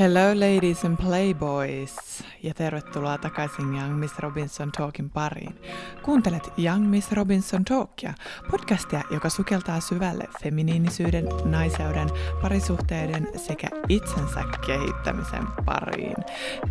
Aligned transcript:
Hello 0.00 0.34
ladies 0.34 0.84
and 0.84 0.96
playboys 0.96 2.24
ja 2.42 2.54
tervetuloa 2.54 3.18
takaisin 3.18 3.74
Young 3.74 3.98
Miss 3.98 4.18
Robinson 4.18 4.72
Talkin 4.72 5.10
pariin. 5.10 5.60
Kuuntelet 6.02 6.52
Young 6.58 6.88
Miss 6.90 7.12
Robinson 7.12 7.64
Talkia, 7.64 8.14
podcastia, 8.50 9.02
joka 9.10 9.28
sukeltaa 9.28 9.80
syvälle 9.80 10.24
feminiinisyyden, 10.42 11.28
naiseuden, 11.44 12.08
parisuhteiden 12.42 13.28
sekä 13.36 13.68
itsensä 13.88 14.44
kehittämisen 14.66 15.46
pariin. 15.64 16.16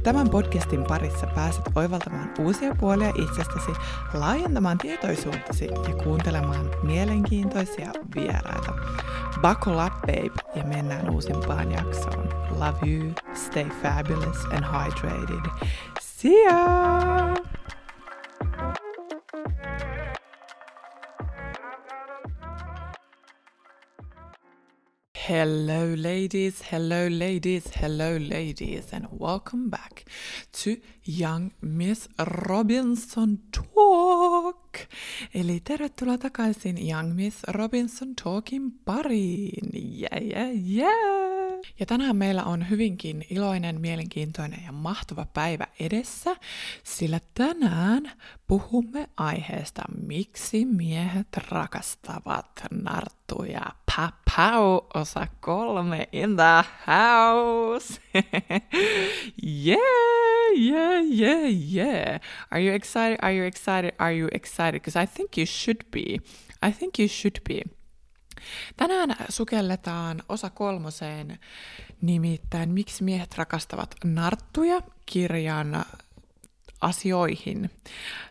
Tämän 0.03 0.29
podcastin 0.29 0.83
parissa 0.83 1.27
pääset 1.27 1.65
oivaltamaan 1.75 2.33
uusia 2.39 2.75
puolia 2.75 3.09
itsestäsi, 3.09 3.71
laajentamaan 4.13 4.77
tietoisuuttasi 4.77 5.65
ja 5.65 5.95
kuuntelemaan 6.03 6.69
mielenkiintoisia 6.83 7.91
vieraita. 8.15 8.73
Buckle 9.41 9.85
up, 9.85 9.93
babe, 10.01 10.31
ja 10.55 10.63
mennään 10.63 11.09
uusimpaan 11.09 11.71
jaksoon. 11.71 12.29
Love 12.51 12.91
you, 12.91 13.10
stay 13.33 13.69
fabulous 13.81 14.43
and 14.51 14.63
hydrated. 14.63 15.45
See 15.99 16.43
ya! 16.43 17.35
Hello, 25.15 25.85
ladies, 25.93 26.61
hello, 26.63 27.07
ladies, 27.07 27.67
hello, 27.75 28.17
ladies, 28.17 28.89
and 28.91 29.07
welcome 29.11 29.69
back 29.69 30.03
to 30.51 30.77
Young 31.19 31.51
Miss 31.61 32.09
Robinson 32.19 33.39
Talk. 33.51 34.79
Eli 35.33 35.59
tervetuloa 35.59 36.17
takaisin 36.17 36.89
Young 36.89 37.13
Miss 37.13 37.43
Robinson 37.47 38.15
Talkin 38.23 38.71
pariin. 38.71 39.69
Yeah, 39.75 40.23
yeah, 40.23 40.49
yeah. 40.77 41.41
Ja 41.79 41.85
tänään 41.85 42.15
meillä 42.15 42.43
on 42.43 42.69
hyvinkin 42.69 43.25
iloinen, 43.29 43.81
mielenkiintoinen 43.81 44.63
ja 44.65 44.71
mahtava 44.71 45.25
päivä 45.25 45.67
edessä, 45.79 46.35
sillä 46.83 47.19
tänään 47.33 48.11
puhumme 48.47 49.09
aiheesta, 49.17 49.81
miksi 50.07 50.65
miehet 50.65 51.27
rakastavat 51.49 52.63
narttuja. 52.71 53.61
Papau 53.95 54.81
osa 54.93 55.27
kolme 55.39 56.09
in 56.11 56.35
the 56.35 56.65
house. 56.87 58.01
yeah, 59.67 59.77
yeah, 60.57 60.90
yeah, 60.99 61.47
yeah. 61.47 62.19
Are 62.51 62.63
you 62.63 62.73
excited? 62.73 63.17
Are 63.21 63.35
you 63.35 63.45
excited? 63.45 63.91
Are 63.99 64.17
you 64.17 64.27
excited? 64.31 64.81
Because 64.81 65.03
I 65.03 65.07
think 65.07 65.37
you 65.37 65.45
should 65.45 65.85
be. 65.91 66.19
I 66.61 66.71
think 66.71 66.99
you 66.99 67.07
should 67.07 67.41
be. 67.49 67.61
Tänään 68.77 69.15
sukelletaan 69.29 70.23
osa 70.29 70.49
kolmoseen, 70.49 71.39
nimittäin 72.01 72.69
Miksi 72.69 73.03
miehet 73.03 73.37
rakastavat 73.37 73.95
narttuja 74.03 74.81
kirjan 75.05 75.85
asioihin. 76.81 77.69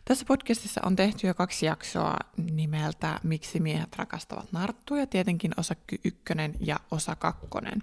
Tässä 0.05 0.25
podcastissa 0.25 0.81
on 0.85 0.97
tehty 0.97 1.27
jo 1.27 1.35
kaksi 1.35 1.67
jaksoa 1.67 2.17
nimeltä 2.37 3.21
Miksi 3.23 3.61
miehet 3.61 3.97
rakastavat 3.97 4.53
narttuja, 4.53 5.07
tietenkin 5.07 5.53
osa 5.57 5.75
ykkönen 6.05 6.55
ja 6.61 6.81
osa 6.91 7.17
kakkonen. 7.17 7.83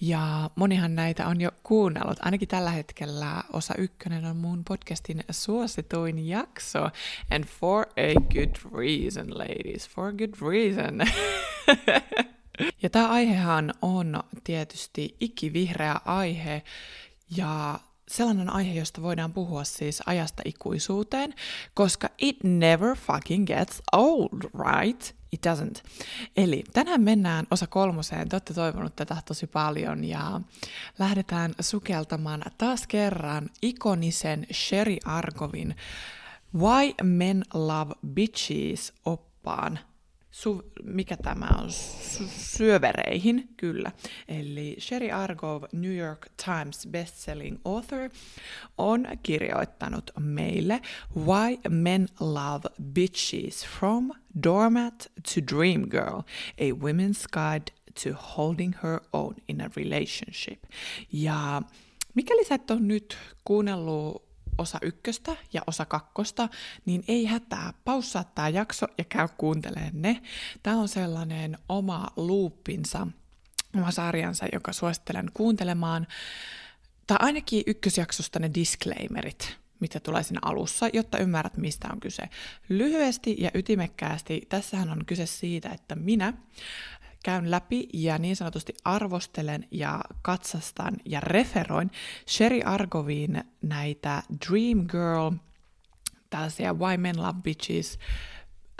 Ja 0.00 0.50
monihan 0.56 0.94
näitä 0.94 1.26
on 1.26 1.40
jo 1.40 1.50
kuunnellut, 1.62 2.18
ainakin 2.20 2.48
tällä 2.48 2.70
hetkellä 2.70 3.42
osa 3.52 3.74
ykkönen 3.78 4.24
on 4.24 4.36
mun 4.36 4.64
podcastin 4.68 5.24
suosituin 5.30 6.28
jakso. 6.28 6.90
And 7.30 7.44
for 7.44 7.86
a 7.86 8.20
good 8.34 8.72
reason, 8.72 9.38
ladies, 9.38 9.88
for 9.88 10.08
a 10.08 10.12
good 10.12 10.34
reason. 10.40 11.00
ja 12.82 12.90
tämä 12.90 13.08
aihehan 13.08 13.74
on 13.82 14.22
tietysti 14.44 15.16
ikivihreä 15.20 16.00
aihe, 16.04 16.62
ja 17.36 17.80
sellainen 18.08 18.50
aihe, 18.50 18.78
josta 18.78 19.02
voidaan 19.02 19.32
puhua 19.32 19.64
siis 19.64 20.02
ajasta 20.06 20.42
ikuisuuteen, 20.44 21.34
koska 21.74 22.08
it 22.18 22.36
never 22.44 22.96
fucking 22.96 23.46
gets 23.46 23.82
old, 23.92 24.42
right? 24.42 25.18
It 25.32 25.46
doesn't. 25.46 25.82
Eli 26.36 26.64
tänään 26.72 27.00
mennään 27.00 27.46
osa 27.50 27.66
kolmoseen. 27.66 28.28
Te 28.28 28.36
olette 28.36 28.54
toivonut 28.54 28.96
tätä 28.96 29.16
tosi 29.24 29.46
paljon 29.46 30.04
ja 30.04 30.40
lähdetään 30.98 31.54
sukeltamaan 31.60 32.42
taas 32.58 32.86
kerran 32.86 33.50
ikonisen 33.62 34.46
Sherry 34.52 34.96
Argovin 35.04 35.76
Why 36.54 36.94
Men 37.02 37.44
Love 37.54 37.94
Bitches 38.06 38.92
oppaan 39.04 39.78
su, 40.38 40.62
mikä 40.82 41.16
tämä 41.16 41.48
on, 41.62 41.72
su, 41.72 42.24
syövereihin, 42.28 43.48
kyllä. 43.56 43.92
Eli 44.28 44.76
Sherry 44.78 45.10
Argov, 45.10 45.62
New 45.72 45.96
York 45.96 46.26
Times 46.44 46.86
bestselling 46.90 47.58
author, 47.64 48.10
on 48.78 49.06
kirjoittanut 49.22 50.10
meille 50.18 50.80
Why 51.16 51.56
Men 51.68 52.08
Love 52.20 52.70
Bitches 52.82 53.66
from 53.78 54.10
Doormat 54.42 55.10
to 55.34 55.56
Dream 55.56 55.88
Girl, 55.88 56.22
a 56.58 56.72
women's 56.72 57.26
guide 57.32 57.72
to 58.04 58.10
holding 58.36 58.74
her 58.82 59.00
own 59.12 59.34
in 59.48 59.60
a 59.60 59.70
relationship. 59.76 60.64
Ja 61.12 61.62
mikäli 62.14 62.44
sä 62.44 62.54
et 62.54 62.70
ole 62.70 62.80
nyt 62.80 63.18
kuunnellut 63.44 64.27
osa 64.58 64.78
ykköstä 64.82 65.36
ja 65.52 65.62
osa 65.66 65.84
kakkosta, 65.84 66.48
niin 66.84 67.04
ei 67.08 67.24
hätää, 67.24 67.72
paussaa 67.84 68.24
tämä 68.24 68.48
jakso 68.48 68.86
ja 68.98 69.04
käy 69.04 69.28
kuuntelemaan 69.38 70.02
ne. 70.02 70.22
Tämä 70.62 70.76
on 70.76 70.88
sellainen 70.88 71.58
oma 71.68 72.06
luuppinsa, 72.16 73.06
oma 73.76 73.90
sarjansa, 73.90 74.46
joka 74.52 74.72
suosittelen 74.72 75.30
kuuntelemaan. 75.34 76.06
Tai 77.06 77.16
ainakin 77.20 77.62
ykkösjaksosta 77.66 78.38
ne 78.38 78.50
disclaimerit, 78.54 79.56
mitä 79.80 80.00
tulee 80.00 80.22
siinä 80.22 80.40
alussa, 80.42 80.88
jotta 80.92 81.18
ymmärrät, 81.18 81.56
mistä 81.56 81.88
on 81.92 82.00
kyse. 82.00 82.22
Lyhyesti 82.68 83.36
ja 83.38 83.50
ytimekkäästi, 83.54 84.42
tässähän 84.48 84.90
on 84.90 85.04
kyse 85.06 85.26
siitä, 85.26 85.68
että 85.68 85.94
minä 85.94 86.32
käyn 87.24 87.50
läpi 87.50 87.88
ja 87.92 88.18
niin 88.18 88.36
sanotusti 88.36 88.74
arvostelen 88.84 89.66
ja 89.70 90.00
katsastan 90.22 90.96
ja 91.04 91.20
referoin 91.20 91.90
Sherry 92.28 92.60
Argovin 92.64 93.44
näitä 93.62 94.22
Dream 94.48 94.86
Girl, 94.86 95.30
tällaisia 96.30 96.74
Why 96.74 96.96
Men 96.96 97.22
Love 97.22 97.42
Bitches, 97.42 97.98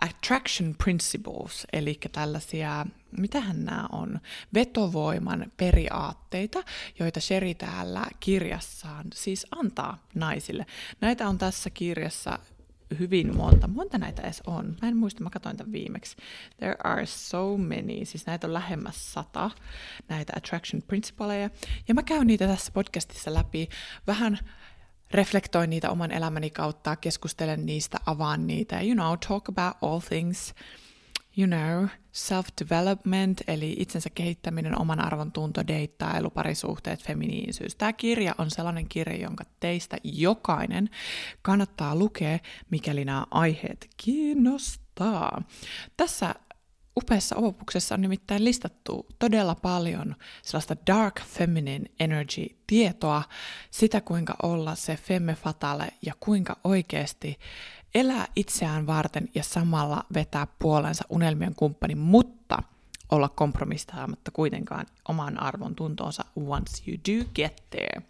attraction 0.03 0.75
principles, 0.84 1.66
eli 1.72 2.00
tällaisia, 2.12 2.87
mitähän 3.19 3.65
nämä 3.65 3.87
on, 3.93 4.21
vetovoiman 4.54 5.53
periaatteita, 5.56 6.62
joita 6.98 7.21
Sherry 7.21 7.54
täällä 7.54 8.06
kirjassaan 8.21 9.06
siis 9.15 9.47
antaa 9.50 10.06
naisille. 10.15 10.66
Näitä 11.00 11.28
on 11.28 11.38
tässä 11.38 11.71
kirjassa 11.71 12.38
hyvin 12.99 13.37
monta. 13.37 13.69
Monta 13.69 13.99
näitä 13.99 14.22
edes 14.22 14.43
on? 14.47 14.76
Mä 14.82 14.88
en 14.88 14.97
muista, 14.97 15.22
mä 15.22 15.31
katsoin 15.31 15.56
tämän 15.56 15.72
viimeksi. 15.72 16.16
There 16.56 16.76
are 16.84 17.06
so 17.06 17.56
many, 17.56 18.04
siis 18.04 18.26
näitä 18.26 18.47
on 18.47 18.54
lähemmäs 18.54 19.12
sata, 19.12 19.50
näitä 20.09 20.32
attraction 20.37 20.82
principleja. 20.82 21.50
Ja 21.88 21.94
mä 21.94 22.03
käyn 22.03 22.27
niitä 22.27 22.47
tässä 22.47 22.72
podcastissa 22.72 23.34
läpi, 23.34 23.69
vähän 24.06 24.38
reflektoin 25.10 25.71
niitä 25.71 25.91
oman 25.91 26.10
elämäni 26.10 26.50
kautta, 26.50 26.97
keskustelen 26.97 27.66
niistä, 27.66 27.98
avaan 28.06 28.47
niitä, 28.47 28.81
you 28.81 28.94
know, 28.94 29.19
talk 29.28 29.48
about 29.48 29.77
all 29.82 30.00
things– 30.00 30.54
you 31.38 31.47
know, 31.47 31.88
self-development, 32.18 33.44
eli 33.46 33.76
itsensä 33.78 34.10
kehittäminen, 34.14 34.80
oman 34.80 35.00
arvon 35.00 35.32
tunto, 35.32 35.66
deittailu, 35.66 36.30
parisuhteet, 36.30 37.02
feminiinisyys. 37.02 37.76
Tämä 37.76 37.92
kirja 37.92 38.34
on 38.38 38.50
sellainen 38.50 38.88
kirja, 38.88 39.16
jonka 39.22 39.44
teistä 39.60 39.96
jokainen 40.04 40.90
kannattaa 41.42 41.96
lukea, 41.96 42.38
mikäli 42.70 43.04
nämä 43.04 43.26
aiheet 43.30 43.88
kiinnostaa. 43.96 45.42
Tässä 45.96 46.34
upeassa 46.96 47.36
opuksessa 47.36 47.94
on 47.94 48.00
nimittäin 48.00 48.44
listattu 48.44 49.06
todella 49.18 49.54
paljon 49.54 50.16
sellaista 50.42 50.76
dark 50.86 51.20
feminine 51.20 51.90
energy 52.00 52.46
tietoa, 52.66 53.22
sitä 53.71 54.00
kuinka 54.00 54.36
olla 54.42 54.74
se 54.74 54.97
femme 54.97 55.34
fatale 55.34 55.88
ja 56.03 56.12
kuinka 56.21 56.56
oikeasti 56.64 57.38
elää 57.94 58.26
itseään 58.36 58.86
varten 58.86 59.28
ja 59.34 59.42
samalla 59.42 60.04
vetää 60.14 60.46
puolensa 60.58 61.04
unelmien 61.08 61.54
kumppani, 61.54 61.94
mutta 61.94 62.62
olla 63.10 63.28
kompromistaamatta 63.28 64.30
kuitenkaan 64.30 64.86
oman 65.08 65.42
arvon 65.42 65.74
tuntonsa 65.74 66.24
once 66.36 66.82
you 66.86 66.96
do 66.96 67.30
get 67.34 67.62
there. 67.70 68.02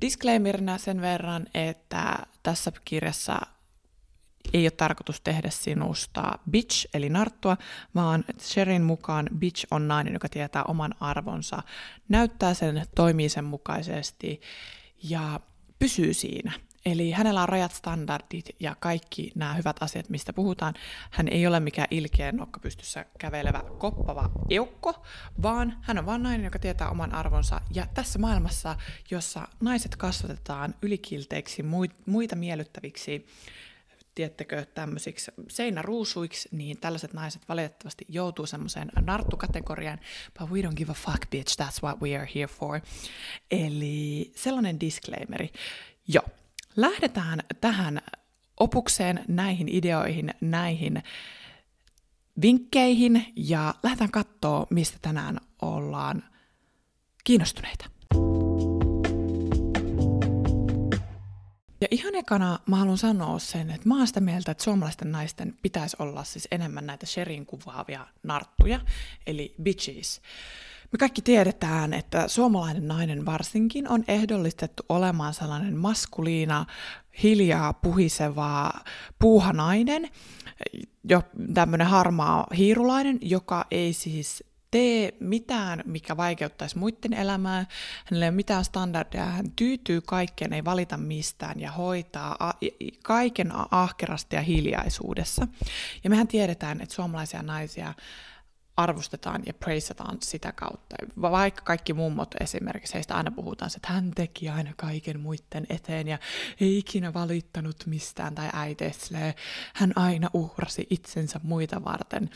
Disclaimerina 0.00 0.78
sen 0.78 1.00
verran, 1.00 1.46
että 1.54 2.18
tässä 2.42 2.72
kirjassa 2.84 3.40
ei 4.52 4.64
ole 4.64 4.70
tarkoitus 4.70 5.20
tehdä 5.20 5.50
sinusta 5.50 6.38
bitch, 6.50 6.86
eli 6.94 7.08
narttua, 7.08 7.56
vaan 7.94 8.24
Sherin 8.40 8.82
mukaan 8.82 9.28
bitch 9.38 9.66
on 9.70 9.88
nainen, 9.88 10.12
joka 10.12 10.28
tietää 10.28 10.64
oman 10.64 10.94
arvonsa, 11.00 11.62
näyttää 12.08 12.54
sen, 12.54 12.86
toimii 12.94 13.28
sen 13.28 13.44
mukaisesti 13.44 14.40
ja 15.02 15.40
pysyy 15.78 16.14
siinä. 16.14 16.52
Eli 16.86 17.10
hänellä 17.10 17.42
on 17.42 17.48
rajat, 17.48 17.72
standardit 17.72 18.50
ja 18.60 18.76
kaikki 18.80 19.32
nämä 19.34 19.54
hyvät 19.54 19.76
asiat, 19.82 20.08
mistä 20.08 20.32
puhutaan. 20.32 20.74
Hän 21.10 21.28
ei 21.28 21.46
ole 21.46 21.60
mikään 21.60 21.88
ilkeä 21.90 22.32
nokka 22.32 22.60
pystyssä 22.60 23.06
kävelevä 23.18 23.62
koppava 23.78 24.30
eukko, 24.50 25.04
vaan 25.42 25.78
hän 25.82 25.98
on 25.98 26.06
vain 26.06 26.22
nainen, 26.22 26.44
joka 26.44 26.58
tietää 26.58 26.90
oman 26.90 27.14
arvonsa. 27.14 27.60
Ja 27.74 27.86
tässä 27.94 28.18
maailmassa, 28.18 28.76
jossa 29.10 29.48
naiset 29.60 29.96
kasvatetaan 29.96 30.74
ylikilteiksi, 30.82 31.64
muita 32.06 32.36
miellyttäviksi, 32.36 33.26
tiettekö, 34.14 34.64
tämmöisiksi 34.64 35.30
seinäruusuiksi, 35.48 36.48
niin 36.52 36.78
tällaiset 36.78 37.12
naiset 37.12 37.48
valitettavasti 37.48 38.04
joutuu 38.08 38.46
semmoiseen 38.46 38.92
narttukategoriaan, 39.00 39.98
but 40.38 40.50
we 40.50 40.60
don't 40.60 40.74
give 40.74 40.92
a 40.92 40.94
fuck 40.94 41.30
bitch, 41.30 41.62
that's 41.62 41.82
what 41.82 42.02
we 42.02 42.16
are 42.16 42.28
here 42.34 42.46
for. 42.46 42.80
Eli 43.50 44.32
sellainen 44.36 44.80
disclaimeri. 44.80 45.52
Joo, 46.08 46.24
lähdetään 46.76 47.40
tähän 47.60 48.00
opukseen, 48.60 49.24
näihin 49.28 49.68
ideoihin, 49.68 50.34
näihin 50.40 51.02
vinkkeihin 52.42 53.32
ja 53.36 53.74
lähdetään 53.82 54.10
katsoa, 54.10 54.66
mistä 54.70 54.98
tänään 55.02 55.38
ollaan 55.62 56.24
kiinnostuneita. 57.24 57.84
Ja 61.80 61.88
ihan 61.90 62.14
ekana 62.14 62.58
mä 62.66 62.76
haluan 62.76 62.98
sanoa 62.98 63.38
sen, 63.38 63.70
että 63.70 63.88
mä 63.88 63.96
oon 63.96 64.06
sitä 64.06 64.20
mieltä, 64.20 64.52
että 64.52 64.64
suomalaisten 64.64 65.12
naisten 65.12 65.56
pitäisi 65.62 65.96
olla 65.98 66.24
siis 66.24 66.48
enemmän 66.50 66.86
näitä 66.86 67.06
Sherin 67.06 67.46
kuvaavia 67.46 68.06
narttuja, 68.22 68.80
eli 69.26 69.54
bitches. 69.62 70.20
Me 70.92 70.98
kaikki 70.98 71.22
tiedetään, 71.22 71.94
että 71.94 72.28
suomalainen 72.28 72.88
nainen 72.88 73.26
varsinkin 73.26 73.88
on 73.88 74.04
ehdollistettu 74.08 74.82
olemaan 74.88 75.34
sellainen 75.34 75.76
maskuliina, 75.76 76.66
hiljaa 77.22 77.72
puhiseva 77.72 78.72
puuhanainen, 79.18 80.08
jo 81.08 81.22
tämmöinen 81.54 81.86
harmaa 81.86 82.46
hiirulainen, 82.56 83.18
joka 83.22 83.64
ei 83.70 83.92
siis 83.92 84.44
tee 84.70 85.12
mitään, 85.20 85.82
mikä 85.86 86.16
vaikeuttaisi 86.16 86.78
muiden 86.78 87.12
elämää, 87.12 87.66
hänellä 88.04 88.26
ei 88.26 88.28
ole 88.28 88.36
mitään 88.36 88.64
standardia, 88.64 89.24
hän 89.24 89.52
tyytyy 89.56 90.00
kaikkeen, 90.00 90.52
ei 90.52 90.64
valita 90.64 90.96
mistään 90.96 91.60
ja 91.60 91.70
hoitaa 91.70 92.52
kaiken 93.02 93.52
ahkerasti 93.70 94.36
ja 94.36 94.42
hiljaisuudessa. 94.42 95.46
Ja 96.04 96.10
mehän 96.10 96.28
tiedetään, 96.28 96.80
että 96.80 96.94
suomalaisia 96.94 97.42
naisia 97.42 97.94
arvostetaan 98.76 99.42
ja 99.46 99.54
praisataan 99.54 100.18
sitä 100.20 100.52
kautta. 100.52 100.96
Vaikka 101.20 101.62
kaikki 101.62 101.92
mummot 101.92 102.34
esimerkiksi, 102.40 102.94
heistä 102.94 103.14
aina 103.14 103.30
puhutaan, 103.30 103.70
että 103.76 103.92
hän 103.92 104.10
teki 104.14 104.48
aina 104.48 104.72
kaiken 104.76 105.20
muiden 105.20 105.66
eteen 105.68 106.08
ja 106.08 106.18
ei 106.60 106.78
ikinä 106.78 107.14
valittanut 107.14 107.86
mistään 107.86 108.34
tai 108.34 108.50
äiteislee. 108.52 109.34
Hän 109.74 109.92
aina 109.96 110.30
uhrasi 110.34 110.86
itsensä 110.90 111.40
muita 111.42 111.84
varten 111.84 112.30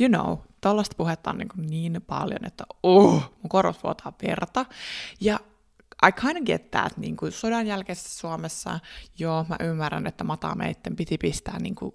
you 0.00 0.08
know, 0.08 0.38
tällaista 0.60 0.96
puhetta 0.96 1.30
on 1.30 1.38
niin, 1.38 1.92
niin 1.92 2.02
paljon, 2.02 2.44
että 2.44 2.64
oh, 2.82 3.12
mun 3.42 3.48
korvat 3.48 3.82
vuotaa 3.82 4.12
verta. 4.22 4.66
Ja 5.20 5.40
I 6.08 6.12
kind 6.12 6.36
of 6.36 6.44
get 6.44 6.70
that, 6.70 6.96
niin 6.96 7.16
kuin 7.16 7.32
sodan 7.32 7.66
jälkeisessä 7.66 8.18
Suomessa, 8.18 8.80
joo, 9.18 9.46
mä 9.48 9.56
ymmärrän, 9.60 10.06
että 10.06 10.24
matameitten 10.24 10.96
piti 10.96 11.18
pistää 11.18 11.58
niin, 11.58 11.74
kuin, 11.74 11.94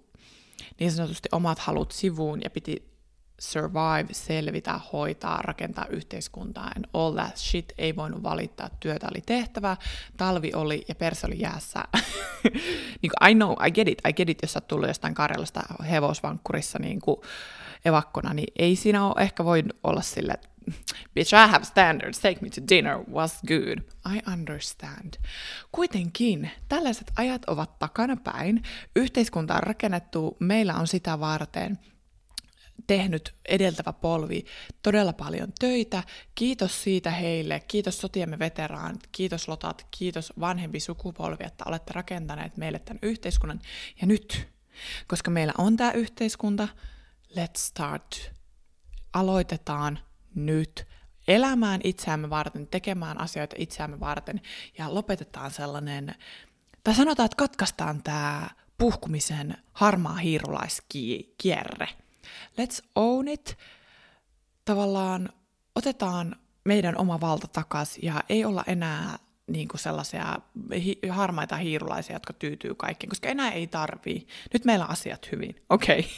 niin 0.80 0.92
sanotusti 0.92 1.30
omat 1.32 1.60
halut 1.60 1.92
sivuun 1.92 2.42
ja 2.44 2.50
piti 2.50 2.91
survive, 3.42 4.14
selvitä, 4.14 4.80
hoitaa, 4.94 5.42
rakentaa 5.42 5.86
yhteiskuntaa 5.90 6.72
and 6.76 6.86
all 6.94 7.14
that 7.14 7.38
shit. 7.38 7.74
Ei 7.78 7.96
voinut 7.96 8.24
valittaa, 8.24 8.70
työtä 8.80 9.08
oli 9.12 9.22
tehtävä, 9.26 9.78
talvi 10.18 10.52
oli 10.56 10.86
ja 10.88 10.96
perse 10.96 11.28
oli 11.28 11.40
jäässä. 11.40 11.84
niin 13.02 13.12
kuin, 13.20 13.30
I 13.30 13.36
know, 13.36 13.52
I 13.68 13.72
get 13.72 13.88
it, 13.88 14.02
I 14.10 14.14
get 14.14 14.30
it, 14.30 14.38
jos 14.42 14.54
sä 14.54 14.58
oot 14.58 14.68
tullut 14.68 14.88
jostain 14.88 15.14
Karjalasta 15.14 15.62
hevosvankkurissa 15.90 16.80
niin 16.80 17.02
kuin, 17.02 17.18
evakkona, 17.86 18.34
niin 18.34 18.54
ei 18.60 18.76
siinä 18.76 19.06
ole 19.06 19.22
ehkä 19.22 19.46
voi 19.46 19.64
olla 19.84 20.02
sille, 20.02 20.34
bitch, 21.14 21.34
I 21.34 21.52
have 21.52 21.66
standards, 21.66 22.20
take 22.20 22.38
me 22.42 22.50
to 22.50 22.62
dinner, 22.70 22.98
was 23.12 23.42
good. 23.48 23.78
I 24.16 24.32
understand. 24.32 25.14
Kuitenkin 25.72 26.52
tällaiset 26.70 27.12
ajat 27.16 27.46
ovat 27.46 27.80
takana 27.80 28.18
päin, 28.24 28.64
yhteiskunta 28.96 29.56
on 29.56 29.64
rakennettu, 29.64 30.38
meillä 30.40 30.76
on 30.76 30.88
sitä 30.88 31.20
varten, 31.20 31.80
tehnyt 32.88 33.36
edeltävä 33.46 33.94
polvi 33.94 34.46
todella 34.84 35.14
paljon 35.14 35.54
töitä. 35.60 36.04
Kiitos 36.36 36.84
siitä 36.84 37.12
heille, 37.12 37.60
kiitos 37.68 37.98
sotiemme 38.02 38.40
veteraanit, 38.40 39.08
kiitos 39.12 39.48
lotat, 39.48 39.88
kiitos 39.92 40.34
vanhempi 40.40 40.80
sukupolvi, 40.80 41.44
että 41.44 41.64
olette 41.68 41.94
rakentaneet 41.94 42.58
meille 42.58 42.80
tämän 42.80 43.00
yhteiskunnan. 43.02 43.62
Ja 44.02 44.08
nyt, 44.08 44.48
koska 45.08 45.32
meillä 45.32 45.54
on 45.58 45.78
tämä 45.78 45.92
yhteiskunta, 45.92 46.68
let's 47.30 47.58
start. 47.58 48.32
Aloitetaan 49.14 50.00
nyt 50.36 50.88
elämään 51.28 51.82
itseämme 51.84 52.30
varten, 52.30 52.68
tekemään 52.68 53.22
asioita 53.22 53.56
itseämme 53.60 54.00
varten 54.00 54.42
ja 54.78 54.94
lopetetaan 54.96 55.52
sellainen, 55.52 56.16
tai 56.84 56.96
sanotaan, 56.96 57.26
että 57.26 57.36
katkaistaan 57.36 58.04
tämä 58.04 58.50
puhkumisen 58.78 59.58
harmaa 59.74 60.16
hiirulaiskierre. 60.16 61.88
Let's 62.62 62.84
own 62.96 63.28
it. 63.28 63.58
Tavallaan 64.66 65.30
otetaan 65.76 66.36
meidän 66.64 66.98
oma 66.98 67.22
valta 67.22 67.48
takaisin 67.48 68.06
ja 68.06 68.24
ei 68.30 68.46
olla 68.46 68.64
enää 68.68 69.20
niin 69.48 69.68
kuin 69.68 69.80
sellaisia 69.80 70.40
hi- 70.76 71.00
harmaita 71.10 71.56
hiirulaisia, 71.56 72.16
jotka 72.16 72.34
tyytyy 72.34 72.76
kaikkeen, 72.76 73.10
koska 73.10 73.30
enää 73.30 73.52
ei 73.52 73.68
tarvii. 73.68 74.28
Nyt 74.54 74.66
meillä 74.66 74.86
on 74.86 74.92
asiat 74.92 75.32
hyvin, 75.32 75.56
okei. 75.70 76.00
Okay. 76.00 76.12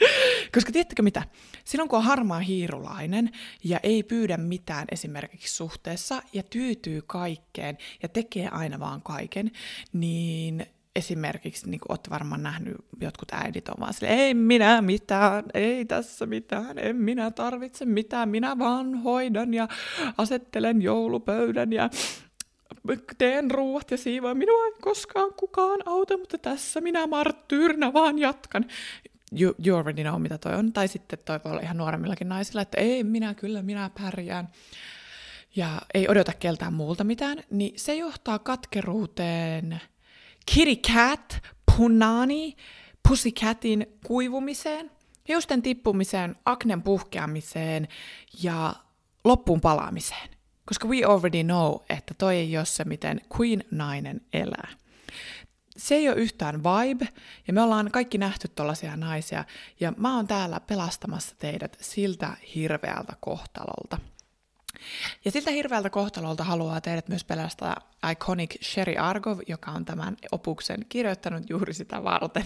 koska 0.54 0.72
tiedättekö 0.72 1.02
mitä? 1.02 1.22
Silloin 1.64 1.88
kun 1.88 1.98
on 1.98 2.04
harmaa 2.04 2.40
hiirulainen 2.40 3.30
ja 3.64 3.80
ei 3.82 4.02
pyydä 4.02 4.36
mitään 4.36 4.84
esimerkiksi 4.90 5.56
suhteessa 5.56 6.22
ja 6.32 6.42
tyytyy 6.42 7.02
kaikkeen 7.06 7.78
ja 8.02 8.08
tekee 8.08 8.48
aina 8.48 8.80
vaan 8.80 9.02
kaiken, 9.02 9.50
niin 9.92 10.66
esimerkiksi, 11.00 11.70
niin 11.70 11.80
kuin 11.80 11.92
olette 11.92 12.10
varmaan 12.10 12.42
nähnyt, 12.42 12.76
jotkut 13.00 13.32
äidit 13.32 13.68
on 13.68 13.80
vaan 13.80 13.94
sille, 13.94 14.08
ei 14.08 14.34
minä 14.34 14.82
mitään, 14.82 15.44
ei 15.54 15.84
tässä 15.84 16.26
mitään, 16.26 16.78
en 16.78 16.96
minä 16.96 17.30
tarvitse 17.30 17.84
mitään, 17.84 18.28
minä 18.28 18.58
vaan 18.58 18.94
hoidan 18.94 19.54
ja 19.54 19.68
asettelen 20.18 20.82
joulupöydän 20.82 21.72
ja 21.72 21.90
teen 23.18 23.50
ruuat 23.50 23.90
ja 23.90 23.96
siivoan, 23.96 24.36
minua 24.36 24.64
ei 24.64 24.72
koskaan 24.80 25.34
kukaan 25.34 25.80
auta, 25.86 26.16
mutta 26.16 26.38
tässä 26.38 26.80
minä 26.80 27.06
marttyyrinä 27.06 27.92
vaan 27.92 28.18
jatkan. 28.18 28.64
You, 29.40 29.54
you 29.66 29.78
already 29.78 30.02
know, 30.02 30.22
mitä 30.22 30.38
toi 30.38 30.54
on. 30.54 30.72
Tai 30.72 30.88
sitten 30.88 31.18
toi 31.24 31.40
voi 31.44 31.52
olla 31.52 31.62
ihan 31.62 31.76
nuoremmillakin 31.76 32.28
naisilla, 32.28 32.62
että 32.62 32.80
ei, 32.80 33.04
minä 33.04 33.34
kyllä, 33.34 33.62
minä 33.62 33.90
pärjään. 34.02 34.48
Ja 35.56 35.82
ei 35.94 36.08
odota 36.08 36.32
keltään 36.32 36.72
muulta 36.72 37.04
mitään, 37.04 37.38
niin 37.50 37.72
se 37.76 37.94
johtaa 37.94 38.38
katkeruuteen, 38.38 39.80
kitty 40.54 40.92
cat, 40.92 41.42
punani, 41.76 42.56
pussycatin 43.08 43.86
kuivumiseen, 44.06 44.90
hiusten 45.28 45.62
tippumiseen, 45.62 46.36
aknen 46.44 46.82
puhkeamiseen 46.82 47.88
ja 48.42 48.74
loppuun 49.24 49.60
palaamiseen. 49.60 50.30
Koska 50.64 50.88
we 50.88 51.04
already 51.04 51.42
know, 51.42 51.74
että 51.88 52.14
toi 52.18 52.36
ei 52.36 52.56
ole 52.56 52.66
se, 52.66 52.84
miten 52.84 53.20
queen-nainen 53.38 54.20
elää. 54.32 54.68
Se 55.76 55.94
ei 55.94 56.08
ole 56.08 56.16
yhtään 56.16 56.62
vibe, 56.62 57.08
ja 57.46 57.52
me 57.52 57.62
ollaan 57.62 57.90
kaikki 57.90 58.18
nähty 58.18 58.48
tollaisia 58.48 58.96
naisia, 58.96 59.44
ja 59.80 59.92
mä 59.96 60.16
oon 60.16 60.26
täällä 60.26 60.60
pelastamassa 60.60 61.34
teidät 61.38 61.76
siltä 61.80 62.36
hirveältä 62.54 63.12
kohtalolta. 63.20 63.98
Ja 65.24 65.30
siltä 65.30 65.50
hirveältä 65.50 65.90
kohtalolta 65.90 66.44
haluaa 66.44 66.80
teidät 66.80 67.08
myös 67.08 67.24
pelastaa 67.24 67.76
Iconic 68.10 68.62
Sherry 68.62 68.96
Argov, 68.96 69.38
joka 69.46 69.70
on 69.70 69.84
tämän 69.84 70.16
opuksen 70.32 70.86
kirjoittanut 70.88 71.50
juuri 71.50 71.74
sitä 71.74 72.04
varten, 72.04 72.44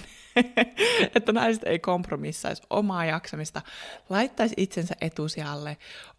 että 1.16 1.32
naiset 1.32 1.64
ei 1.64 1.78
kompromissaisi 1.78 2.62
omaa 2.70 3.04
jaksamista, 3.04 3.62
laittaisi 4.08 4.54
itsensä 4.56 4.94
etusijalle, 5.00 5.76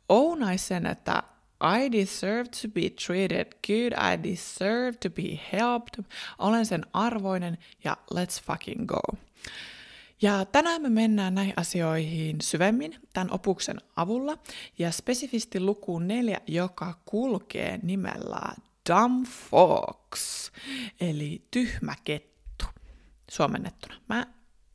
ounaisi 0.10 0.66
sen, 0.66 0.86
että 0.86 1.24
I 1.64 1.92
deserve 1.92 2.50
to 2.50 2.68
be 2.68 2.90
treated 3.06 3.48
good, 3.68 3.94
I 3.94 4.32
deserve 4.32 4.98
to 4.98 5.10
be 5.10 5.40
helped, 5.54 6.04
olen 6.40 6.66
sen 6.66 6.86
arvoinen 6.94 7.58
ja 7.84 7.98
let's 8.14 8.44
fucking 8.44 8.86
go. 8.86 9.18
Ja 10.22 10.46
tänään 10.46 10.82
me 10.82 10.90
mennään 10.90 11.36
näihin 11.36 11.54
asioihin 11.58 12.42
syvemmin 12.42 12.96
tämän 13.14 13.32
opuksen 13.32 13.78
avulla 13.96 14.38
ja 14.80 14.92
spesifisti 14.92 15.60
lukuun 15.60 16.08
neljä, 16.08 16.42
joka 16.48 17.00
kulkee 17.06 17.80
nimellä 17.84 18.42
Dumb 18.90 19.26
Fox, 19.26 20.52
eli 21.02 21.48
tyhmä 21.52 21.96
kettu 22.04 22.66
suomennettuna. 23.32 23.96
Mä 24.10 24.28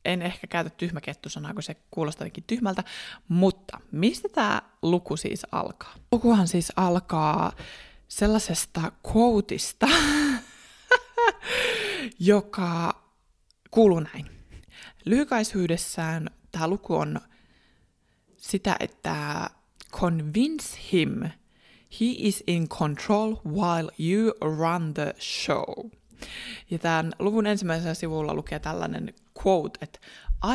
en 0.05 0.23
ehkä 0.23 0.47
käytä 0.47 0.71
tyhmä 0.71 1.01
kettu-sanaa, 1.01 1.55
kun 1.55 1.63
se 1.63 1.77
kuulostaa 1.91 2.25
jotenkin 2.25 2.45
tyhmältä, 2.47 2.85
mutta 3.29 3.81
mistä 3.93 4.29
tämä 4.29 4.63
luku 4.83 5.17
siis 5.17 5.47
alkaa? 5.53 5.95
Lukuhan 6.13 6.49
siis 6.49 6.73
alkaa 6.77 7.53
sellaisesta 8.09 8.93
quoteista, 9.07 9.89
joka 12.19 13.03
kuuluu 13.71 14.01
näin. 14.01 14.40
Lyhykaisyydessään 15.05 16.31
tämä 16.53 16.69
luku 16.69 16.95
on 16.95 17.21
sitä, 18.37 18.77
että 18.81 19.51
convince 19.93 20.79
him 20.93 21.23
he 22.01 22.15
is 22.19 22.45
in 22.47 22.69
control 22.69 23.37
while 23.45 23.91
you 23.99 24.33
run 24.41 24.95
the 24.95 25.15
show. 25.19 25.91
Ja 26.71 26.79
tämän 26.79 27.13
luvun 27.19 27.47
ensimmäisellä 27.47 27.95
sivulla 27.95 28.35
lukee 28.35 28.59
tällainen 28.59 29.15
quote, 29.47 29.79
että 29.83 29.99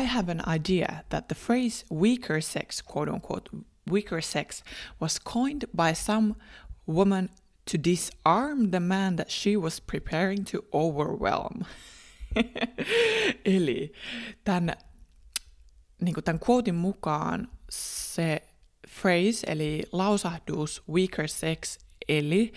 I 0.02 0.04
have 0.04 0.32
an 0.32 0.54
idea 0.54 1.04
that 1.08 1.28
the 1.28 1.36
phrase 1.46 1.86
weaker 1.94 2.42
sex, 2.42 2.82
quote 2.94 3.10
unquote, 3.10 3.50
weaker 3.90 4.22
sex 4.22 4.62
was 5.00 5.20
coined 5.20 5.62
by 5.76 5.94
some 5.94 6.34
woman 6.88 7.28
to 7.72 7.78
disarm 7.84 8.70
the 8.70 8.80
man 8.80 9.16
that 9.16 9.30
she 9.30 9.56
was 9.56 9.80
preparing 9.80 10.44
to 10.44 10.58
overwhelm. 10.72 11.64
Eli 13.44 13.92
tämän, 14.44 14.72
niin 16.00 16.14
tämän 16.24 16.40
quotein 16.48 16.74
mukaan 16.74 17.48
se 17.70 18.42
phrase, 19.00 19.46
eli 19.46 19.82
lausahdus 19.92 20.82
weaker 20.88 21.28
sex, 21.28 21.78
eli 22.08 22.52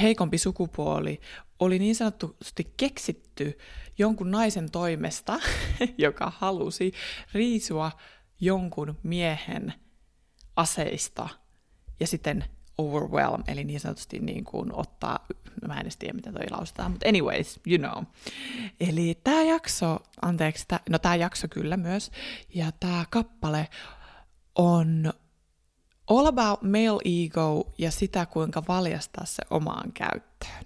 heikompi 0.00 0.38
sukupuoli, 0.38 1.20
oli 1.58 1.78
niin 1.78 1.94
sanotusti 1.94 2.72
keksitty 2.76 3.58
jonkun 3.98 4.30
naisen 4.30 4.70
toimesta, 4.70 5.40
joka 5.98 6.32
halusi 6.36 6.92
riisua 7.32 7.92
jonkun 8.40 8.98
miehen 9.02 9.74
aseista 10.56 11.28
ja 12.00 12.06
sitten 12.06 12.44
overwhelm, 12.78 13.42
eli 13.48 13.64
niin 13.64 13.80
sanotusti 13.80 14.18
niin 14.18 14.44
kuin 14.44 14.74
ottaa, 14.74 15.26
no 15.62 15.68
mä 15.68 15.80
en 15.80 15.90
tiedä, 15.98 16.14
mitä 16.14 16.32
toi 16.32 16.50
lausutaan, 16.50 16.90
mutta 16.90 17.08
anyways, 17.08 17.60
you 17.66 17.78
know. 17.78 18.04
Eli 18.80 19.20
tämä 19.24 19.42
jakso, 19.42 19.98
anteeksi, 20.22 20.64
tää, 20.68 20.80
no 20.90 20.98
tämä 20.98 21.16
jakso 21.16 21.48
kyllä 21.50 21.76
myös, 21.76 22.10
ja 22.54 22.72
tämä 22.80 23.04
kappale 23.10 23.68
on 24.54 25.12
all 26.06 26.26
about 26.26 26.62
male 26.62 27.24
ego 27.24 27.72
ja 27.78 27.90
sitä, 27.90 28.26
kuinka 28.26 28.62
valjastaa 28.68 29.24
se 29.24 29.42
omaan 29.50 29.92
käyttöön. 29.92 30.64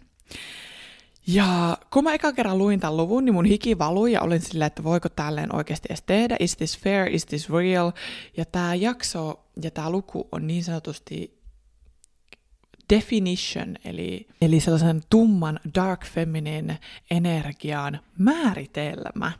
Ja 1.26 1.78
kun 1.92 2.04
mä 2.04 2.14
eka 2.14 2.32
kerran 2.32 2.58
luin 2.58 2.80
tämän 2.80 2.96
luvun, 2.96 3.24
niin 3.24 3.34
mun 3.34 3.44
hiki 3.44 3.78
valui 3.78 4.12
ja 4.12 4.20
olin 4.20 4.40
silleen, 4.40 4.66
että 4.66 4.84
voiko 4.84 5.08
tälleen 5.08 5.54
oikeasti 5.54 5.86
edes 5.90 6.02
tehdä, 6.02 6.36
is 6.40 6.56
this 6.56 6.78
fair, 6.78 7.08
is 7.14 7.26
this 7.26 7.50
real. 7.50 7.92
Ja 8.36 8.44
tämä 8.44 8.74
jakso 8.74 9.44
ja 9.62 9.70
tämä 9.70 9.90
luku 9.90 10.28
on 10.32 10.46
niin 10.46 10.64
sanotusti 10.64 11.41
definition, 12.96 13.76
eli, 13.84 14.26
eli 14.40 14.60
sellaisen 14.60 15.02
tumman 15.10 15.60
dark 15.74 16.06
feminine 16.06 16.78
energian 17.10 18.00
määritelmä. 18.18 19.32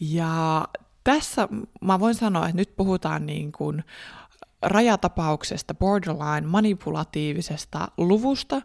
Ja 0.00 0.64
tässä 1.04 1.48
mä 1.80 2.00
voin 2.00 2.14
sanoa, 2.14 2.44
että 2.46 2.56
nyt 2.56 2.76
puhutaan 2.76 3.26
niin 3.26 3.52
kuin 3.52 3.84
rajatapauksesta, 4.62 5.74
borderline, 5.74 6.46
manipulatiivisesta 6.46 7.88
luvusta, 7.98 8.62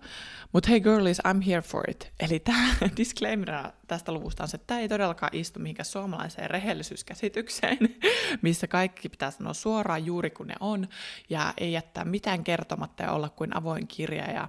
mutta 0.54 0.70
hey 0.70 0.80
girlies, 0.80 1.22
I'm 1.28 1.42
here 1.48 1.62
for 1.62 1.90
it. 1.90 2.14
Eli 2.20 2.40
tämä 2.40 2.68
disclaimer 2.98 3.50
tästä 3.88 4.12
luvusta 4.12 4.44
on 4.44 4.50
se, 4.50 4.56
että 4.56 4.68
tämä 4.68 4.80
ei 4.80 4.90
todellakaan 4.90 5.36
istu 5.36 5.60
mihinkään 5.60 5.86
suomalaiseen 5.86 6.50
rehellisyyskäsitykseen, 6.50 7.78
missä 8.42 8.68
kaikki 8.68 9.10
pitää 9.10 9.32
sanoa 9.32 9.54
suoraan 9.54 10.06
juuri 10.06 10.30
kun 10.30 10.48
ne 10.48 10.56
on, 10.60 10.88
ja 11.30 11.54
ei 11.58 11.72
jättää 11.72 12.06
mitään 12.06 12.44
kertomatta 12.44 13.04
ja 13.04 13.12
olla 13.12 13.30
kuin 13.30 13.58
avoin 13.58 13.88
kirja, 13.88 14.32
ja 14.32 14.48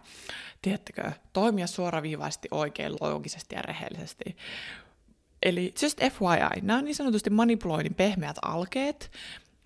tiedättekö, 0.62 1.12
toimia 1.32 1.66
suoraviivaisesti 1.66 2.48
oikein, 2.50 2.92
loogisesti 3.00 3.54
ja 3.54 3.62
rehellisesti. 3.62 4.36
Eli 5.42 5.74
just 5.82 5.98
FYI, 6.00 6.60
nämä 6.62 6.78
on 6.78 6.84
niin 6.84 6.94
sanotusti 6.94 7.30
manipuloinnin 7.30 7.94
pehmeät 7.94 8.36
alkeet, 8.42 9.10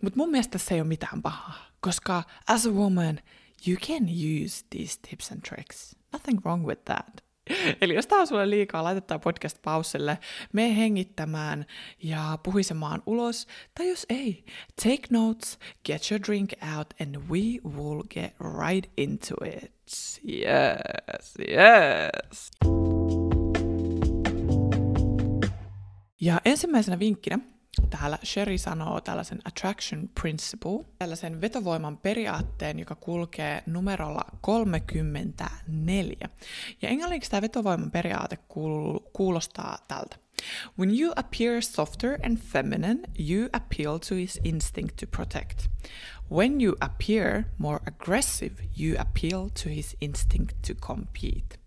mutta 0.02 0.16
mun 0.16 0.30
mielestä 0.30 0.58
se 0.58 0.74
ei 0.74 0.80
ole 0.80 0.88
mitään 0.88 1.22
pahaa, 1.22 1.66
koska 1.80 2.22
as 2.48 2.66
a 2.66 2.70
woman, 2.70 3.20
you 3.68 3.76
can 3.76 4.02
use 4.04 4.64
these 4.70 4.98
tips 5.10 5.32
and 5.32 5.40
tricks. 5.40 5.96
Nothing 6.12 6.40
wrong 6.44 6.66
with 6.66 6.82
that. 6.84 7.26
Eli 7.80 7.94
jos 7.94 8.06
tää 8.06 8.18
on 8.18 8.26
sulle 8.26 8.50
liikaa, 8.50 8.84
laitetaan 8.84 9.20
podcast 9.20 9.58
pauselle, 9.62 10.18
me 10.52 10.76
hengittämään 10.76 11.66
ja 12.02 12.38
puhisemaan 12.42 13.02
ulos, 13.06 13.46
tai 13.74 13.88
jos 13.88 14.06
ei, 14.08 14.44
take 14.82 15.02
notes, 15.10 15.58
get 15.84 16.10
your 16.10 16.22
drink 16.26 16.50
out, 16.76 16.86
and 17.00 17.16
we 17.16 17.40
will 17.76 18.02
get 18.02 18.34
right 18.60 18.92
into 18.96 19.34
it. 19.44 19.72
Yes, 20.28 21.34
yes. 21.48 22.50
Ja 26.20 26.40
ensimmäisenä 26.44 26.98
vinkkinä 26.98 27.38
täällä 27.90 28.18
Sherry 28.24 28.58
sanoo 28.58 29.00
tällaisen 29.00 29.40
attraction 29.44 30.10
principle, 30.20 30.84
tällaisen 30.98 31.40
vetovoiman 31.40 31.96
periaatteen, 31.96 32.78
joka 32.78 32.94
kulkee 32.94 33.62
numerolla 33.66 34.24
34. 34.40 36.28
Ja 36.82 36.88
englanniksi 36.88 37.30
tämä 37.30 37.42
vetovoiman 37.42 37.90
periaate 37.90 38.38
kuulostaa 39.12 39.78
tältä. 39.88 40.16
When 40.78 41.00
you 41.00 41.12
appear 41.16 41.62
softer 41.62 42.18
and 42.26 42.38
feminine, 42.38 43.00
you 43.18 43.48
appeal 43.52 43.98
to 43.98 44.14
his 44.14 44.40
instinct 44.44 44.96
to 44.96 45.06
protect. 45.06 45.66
When 46.30 46.60
you 46.60 46.76
appear 46.80 47.44
more 47.58 47.78
aggressive, 47.86 48.54
you 48.80 48.96
appeal 48.98 49.48
to 49.48 49.68
his 49.68 49.96
instinct 50.00 50.56
to 50.66 50.74
compete. 50.74 51.58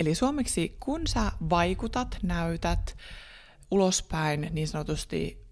Eli 0.00 0.14
suomeksi, 0.14 0.76
kun 0.80 1.06
sä 1.06 1.32
vaikutat, 1.50 2.18
näytät 2.22 2.96
ulospäin 3.72 4.48
niin 4.50 4.68
sanotusti 4.68 5.46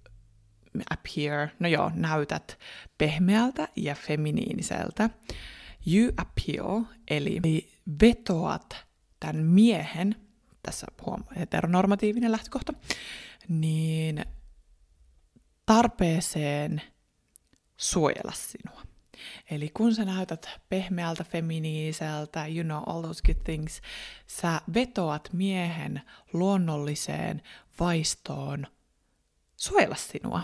appear, 0.91 1.49
no 1.59 1.69
joo, 1.69 1.91
näytät 1.95 2.59
pehmeältä 2.99 3.69
ja 3.77 3.95
feminiiniseltä. 3.95 5.11
You 5.87 6.13
appeal, 6.17 6.83
eli 7.11 7.41
vetoat 8.03 8.77
tämän 9.21 9.37
miehen, 9.37 10.17
tässä 10.63 10.87
huom, 11.07 11.25
heteronormatiivinen 11.37 12.33
lähtökohta, 12.33 12.73
niin 13.49 14.25
tarpeeseen 15.67 16.83
suojella 17.77 18.33
sinua. 18.33 18.83
Eli 19.51 19.71
kun 19.75 19.95
sä 19.95 20.05
näytät 20.05 20.49
pehmeältä, 20.69 21.25
feminiiseltä, 21.25 22.47
you 22.47 22.65
know, 22.65 22.83
all 22.87 23.03
those 23.03 23.23
good 23.27 23.45
things, 23.45 23.81
sä 24.27 24.61
vetoat 24.75 25.29
miehen 25.33 26.03
luonnolliseen 26.33 27.43
vaistoon 27.81 28.67
suojella 29.57 29.95
sinua. 29.95 30.43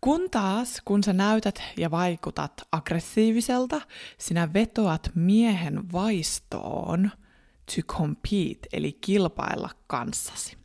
Kun 0.00 0.30
taas, 0.30 0.82
kun 0.84 1.04
sä 1.04 1.12
näytät 1.12 1.62
ja 1.76 1.90
vaikutat 1.90 2.52
aggressiiviselta, 2.72 3.80
sinä 4.18 4.52
vetoat 4.52 5.10
miehen 5.14 5.92
vaistoon 5.92 7.10
to 7.66 7.82
compete, 7.86 8.68
eli 8.72 8.92
kilpailla 8.92 9.70
kanssasi. 9.86 10.63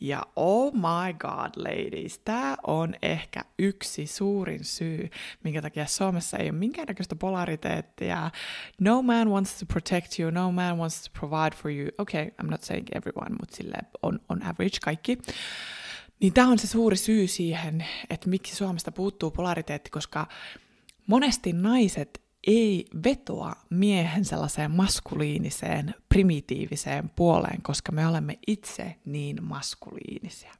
Ja 0.00 0.22
oh 0.36 0.74
my 0.74 1.12
god, 1.18 1.50
ladies, 1.56 2.18
tämä 2.18 2.56
on 2.66 2.94
ehkä 3.02 3.44
yksi 3.58 4.06
suurin 4.06 4.64
syy, 4.64 5.10
minkä 5.44 5.62
takia 5.62 5.86
Suomessa 5.86 6.38
ei 6.38 6.50
ole 6.50 6.58
minkäännäköistä 6.58 7.16
polariteettia. 7.16 8.30
No 8.80 9.02
man 9.02 9.30
wants 9.30 9.58
to 9.58 9.66
protect 9.66 10.18
you, 10.18 10.30
no 10.30 10.52
man 10.52 10.78
wants 10.78 11.08
to 11.08 11.20
provide 11.20 11.56
for 11.56 11.70
you. 11.70 11.88
Okay, 11.98 12.30
I'm 12.42 12.50
not 12.50 12.62
saying 12.62 12.86
everyone, 12.94 13.36
mutta 13.40 13.56
sille 13.56 13.76
on, 14.02 14.20
on 14.28 14.42
average 14.42 14.78
kaikki. 14.82 15.18
Niin 16.20 16.32
tämä 16.32 16.48
on 16.48 16.58
se 16.58 16.66
suuri 16.66 16.96
syy 16.96 17.26
siihen, 17.26 17.84
että 18.10 18.28
miksi 18.28 18.56
Suomesta 18.56 18.92
puuttuu 18.92 19.30
polariteetti, 19.30 19.90
koska 19.90 20.26
monesti 21.06 21.52
naiset 21.52 22.23
ei 22.46 22.86
vetoa 23.04 23.52
miehen 23.70 24.24
sellaiseen 24.24 24.70
maskuliiniseen, 24.70 25.94
primitiiviseen 26.08 27.10
puoleen, 27.16 27.62
koska 27.62 27.92
me 27.92 28.06
olemme 28.06 28.38
itse 28.46 28.96
niin 29.04 29.44
maskuliinisia. 29.44 30.54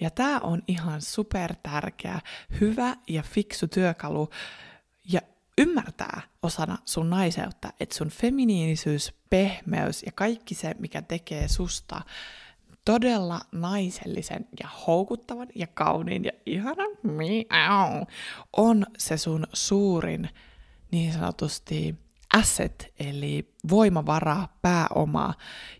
Ja 0.00 0.10
tämä 0.10 0.40
on 0.40 0.62
ihan 0.68 1.02
super 1.02 1.54
tärkeä, 1.62 2.20
hyvä 2.60 2.96
ja 3.08 3.22
fiksu 3.22 3.68
työkalu 3.68 4.30
ja 5.12 5.20
ymmärtää 5.58 6.20
osana 6.42 6.78
sun 6.84 7.10
naiseutta, 7.10 7.72
että 7.80 7.96
sun 7.96 8.08
feminiinisyys, 8.08 9.14
pehmeys 9.30 10.02
ja 10.02 10.12
kaikki 10.12 10.54
se, 10.54 10.74
mikä 10.78 11.02
tekee 11.02 11.48
susta 11.48 12.00
todella 12.84 13.40
naisellisen 13.52 14.48
ja 14.62 14.68
houkuttavan 14.86 15.48
ja 15.54 15.66
kauniin 15.66 16.24
ja 16.24 16.32
ihanan 16.46 16.90
on 18.52 18.86
se 18.98 19.16
sun 19.16 19.46
suurin 19.52 20.28
niin 20.90 21.12
sanotusti 21.12 21.94
asset, 22.34 22.92
eli 22.98 23.54
voimavara, 23.70 24.48
pääoma, 24.62 25.34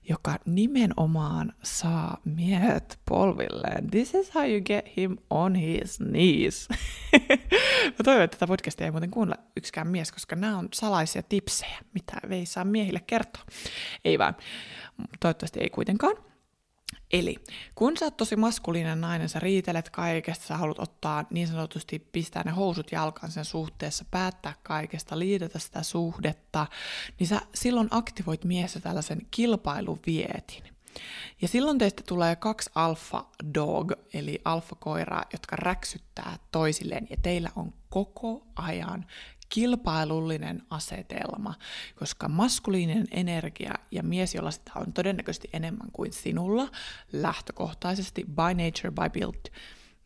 joka 0.09 0.39
nimenomaan 0.45 1.53
saa 1.63 2.19
miehet 2.25 2.99
polvilleen. 3.09 3.91
This 3.91 4.15
is 4.15 4.35
how 4.35 4.51
you 4.51 4.61
get 4.61 4.97
him 4.97 5.17
on 5.31 5.55
his 5.55 5.99
knees. 5.99 6.69
Mä 7.99 8.05
toivon, 8.05 8.23
että 8.23 8.37
tätä 8.37 8.47
podcastia 8.47 8.85
ei 8.85 8.91
muuten 8.91 9.11
kuunnella 9.11 9.43
yksikään 9.57 9.89
mies, 9.89 10.13
koska 10.13 10.37
nämä 10.37 10.59
on 10.59 10.69
salaisia 10.73 11.23
tipsejä, 11.23 11.79
mitä 11.95 12.13
ei 12.31 12.47
saa 12.47 12.65
miehille 12.65 13.01
kertoa. 13.07 13.43
Ei 14.05 14.19
vaan. 14.19 14.37
Toivottavasti 15.21 15.61
ei 15.61 15.71
kuitenkaan. 15.71 16.30
Eli 17.13 17.37
kun 17.75 17.97
sä 17.97 18.05
oot 18.05 18.17
tosi 18.17 18.37
maskuliinen 18.37 19.01
nainen, 19.01 19.29
sä 19.29 19.39
riitelet 19.39 19.91
kaikesta, 19.91 20.47
sä 20.47 20.57
haluat 20.57 20.79
ottaa 20.79 21.25
niin 21.31 21.49
sanotusti 21.49 21.99
pistää 21.99 22.43
ne 22.43 22.51
housut 22.51 22.93
jalkaan 22.93 23.33
sen 23.33 23.45
suhteessa, 23.45 24.05
päättää 24.11 24.55
kaikesta, 24.63 25.19
liitetä 25.19 25.59
sitä 25.59 25.83
suhdetta, 25.83 26.67
niin 27.19 27.27
sä 27.27 27.41
silloin 27.55 27.89
aktivoit 27.91 28.45
miehessä 28.45 28.81
tällaisen 28.81 29.27
kilpailuvietin. 29.31 30.63
Ja 31.43 31.49
silloin 31.49 31.79
teistä 31.79 32.03
tulee 32.07 32.37
kaksi 32.37 32.71
alfa 32.75 33.25
dog, 33.55 33.93
eli 34.15 34.41
alfa 34.45 34.77
koiraa, 34.77 35.25
jotka 35.33 35.57
räksyttää 35.57 36.39
toisilleen, 36.53 37.07
ja 37.11 37.17
teillä 37.23 37.51
on 37.57 37.73
koko 37.91 38.47
ajan 38.57 39.07
kilpailullinen 39.51 40.63
asetelma, 40.71 41.55
koska 41.99 42.29
maskuliininen 42.29 43.07
energia 43.11 43.75
ja 43.91 44.03
mies, 44.03 44.35
jolla 44.35 44.51
sitä 44.51 44.73
on 44.75 44.93
todennäköisesti 44.93 45.51
enemmän 45.53 45.91
kuin 45.93 46.13
sinulla, 46.13 46.69
lähtökohtaisesti 47.13 48.25
by 48.25 48.65
nature, 48.65 48.91
by 48.91 49.21
build, 49.21 49.53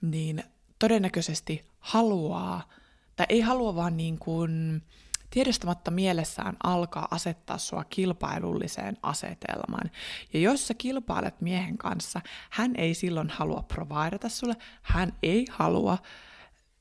niin 0.01 0.45
todennäköisesti 0.79 1.65
haluaa, 1.79 2.69
tai 3.17 3.27
ei 3.29 3.41
halua 3.41 3.75
vaan 3.77 3.97
niin 3.97 4.19
kuin 4.19 4.83
tiedostamatta 5.31 5.91
mielessään 5.91 6.57
alkaa 6.63 7.09
asettaa 7.11 7.59
sua 7.59 7.85
kilpailulliseen 7.85 8.97
asetelmaan. 9.03 9.91
Ja 10.33 10.41
jos 10.41 10.67
sä 10.67 10.75
kilpailet 10.75 11.41
miehen 11.41 11.79
kanssa, 11.79 12.21
hän 12.51 12.77
ei 12.77 12.95
silloin 12.95 13.31
halua 13.31 13.63
providata 13.63 14.29
sulle, 14.29 14.57
hän 14.83 15.13
ei 15.23 15.47
halua 15.51 15.99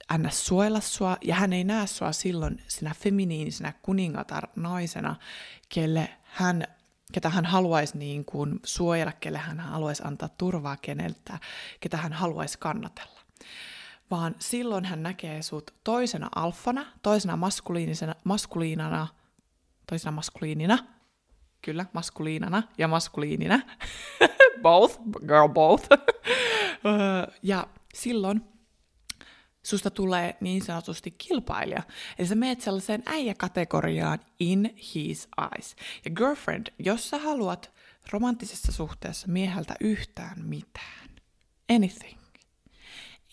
anna 0.09 0.29
suojella 0.29 0.79
sua, 0.79 1.17
ja 1.21 1.35
hän 1.35 1.53
ei 1.53 1.63
näe 1.63 1.87
sua 1.87 2.11
silloin 2.11 2.63
sinä 2.67 2.93
feminiinisenä 2.99 3.73
kuningatar 3.81 4.47
naisena, 4.55 5.15
kelle 5.69 6.09
hän, 6.23 6.63
ketä 7.13 7.29
hän 7.29 7.45
haluaisi 7.45 7.97
niin 7.97 8.25
kuin 8.25 8.59
suojella, 8.63 9.11
kelle 9.11 9.37
hän 9.37 9.59
haluaisi 9.59 10.03
antaa 10.05 10.29
turvaa 10.29 10.77
keneltä, 10.77 11.39
ketä 11.79 11.97
hän 11.97 12.13
haluaisi 12.13 12.59
kannatella. 12.59 13.19
Vaan 14.11 14.35
silloin 14.39 14.85
hän 14.85 15.03
näkee 15.03 15.41
sut 15.41 15.73
toisena 15.83 16.29
alfana, 16.35 16.85
toisena 17.01 17.37
maskuliinisena, 17.37 18.15
maskuliinana, 18.23 19.07
toisena 19.89 20.11
maskuliinina, 20.11 20.77
kyllä, 21.61 21.85
maskuliinana 21.93 22.63
ja 22.77 22.87
maskuliinina, 22.87 23.59
both, 24.63 24.99
girl 25.27 25.47
both. 25.47 25.87
ja 27.43 27.67
silloin 27.93 28.52
susta 29.63 29.89
tulee 29.89 30.37
niin 30.39 30.61
sanotusti 30.61 31.11
kilpailija. 31.11 31.83
Eli 32.19 32.27
sä 32.27 32.35
meet 32.35 32.61
sellaiseen 32.61 33.03
äijäkategoriaan 33.05 34.19
in 34.39 34.75
his 34.95 35.27
eyes. 35.41 35.75
Ja 36.05 36.11
girlfriend, 36.11 36.67
jos 36.79 37.09
sä 37.09 37.17
haluat 37.17 37.71
romanttisessa 38.11 38.71
suhteessa 38.71 39.27
mieheltä 39.27 39.75
yhtään 39.79 40.45
mitään, 40.45 41.09
anything, 41.75 42.19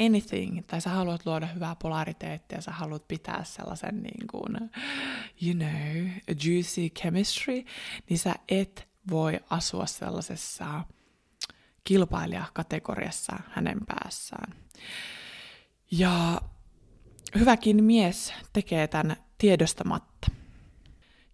anything, 0.01 0.61
tai 0.67 0.81
sä 0.81 0.91
haluat 0.91 1.27
luoda 1.27 1.47
hyvää 1.47 1.77
polariteettia, 1.77 2.61
sä 2.61 2.71
haluat 2.71 3.09
pitää 3.09 3.45
sellaisen 3.45 4.03
niin 4.03 4.27
kuin, 4.31 4.71
you 5.43 5.55
know, 5.55 6.09
juicy 6.45 6.89
chemistry, 6.89 7.65
niin 8.09 8.19
sä 8.19 8.35
et 8.49 8.89
voi 9.11 9.41
asua 9.51 9.87
sellaisessa 9.87 10.85
kilpailijakategoriassa 11.85 13.37
hänen 13.51 13.79
päässään. 13.87 14.55
Ja 15.93 16.41
hyväkin 17.39 17.85
mies 17.85 18.35
tekee 18.53 18.89
tämän 18.89 19.17
tiedostamatta. 19.39 20.31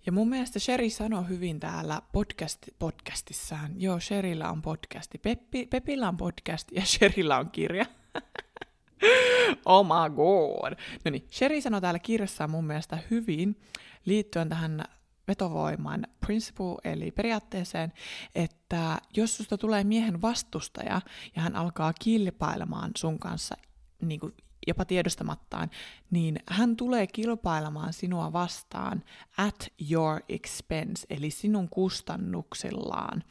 Ja 0.07 0.13
mun 0.13 0.29
mielestä 0.29 0.59
Sherry 0.59 0.91
sanoi 0.91 1.29
hyvin 1.29 1.61
täällä 1.61 2.03
podcast, 2.13 2.59
podcastissaan. 2.79 3.81
Joo, 3.81 4.01
Sherillä 4.01 4.51
on 4.51 4.63
podcasti. 4.63 5.19
Peppi, 5.19 5.67
Pepillä 5.67 6.09
on 6.09 6.17
podcast 6.17 6.69
ja 6.73 6.85
Sherillä 6.97 7.39
on 7.39 7.51
kirja. 7.51 7.87
oh 9.67 9.87
my 9.87 10.17
god. 10.17 10.79
No 11.05 11.11
niin, 11.11 11.27
Sherry 11.31 11.61
sanoi 11.61 11.81
täällä 11.81 11.99
kirjassaan 11.99 12.51
mun 12.51 12.65
mielestä 12.65 12.99
hyvin 13.11 13.61
liittyen 14.05 14.49
tähän 14.49 14.85
vetovoiman 15.29 16.07
principle, 16.27 16.77
eli 16.85 17.11
periaatteeseen, 17.11 17.93
että 18.35 18.99
jos 19.17 19.37
susta 19.37 19.59
tulee 19.59 19.85
miehen 19.85 20.23
vastustaja 20.23 21.01
ja 21.37 21.42
hän 21.42 21.57
alkaa 21.57 21.92
kilpailemaan 21.92 22.90
sun 22.97 23.19
kanssa 23.19 23.57
niin 24.03 24.21
kuin 24.21 24.35
tiedostamattaan, 24.87 25.70
niin 26.11 26.38
hän 26.48 26.76
tulee 26.76 27.07
kilpailemaan 27.07 27.92
sinua 27.92 28.33
vastaan 28.33 29.05
at 29.38 29.68
your 29.90 30.20
expense, 30.29 31.07
eli 31.11 31.31
sinun 31.31 31.68
kustannuksillaan. 31.68 33.24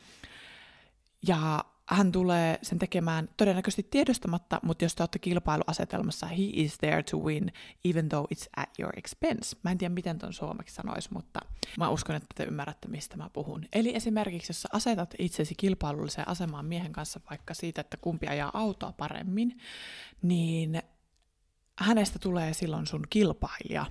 Ja 1.27 1.65
hän 1.89 2.11
tulee 2.11 2.59
sen 2.61 2.79
tekemään 2.79 3.29
todennäköisesti 3.37 3.83
tiedostamatta, 3.83 4.59
mutta 4.63 4.85
jos 4.85 4.95
te 4.95 5.03
olette 5.03 5.19
kilpailuasetelmassa, 5.19 6.25
he 6.25 6.43
is 6.53 6.77
there 6.77 7.03
to 7.03 7.17
win, 7.17 7.51
even 7.83 8.09
though 8.09 8.27
it's 8.33 8.47
at 8.57 8.69
your 8.79 8.91
expense. 8.97 9.57
Mä 9.63 9.71
en 9.71 9.77
tiedä, 9.77 9.93
miten 9.93 10.17
ton 10.17 10.33
suomeksi 10.33 10.75
sanoisi, 10.75 11.09
mutta 11.13 11.39
mä 11.77 11.89
uskon, 11.89 12.15
että 12.15 12.27
te 12.35 12.43
ymmärrätte, 12.43 12.87
mistä 12.87 13.17
mä 13.17 13.29
puhun. 13.33 13.65
Eli 13.73 13.95
esimerkiksi, 13.95 14.49
jos 14.49 14.61
sä 14.61 14.69
asetat 14.73 15.13
itsesi 15.19 15.55
kilpailulliseen 15.57 16.27
asemaan 16.27 16.65
miehen 16.65 16.93
kanssa 16.93 17.19
vaikka 17.29 17.53
siitä, 17.53 17.81
että 17.81 17.97
kumpi 17.97 18.27
ajaa 18.27 18.51
autoa 18.53 18.91
paremmin, 18.91 19.57
niin 20.21 20.81
hänestä 21.77 22.19
tulee 22.19 22.53
silloin 22.53 22.87
sun 22.87 23.03
kilpailija. 23.09 23.85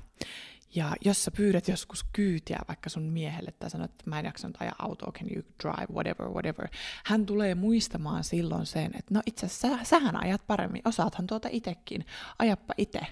Ja 0.75 0.97
jos 1.05 1.25
sä 1.25 1.31
pyydät 1.31 1.69
joskus 1.69 2.05
kyytiä 2.13 2.59
vaikka 2.69 2.91
sun 2.91 3.03
miehelle 3.03 3.53
tai 3.53 3.71
sanot, 3.71 3.91
että 3.91 4.11
mä 4.11 4.19
en 4.19 4.25
jaksa 4.25 4.49
nyt 4.49 4.57
ajaa 4.61 4.75
autoa, 4.79 5.13
can 5.13 5.29
you 5.35 5.43
drive, 5.63 5.93
whatever, 5.93 6.29
whatever, 6.29 6.69
hän 7.05 7.27
tulee 7.27 7.55
muistamaan 7.55 8.25
silloin 8.25 8.67
sen, 8.67 8.91
että 8.99 9.15
no 9.15 9.23
itse 9.27 9.47
asiassa 9.47 9.69
sä, 9.69 9.85
sähän 9.85 10.23
ajat 10.23 10.47
paremmin, 10.47 10.83
osaathan 10.85 11.27
tuota 11.27 11.49
itekin, 11.53 12.07
ajappa 12.39 12.75
ite. 12.79 13.07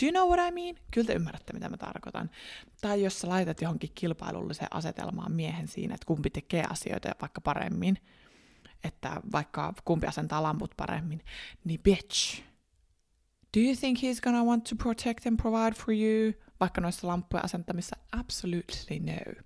Do 0.00 0.06
you 0.06 0.10
know 0.10 0.28
what 0.28 0.48
I 0.48 0.52
mean? 0.52 0.76
Kyllä 0.90 1.06
te 1.06 1.12
ymmärrätte, 1.12 1.52
mitä 1.52 1.68
mä 1.68 1.76
tarkoitan. 1.76 2.30
Tai 2.80 3.02
jos 3.02 3.20
sä 3.20 3.28
laitat 3.28 3.60
johonkin 3.60 3.90
kilpailulliseen 3.94 4.74
asetelmaan 4.76 5.32
miehen 5.32 5.68
siinä, 5.68 5.94
että 5.94 6.06
kumpi 6.06 6.30
tekee 6.30 6.64
asioita 6.70 7.14
vaikka 7.20 7.40
paremmin, 7.40 7.98
että 8.84 9.20
vaikka 9.32 9.74
kumpi 9.84 10.06
asentaa 10.06 10.42
lamput 10.42 10.74
paremmin, 10.76 11.24
niin 11.64 11.80
bitch, 11.82 12.42
Do 13.54 13.60
you 13.60 13.74
think 13.74 13.98
he's 13.98 14.20
gonna 14.20 14.44
want 14.44 14.64
to 14.64 14.76
protect 14.76 15.26
and 15.26 15.36
provide 15.36 15.74
for 15.74 15.94
you? 15.94 16.32
Vaikka 16.60 16.80
noissa 16.80 17.08
lamppujen 17.08 17.44
asentamissa, 17.44 17.96
absolutely 18.12 18.98
no. 19.00 19.42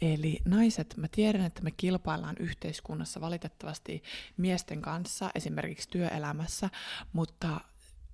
Eli 0.00 0.38
naiset, 0.44 0.94
mä 0.96 1.08
tiedän, 1.08 1.44
että 1.44 1.62
me 1.62 1.70
kilpaillaan 1.70 2.36
yhteiskunnassa 2.40 3.20
valitettavasti 3.20 4.02
miesten 4.36 4.82
kanssa, 4.82 5.30
esimerkiksi 5.34 5.88
työelämässä, 5.88 6.70
mutta 7.12 7.60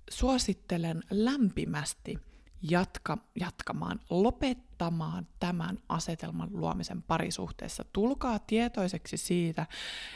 suosittelen 0.09 1.03
lämpimästi 1.11 2.19
jatka, 2.61 3.17
jatkamaan, 3.39 3.99
lopettamaan 4.09 5.27
tämän 5.39 5.79
asetelman 5.89 6.49
luomisen 6.51 7.03
parisuhteessa. 7.03 7.85
Tulkaa 7.93 8.39
tietoiseksi 8.39 9.17
siitä, 9.17 9.65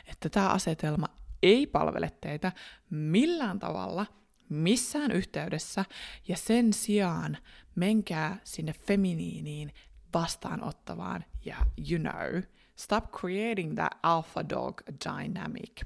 että 0.08 0.30
tämä 0.30 0.50
asetelma 0.50 1.08
ei 1.44 1.68
palvele 1.68 2.12
teitä 2.22 2.52
millään 2.90 3.60
tavalla– 3.60 4.06
missään 4.50 5.12
yhteydessä, 5.12 5.86
ja 6.28 6.38
sen 6.38 6.74
sijaan 6.74 7.38
menkää 7.76 8.38
sinne 8.44 8.74
feminiiniin 8.74 9.74
vastaanottavaan 10.14 11.26
ja 11.46 11.56
you 11.92 12.00
know, 12.00 12.44
stop 12.76 13.12
creating 13.12 13.76
that 13.76 14.00
alpha 14.04 14.50
dog 14.50 14.82
dynamic. 15.06 15.82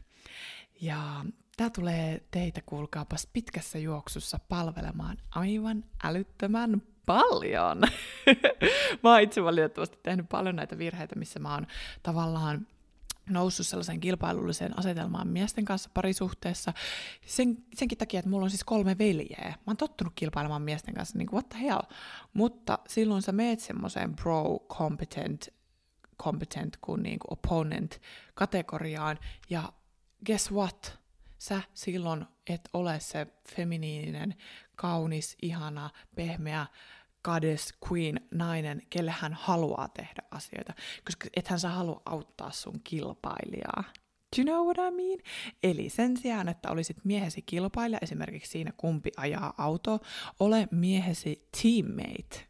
Ja 0.82 1.26
tämä 1.58 1.70
tulee 1.70 2.24
teitä, 2.32 2.62
kuulkaapas, 2.66 3.28
pitkässä 3.34 3.80
juoksussa 3.80 4.40
palvelemaan 4.50 5.18
aivan 5.36 5.84
älyttömän 6.04 6.82
paljon. 7.06 7.82
mä 9.04 9.12
oon 9.12 9.22
itse 9.22 9.44
valitettavasti 9.44 10.00
tehnyt 10.04 10.30
paljon 10.30 10.56
näitä 10.56 10.78
virheitä, 10.78 11.16
missä 11.16 11.40
mä 11.40 11.54
oon 11.54 11.68
tavallaan 12.04 12.68
noussut 13.34 13.68
sellaiseen 13.68 14.00
kilpailulliseen 14.00 14.80
asetelmaan 14.80 15.28
miesten 15.28 15.66
kanssa 15.66 15.90
parisuhteessa. 15.94 16.74
Sen, 17.26 17.58
senkin 17.76 17.98
takia, 17.98 18.20
että 18.20 18.30
mulla 18.30 18.44
on 18.44 18.50
siis 18.50 18.64
kolme 18.64 18.98
veljeä. 18.98 19.50
Mä 19.50 19.64
oon 19.68 19.78
tottunut 19.78 20.14
kilpailemaan 20.16 20.62
miesten 20.62 20.94
kanssa, 20.94 21.18
niin 21.18 21.28
kuin 21.28 21.38
what 21.38 21.50
the 21.50 21.62
hell. 21.62 21.82
Mutta 22.34 22.80
silloin 22.88 23.22
sä 23.22 23.32
meet 23.32 23.60
semmoiseen 23.60 24.16
pro-competent 24.16 25.62
competent 26.24 26.78
kuin, 26.82 27.04
niin 27.04 27.20
kuin 27.20 27.34
opponent 27.34 28.02
kategoriaan, 28.34 29.20
ja 29.50 29.74
guess 30.26 30.52
what? 30.52 31.00
Sä 31.38 31.62
silloin 31.74 32.26
et 32.48 32.70
ole 32.74 33.00
se 33.00 33.28
feminiininen, 33.56 34.36
kaunis, 34.76 35.38
ihana, 35.42 35.90
pehmeä, 36.16 36.68
goddess, 37.24 37.74
queen, 37.92 38.22
nainen, 38.32 38.82
kelle 38.90 39.12
hän 39.12 39.34
haluaa 39.34 39.88
tehdä 39.88 40.24
asioita, 40.32 40.74
koska 41.06 41.28
ethän 41.36 41.60
sä 41.60 41.70
halua 41.70 42.02
auttaa 42.06 42.52
sun 42.52 42.82
kilpailijaa. 42.84 43.84
Do 44.38 44.42
you 44.42 44.46
know 44.46 44.66
what 44.66 44.78
I 44.78 44.96
mean? 44.96 45.20
Eli 45.64 45.90
sen 45.90 46.18
sijaan, 46.18 46.50
että 46.50 46.72
olisit 46.72 46.98
miehesi 47.04 47.42
kilpailija, 47.42 48.00
esimerkiksi 48.02 48.52
siinä 48.52 48.72
kumpi 48.78 49.12
ajaa 49.18 49.54
auto, 49.58 50.00
ole 50.40 50.68
miehesi 50.72 51.48
teammate. 51.62 52.48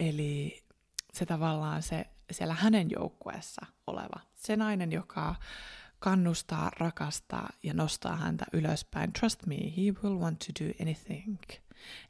Eli 0.00 0.62
se 1.12 1.26
tavallaan 1.26 1.82
se 1.82 2.04
siellä 2.30 2.54
hänen 2.54 2.90
joukkueessa 2.90 3.66
oleva, 3.86 4.20
se 4.34 4.56
nainen, 4.56 4.92
joka 4.92 5.34
kannustaa, 5.98 6.70
rakastaa 6.78 7.50
ja 7.62 7.74
nostaa 7.74 8.16
häntä 8.16 8.44
ylöspäin. 8.52 9.12
Trust 9.12 9.46
me, 9.46 9.56
he 9.56 9.82
will 10.02 10.18
want 10.18 10.38
to 10.38 10.64
do 10.64 10.72
anything 10.82 11.38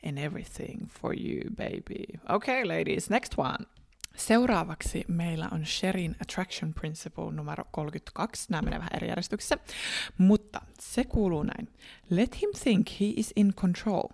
and 0.06 0.18
everything 0.18 0.88
for 0.88 1.14
you, 1.14 1.50
baby. 1.56 2.04
Okay, 2.28 2.64
ladies, 2.64 3.10
next 3.10 3.38
one. 3.38 3.66
Seuraavaksi 4.18 5.04
meillä 5.08 5.48
on 5.52 5.66
Sherin 5.66 6.16
Attraction 6.22 6.74
Principle 6.74 7.32
numero 7.32 7.64
32. 7.70 8.46
Nämä 8.50 8.62
menee 8.62 8.78
vähän 8.78 8.96
eri 8.96 9.08
järjestyksessä. 9.08 9.58
Mutta 10.18 10.60
se 10.80 11.04
kuuluu 11.04 11.42
näin. 11.42 11.68
Let 12.10 12.42
him 12.42 12.50
think 12.62 12.86
he 13.00 13.06
is 13.16 13.32
in 13.36 13.54
control. 13.54 14.08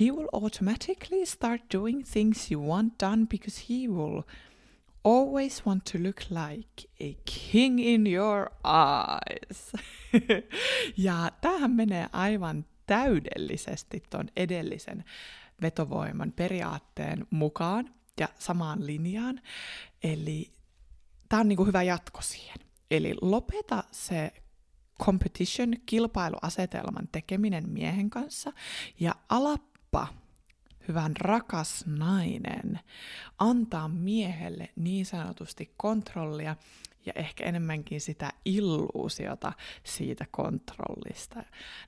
He 0.00 0.04
will 0.04 0.28
automatically 0.32 1.26
start 1.26 1.62
doing 1.74 2.04
things 2.12 2.52
you 2.52 2.68
want 2.68 2.94
done 3.02 3.26
because 3.26 3.62
he 3.70 3.88
will 3.88 4.22
always 5.04 5.66
want 5.66 5.84
to 5.84 5.98
look 5.98 6.20
like 6.30 6.88
a 7.00 7.16
king 7.24 7.80
in 7.80 8.06
your 8.06 8.50
eyes. 8.64 9.72
ja 10.96 11.30
tämähän 11.40 11.70
menee 11.70 12.06
aivan 12.12 12.64
täydellisesti 12.90 14.02
ton 14.10 14.28
edellisen 14.36 15.04
vetovoiman 15.62 16.32
periaatteen 16.32 17.26
mukaan 17.30 17.94
ja 18.20 18.28
samaan 18.38 18.86
linjaan. 18.86 19.40
Eli 20.02 20.52
tämä 21.28 21.40
on 21.40 21.48
niinku 21.48 21.64
hyvä 21.64 21.82
jatko 21.82 22.22
siihen. 22.22 22.56
Eli 22.90 23.14
lopeta 23.22 23.84
se 23.92 24.32
competition, 25.02 25.74
kilpailuasetelman 25.86 27.08
tekeminen 27.12 27.68
miehen 27.68 28.10
kanssa 28.10 28.52
ja 29.00 29.14
alappa 29.28 30.08
hyvän 30.88 31.16
rakas 31.16 31.84
nainen 31.86 32.80
antaa 33.38 33.88
miehelle 33.88 34.68
niin 34.76 35.06
sanotusti 35.06 35.74
kontrollia 35.76 36.56
ja 37.06 37.12
ehkä 37.16 37.44
enemmänkin 37.44 38.00
sitä 38.00 38.32
illuusiota 38.44 39.52
siitä 39.84 40.26
kontrollista. 40.30 41.44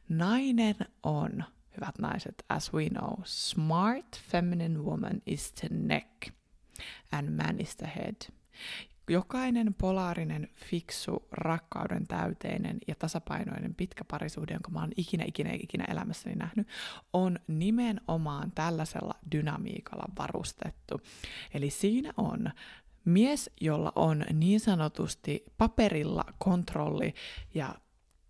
Nainen 0.08 0.76
on, 1.02 1.44
hyvät 1.76 1.98
naiset, 1.98 2.44
as 2.48 2.72
we 2.72 2.88
know, 2.88 3.20
smart 3.24 4.20
feminine 4.30 4.78
woman 4.78 5.22
is 5.26 5.52
the 5.52 5.68
neck 5.70 6.28
and 7.12 7.30
man 7.30 7.60
is 7.60 7.76
the 7.76 7.92
head. 7.96 8.16
Jokainen 9.08 9.74
polaarinen, 9.74 10.48
fiksu, 10.54 11.28
rakkauden 11.30 12.06
täyteinen 12.06 12.78
ja 12.88 12.94
tasapainoinen 12.94 13.74
pitkä 13.74 14.04
parisuhde, 14.04 14.52
jonka 14.52 14.70
mä 14.70 14.80
oon 14.80 14.92
ikinä, 14.96 15.24
ikinä, 15.26 15.50
ikinä 15.52 15.84
elämässäni 15.84 16.36
nähnyt, 16.36 16.68
on 17.12 17.38
nimenomaan 17.46 18.52
tällaisella 18.54 19.14
dynamiikalla 19.32 20.04
varustettu. 20.18 21.00
Eli 21.54 21.70
siinä 21.70 22.12
on 22.16 22.50
mies, 23.04 23.50
jolla 23.60 23.92
on 23.96 24.24
niin 24.32 24.60
sanotusti 24.60 25.44
paperilla 25.58 26.24
kontrolli 26.38 27.14
ja 27.54 27.74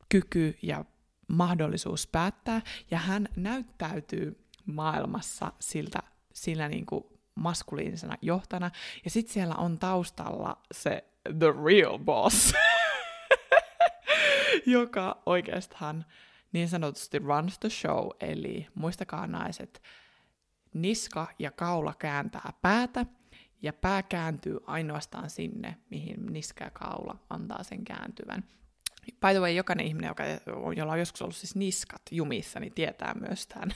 kyky 0.08 0.58
ja 0.62 0.84
mahdollisuus 1.28 2.06
päättää, 2.06 2.62
ja 2.90 2.98
hän 2.98 3.28
näyttäytyy 3.36 4.46
maailmassa 4.66 5.52
siltä, 5.60 5.98
sillä 6.32 6.68
niin 6.68 6.86
kuin 6.86 7.04
maskuliinisena 7.34 8.16
johtana, 8.22 8.70
ja 9.04 9.10
sitten 9.10 9.34
siellä 9.34 9.54
on 9.54 9.78
taustalla 9.78 10.62
se 10.72 11.04
the 11.38 11.46
real 11.64 11.98
boss, 11.98 12.54
joka 14.66 15.22
oikeastaan 15.26 16.04
niin 16.52 16.68
sanotusti 16.68 17.18
runs 17.18 17.58
the 17.58 17.70
show, 17.70 18.08
eli 18.20 18.66
muistakaa 18.74 19.26
naiset, 19.26 19.82
niska 20.74 21.28
ja 21.38 21.50
kaula 21.50 21.94
kääntää 21.98 22.52
päätä, 22.62 23.06
ja 23.62 23.72
pää 23.72 24.02
kääntyy 24.02 24.58
ainoastaan 24.66 25.30
sinne, 25.30 25.76
mihin 25.90 26.26
niska 26.26 26.64
ja 26.64 26.70
kaula 26.70 27.18
antaa 27.30 27.62
sen 27.62 27.84
kääntyvän. 27.84 28.44
By 29.06 29.28
the 29.30 29.40
way, 29.40 29.52
jokainen 29.52 29.86
ihminen, 29.86 30.08
joka, 30.08 30.24
jolla 30.76 30.92
on 30.92 30.98
joskus 30.98 31.22
ollut 31.22 31.36
siis 31.36 31.56
niskat 31.56 32.02
jumissa, 32.10 32.60
niin 32.60 32.74
tietää 32.74 33.14
myös 33.20 33.46
tämän. 33.46 33.70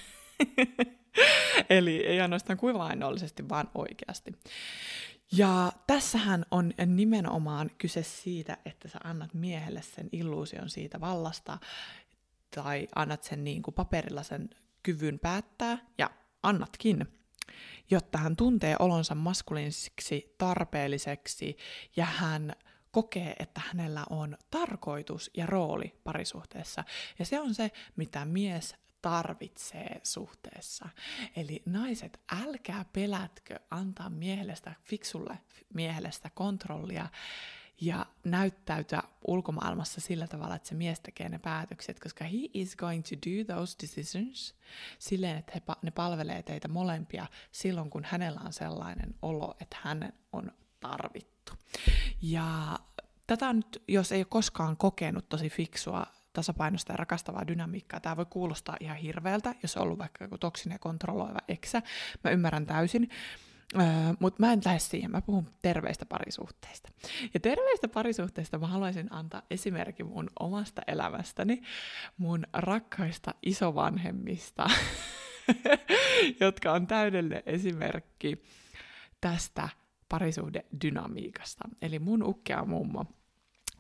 Eli 1.71 2.07
ei 2.07 2.21
ainoastaan 2.21 2.57
kuvainnollisesti, 2.57 3.49
vaan 3.49 3.71
oikeasti. 3.75 4.33
Ja 5.33 5.73
tässähän 5.87 6.45
on 6.51 6.73
nimenomaan 6.87 7.71
kyse 7.79 8.03
siitä, 8.03 8.59
että 8.65 8.89
sä 8.89 8.99
annat 9.05 9.35
miehelle 9.35 9.83
sen 9.83 10.09
illuusion 10.13 10.71
siitä 10.71 11.01
vallasta, 11.01 11.59
tai 12.55 12.89
annat 12.95 13.23
sen 13.23 13.45
niin 13.45 13.63
kuin 13.63 13.75
paperilla 13.75 14.23
sen 14.23 14.51
kyvyn 14.83 15.19
päättää, 15.19 15.79
ja 15.99 16.11
annatkin, 16.43 17.07
jotta 17.91 18.19
hän 18.19 18.37
tuntee 18.37 18.77
olonsa 18.79 19.15
maskuliinisiksi, 19.15 20.35
tarpeelliseksi, 20.39 21.57
ja 21.97 22.05
hän 22.05 22.53
kokee, 22.91 23.37
että 23.39 23.61
hänellä 23.67 24.05
on 24.11 24.37
tarkoitus 24.51 25.31
ja 25.37 25.47
rooli 25.47 25.95
parisuhteessa. 26.05 26.85
Ja 27.19 27.25
se 27.25 27.41
on 27.41 27.55
se, 27.55 27.71
mitä 27.97 28.25
mies 28.25 28.75
tarvitsee 29.03 30.01
suhteessa. 30.03 30.89
Eli 31.37 31.63
naiset, 31.67 32.21
älkää 32.43 32.85
pelätkö 32.93 33.61
antaa 33.71 34.11
miehelle 34.11 34.55
fiksulle 34.83 35.39
miehelle 35.75 36.13
sitä 36.13 36.31
kontrollia 36.35 37.09
ja 37.81 38.07
näyttäytyä 38.25 39.03
ulkomaailmassa 39.27 40.01
sillä 40.01 40.27
tavalla, 40.27 40.57
että 40.57 40.69
se 40.69 40.75
mies 40.75 41.01
tekee 41.01 41.29
ne 41.29 41.39
päätökset, 41.39 42.01
koska 42.01 42.25
he 42.25 42.39
is 42.55 42.77
going 42.77 43.05
to 43.05 43.11
do 43.11 43.55
those 43.55 43.77
decisions 43.83 44.55
silleen, 44.99 45.39
että 45.39 45.53
he, 45.55 45.63
ne 45.83 45.91
palvelee 45.91 46.43
teitä 46.43 46.69
molempia 46.69 47.27
silloin, 47.53 47.91
kun 47.91 48.05
hänellä 48.05 48.41
on 48.45 48.53
sellainen 48.53 49.15
olo, 49.23 49.55
että 49.61 49.77
hänen 49.81 50.13
on 50.33 50.53
tarvittu. 50.81 51.53
Ja 52.23 52.79
tätä 53.27 53.49
on 53.49 53.57
nyt, 53.57 53.83
jos 53.89 54.13
ei 54.13 54.21
ole 54.21 54.27
koskaan 54.31 54.77
kokenut 54.77 55.29
tosi 55.29 55.51
fiksua 55.51 56.07
tasapainosta 56.33 56.93
ja 56.93 56.97
rakastavaa 56.97 57.47
dynamiikkaa. 57.47 58.01
Tämä 58.01 58.17
voi 58.17 58.27
kuulostaa 58.27 58.77
ihan 58.81 58.97
hirveältä, 58.97 59.55
jos 59.63 59.77
on 59.77 59.83
ollut 59.83 59.99
vaikka 59.99 60.25
joku 60.25 60.39
toksinen 60.39 60.75
ja 60.75 60.79
kontrolloiva 60.79 61.39
eksä. 61.49 61.83
Mä 62.25 62.31
ymmärrän 62.31 62.67
täysin. 62.67 63.11
Öö, 63.75 63.83
Mutta 64.21 64.43
mä 64.43 64.53
en 64.53 64.61
lähde 64.65 64.79
siihen, 64.79 65.11
mä 65.11 65.23
puhun 65.23 65.47
terveistä 65.63 66.07
parisuhteista. 66.07 66.89
Ja 67.35 67.41
terveistä 67.41 67.89
parisuhteista 67.89 68.59
mä 68.59 68.67
haluaisin 68.67 69.13
antaa 69.13 69.43
esimerkin 69.51 70.07
mun 70.07 70.31
omasta 70.41 70.83
elämästäni, 70.87 71.63
mun 72.17 72.47
rakkaista 72.53 73.35
isovanhemmista, 73.43 74.67
jotka 76.41 76.73
on 76.73 76.87
täydellinen 76.87 77.43
esimerkki 77.47 78.43
tästä 79.21 79.69
parisuhdedynamiikasta. 80.09 81.69
Eli 81.83 81.99
mun 81.99 82.23
ukkea 82.23 82.65
mummo. 82.65 83.05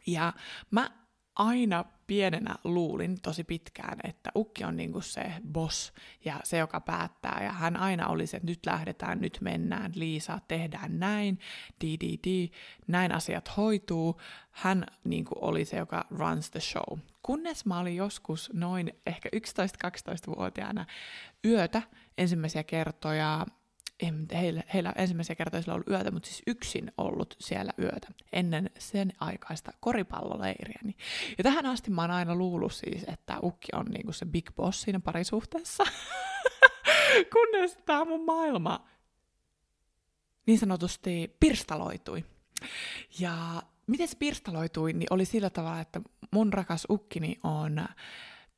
Ja 0.06 0.32
mä 0.70 0.90
aina 1.36 1.84
pienenä 2.06 2.54
luulin 2.64 3.20
tosi 3.22 3.44
pitkään, 3.44 3.98
että 4.04 4.30
ukki 4.36 4.64
on 4.64 4.76
niinku 4.76 5.00
se 5.00 5.32
boss 5.52 5.92
ja 6.24 6.40
se, 6.44 6.58
joka 6.58 6.80
päättää. 6.80 7.40
Ja 7.44 7.52
hän 7.52 7.76
aina 7.76 8.06
oli 8.06 8.26
se, 8.26 8.36
että 8.36 8.46
nyt 8.46 8.66
lähdetään, 8.66 9.20
nyt 9.20 9.38
mennään, 9.40 9.92
Liisa, 9.94 10.38
tehdään 10.48 10.98
näin, 10.98 11.38
di, 11.80 11.96
di, 12.00 12.18
di, 12.24 12.50
näin 12.86 13.12
asiat 13.12 13.56
hoituu. 13.56 14.20
Hän 14.50 14.86
niinku 15.04 15.34
oli 15.40 15.64
se, 15.64 15.76
joka 15.76 16.06
runs 16.10 16.50
the 16.50 16.60
show. 16.60 16.98
Kunnes 17.22 17.66
mä 17.66 17.78
olin 17.78 17.96
joskus 17.96 18.50
noin 18.52 18.92
ehkä 19.06 19.28
11-12-vuotiaana 19.36 20.86
yötä 21.44 21.82
ensimmäisiä 22.18 22.64
kertoja 22.64 23.46
en, 24.00 24.26
heillä, 24.32 24.62
heillä 24.74 24.92
ensimmäisiä 24.96 25.36
kertoja 25.36 25.62
sillä 25.62 25.74
ollut 25.74 25.88
yötä, 25.88 26.10
mutta 26.10 26.28
siis 26.28 26.42
yksin 26.46 26.92
ollut 26.98 27.36
siellä 27.40 27.72
yötä 27.78 28.08
ennen 28.32 28.70
sen 28.78 29.12
aikaista 29.20 29.72
koripalloleiriä. 29.80 30.80
Ja 31.38 31.44
tähän 31.44 31.66
asti 31.66 31.90
mä 31.90 32.02
oon 32.02 32.10
aina 32.10 32.34
luullut 32.34 32.72
siis, 32.72 33.04
että 33.06 33.38
Ukki 33.42 33.68
on 33.72 33.86
niinku 33.86 34.12
se 34.12 34.26
big 34.26 34.50
boss 34.56 34.82
siinä 34.82 35.00
parisuhteessa. 35.00 35.84
Kunnes 37.32 37.78
tämä 37.86 38.04
mun 38.04 38.24
maailma 38.24 38.86
niin 40.46 40.58
sanotusti 40.58 41.36
pirstaloitui. 41.40 42.24
Ja 43.18 43.62
miten 43.86 44.08
se 44.08 44.16
pirstaloitui, 44.18 44.92
niin 44.92 45.06
oli 45.10 45.24
sillä 45.24 45.50
tavalla, 45.50 45.80
että 45.80 46.00
mun 46.30 46.52
rakas 46.52 46.86
ukkini 46.90 47.40
on 47.42 47.86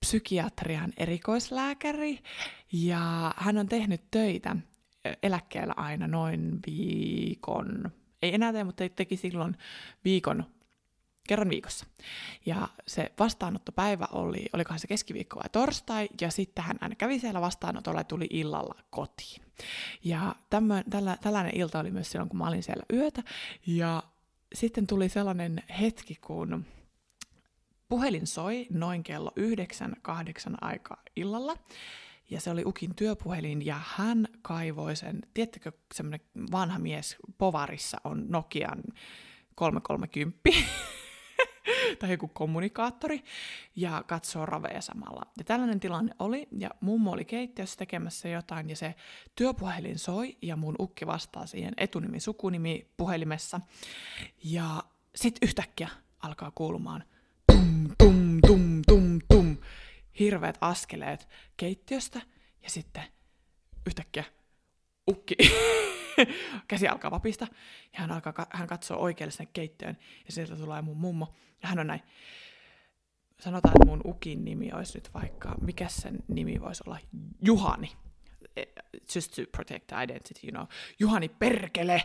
psykiatrian 0.01 0.93
erikoislääkäri 0.97 2.19
ja 2.73 3.35
hän 3.37 3.59
on 3.59 3.69
tehnyt 3.69 4.03
töitä 4.11 4.57
eläkkeellä 5.23 5.75
aina 5.77 6.09
noin 6.09 6.59
viikon, 6.67 7.91
ei 8.23 8.35
enää 8.35 8.53
tee, 8.53 8.65
mutta 8.65 8.89
teki 8.89 9.17
silloin 9.17 9.57
viikon, 10.05 10.45
kerran 11.29 11.51
viikossa. 11.51 11.87
Ja 12.47 12.69
se 12.87 13.13
vastaanottopäivä 13.19 14.07
oli, 14.13 14.47
olikohan 14.53 14.79
se 14.79 14.87
keskiviikko 14.87 15.37
vai 15.37 15.49
torstai, 15.53 16.09
ja 16.21 16.31
sitten 16.31 16.65
hän 16.65 16.79
aina 16.81 16.95
kävi 16.95 17.19
siellä 17.19 17.41
vastaanotolla 17.41 18.01
ja 18.01 18.05
tuli 18.05 18.27
illalla 18.31 18.75
kotiin. 18.91 19.43
Ja 20.05 20.35
tämmö, 20.51 20.83
tällä, 20.91 21.17
tällainen 21.23 21.57
ilta 21.57 21.81
oli 21.81 21.91
myös 21.91 22.11
silloin, 22.11 22.29
kun 22.29 22.39
mä 22.39 22.49
olin 22.49 22.63
siellä 22.63 22.85
yötä, 22.93 23.23
ja 23.67 24.03
sitten 24.55 24.87
tuli 24.87 25.09
sellainen 25.09 25.63
hetki, 25.81 26.15
kun 26.15 26.65
puhelin 27.89 28.27
soi 28.27 28.67
noin 28.71 29.03
kello 29.03 29.33
yhdeksän, 29.37 29.97
kahdeksan 30.03 30.57
aikaa 30.61 31.03
illalla, 31.17 31.57
ja 32.31 32.41
se 32.41 32.51
oli 32.51 32.63
Ukin 32.67 32.95
työpuhelin, 32.95 33.67
ja 33.67 33.81
hän 33.87 34.29
kaivoi 34.43 34.97
sen, 34.97 35.23
tiettäkö 35.35 35.73
semmoinen 35.95 36.21
vanha 36.53 36.79
mies 36.79 37.17
Povarissa 37.39 37.99
on 38.05 38.25
Nokian 38.29 38.83
330, 39.55 40.39
tai 41.99 42.11
joku 42.11 42.29
kommunikaattori 42.29 43.25
ja 43.77 44.05
katsoo 44.07 44.47
raveja 44.47 44.81
samalla. 44.81 45.23
Ja 45.39 45.45
tällainen 45.45 45.81
tilanne 45.81 46.15
oli, 46.19 46.49
ja 46.59 46.71
mummo 46.81 47.13
oli 47.13 47.25
keittiössä 47.25 47.77
tekemässä 47.77 48.29
jotain, 48.29 48.71
ja 48.71 48.77
se 48.77 48.95
työpuhelin 49.35 49.99
soi, 49.99 50.37
ja 50.43 50.57
mun 50.57 50.75
ukki 50.79 51.07
vastaa 51.07 51.47
siihen 51.47 51.75
etunimi, 51.77 52.21
sukunimi 52.21 52.91
puhelimessa. 52.97 53.61
Ja 54.45 54.83
sit 55.15 55.39
yhtäkkiä 55.43 55.89
alkaa 56.23 56.53
kuulumaan 56.55 57.05
tum, 57.53 57.89
tum, 57.99 58.39
tum, 58.47 58.83
tum, 58.87 59.08
hirveät 60.19 60.59
askeleet 60.61 61.29
keittiöstä, 61.57 62.21
ja 62.63 62.71
sitten 62.71 63.03
yhtäkkiä 63.87 64.25
ukki 65.11 65.35
käsi 66.69 66.89
alkaa 66.89 67.11
vapista, 67.11 67.47
ja 67.93 68.01
hän, 68.01 68.13
alkaa, 68.13 68.47
hän 68.51 68.69
katsoo 68.69 68.99
oikealle 68.99 69.33
sinne 69.33 69.51
keittiöön, 69.53 69.99
ja 70.27 70.33
sieltä 70.33 70.57
tulee 70.57 70.83
mun 70.83 70.97
mummo, 70.97 71.35
ja 71.63 71.69
hän 71.69 71.79
on 71.79 71.87
näin, 71.87 72.03
sanotaan, 73.41 73.75
että 73.77 73.87
mun 73.87 74.01
ukin 74.05 74.45
nimi 74.45 74.73
olisi 74.73 74.99
nyt 74.99 75.15
vaikka, 75.15 75.55
mikä 75.61 75.89
sen 75.89 76.19
nimi 76.29 76.61
voisi 76.61 76.83
olla, 76.87 76.99
Juhani, 77.43 77.93
eh, 78.57 78.67
just 79.15 79.33
to 79.35 79.43
protect 79.53 79.87
the 79.87 80.03
identity, 80.03 80.47
you 80.47 80.51
know, 80.51 80.67
Juhani 80.99 81.29
perkele, 81.29 82.03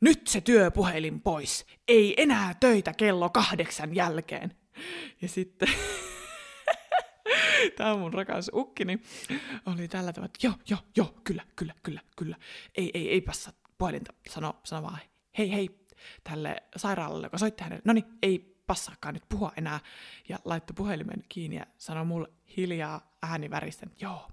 nyt 0.00 0.26
se 0.26 0.40
työpuhelin 0.40 1.20
pois, 1.20 1.66
ei 1.88 2.22
enää 2.22 2.54
töitä 2.60 2.92
kello 2.92 3.30
kahdeksan 3.30 3.94
jälkeen. 3.94 4.56
Ja 5.22 5.28
sitten 5.28 5.68
tämä 7.76 7.96
mun 7.96 8.14
rakas 8.14 8.50
ukkini 8.54 9.00
oli 9.66 9.88
tällä 9.88 10.12
tavalla, 10.12 10.26
että 10.34 10.46
joo, 10.46 10.54
joo, 10.70 10.80
joo, 10.96 11.14
kyllä, 11.24 11.42
kyllä, 11.56 11.74
kyllä, 11.82 12.00
kyllä. 12.16 12.36
Ei, 12.74 12.90
ei, 12.94 13.10
ei 13.10 13.20
passa 13.20 13.52
puhelinta, 13.78 14.12
sano, 14.30 14.60
sano 14.64 14.82
vaan 14.82 14.98
hei, 15.38 15.52
hei, 15.52 15.70
tälle 16.24 16.62
sairaalalle, 16.76 17.26
joka 17.26 17.38
soitti 17.38 17.64
hänelle, 17.64 17.82
no 17.84 17.92
niin, 17.92 18.04
ei 18.22 18.54
passaakaan 18.66 19.14
nyt 19.14 19.28
puhua 19.28 19.52
enää. 19.56 19.80
Ja 20.28 20.38
laittoi 20.44 20.74
puhelimen 20.74 21.24
kiinni 21.28 21.56
ja 21.56 21.66
sanoi 21.78 22.04
mulle 22.04 22.28
hiljaa 22.56 23.16
ääni 23.22 23.50
väristen, 23.50 23.90
joo, 24.00 24.28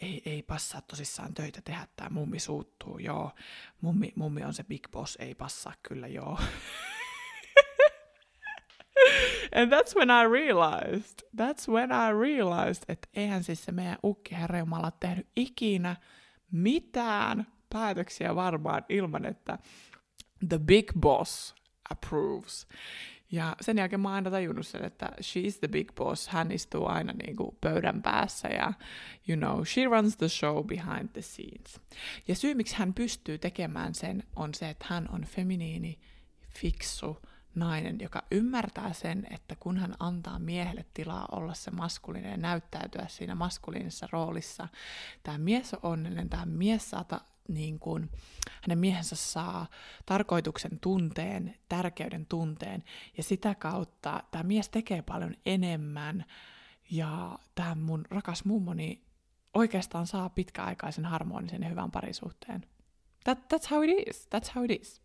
ei, 0.00 0.22
ei 0.26 0.42
passaa 0.42 0.80
tosissaan 0.80 1.34
töitä 1.34 1.60
tehdä, 1.64 1.86
tämä 1.96 2.10
mummi 2.10 2.38
suuttuu, 2.38 2.98
joo. 2.98 3.32
Mummi, 3.80 4.12
mummi 4.16 4.44
on 4.44 4.54
se 4.54 4.64
big 4.64 4.88
boss, 4.90 5.16
ei 5.16 5.34
passaa 5.34 5.74
kyllä, 5.82 6.06
joo. 6.06 6.38
And 9.56 9.72
that's 9.72 9.96
when 9.96 10.10
I 10.10 10.24
realized, 10.24 11.22
that's 11.36 11.68
when 11.68 11.90
I 11.92 12.12
realized, 12.20 12.82
että 12.88 13.08
eihän 13.14 13.44
siis 13.44 13.64
se 13.64 13.72
meidän 13.72 13.98
ukki 14.04 14.34
herra 14.34 14.58
Jumala 14.58 14.90
tehnyt 14.90 15.26
ikinä 15.36 15.96
mitään 16.50 17.46
päätöksiä 17.72 18.34
varmaan 18.34 18.84
ilman, 18.88 19.24
että 19.24 19.58
the 20.48 20.58
big 20.58 20.92
boss 21.00 21.54
approves. 21.90 22.66
Ja 23.30 23.56
sen 23.60 23.78
jälkeen 23.78 24.00
mä 24.00 24.08
oon 24.08 24.14
aina 24.14 24.30
tajunnut 24.30 24.66
sen, 24.66 24.84
että 24.84 25.10
she's 25.20 25.58
the 25.58 25.68
big 25.68 25.94
boss, 25.94 26.28
hän 26.28 26.52
istuu 26.52 26.86
aina 26.86 27.12
niin 27.12 27.36
kuin 27.36 27.56
pöydän 27.60 28.02
päässä 28.02 28.48
ja 28.48 28.72
you 29.28 29.38
know, 29.38 29.64
she 29.64 29.84
runs 29.84 30.16
the 30.16 30.28
show 30.28 30.66
behind 30.66 31.08
the 31.08 31.22
scenes. 31.22 31.80
Ja 32.28 32.34
syy, 32.34 32.54
miksi 32.54 32.76
hän 32.76 32.94
pystyy 32.94 33.38
tekemään 33.38 33.94
sen, 33.94 34.22
on 34.36 34.54
se, 34.54 34.70
että 34.70 34.86
hän 34.88 35.08
on 35.12 35.24
feminiini, 35.24 35.98
fiksu, 36.48 37.22
nainen, 37.54 38.00
joka 38.00 38.22
ymmärtää 38.30 38.92
sen, 38.92 39.26
että 39.30 39.56
kun 39.56 39.78
hän 39.78 39.94
antaa 39.98 40.38
miehelle 40.38 40.84
tilaa 40.94 41.28
olla 41.32 41.54
se 41.54 41.70
maskuliinen 41.70 42.30
ja 42.30 42.36
näyttäytyä 42.36 43.04
siinä 43.08 43.34
maskuliinisessa 43.34 44.08
roolissa, 44.12 44.68
tämä 45.22 45.38
mies 45.38 45.74
on 45.74 45.80
onnellinen, 45.82 46.30
tämä 46.30 46.46
mies 46.46 46.90
saa 46.90 47.04
niin 47.48 47.78
kuin, 47.78 48.10
hänen 48.62 48.78
miehensä 48.78 49.16
saa 49.16 49.66
tarkoituksen 50.06 50.78
tunteen, 50.80 51.56
tärkeyden 51.68 52.26
tunteen, 52.26 52.84
ja 53.16 53.22
sitä 53.22 53.54
kautta 53.54 54.22
tämä 54.30 54.42
mies 54.42 54.68
tekee 54.68 55.02
paljon 55.02 55.34
enemmän, 55.46 56.24
ja 56.90 57.38
tämä 57.54 57.74
mun 57.74 58.04
rakas 58.10 58.44
mummoni 58.44 59.04
oikeastaan 59.54 60.06
saa 60.06 60.28
pitkäaikaisen 60.28 61.04
harmonisen 61.04 61.62
ja 61.62 61.68
hyvän 61.68 61.90
parisuhteen. 61.90 62.66
That, 63.24 63.38
that's 63.38 63.70
how 63.70 63.82
it 63.84 64.08
is. 64.08 64.28
That's 64.34 64.52
how 64.54 64.64
it 64.64 64.80
is. 64.80 65.00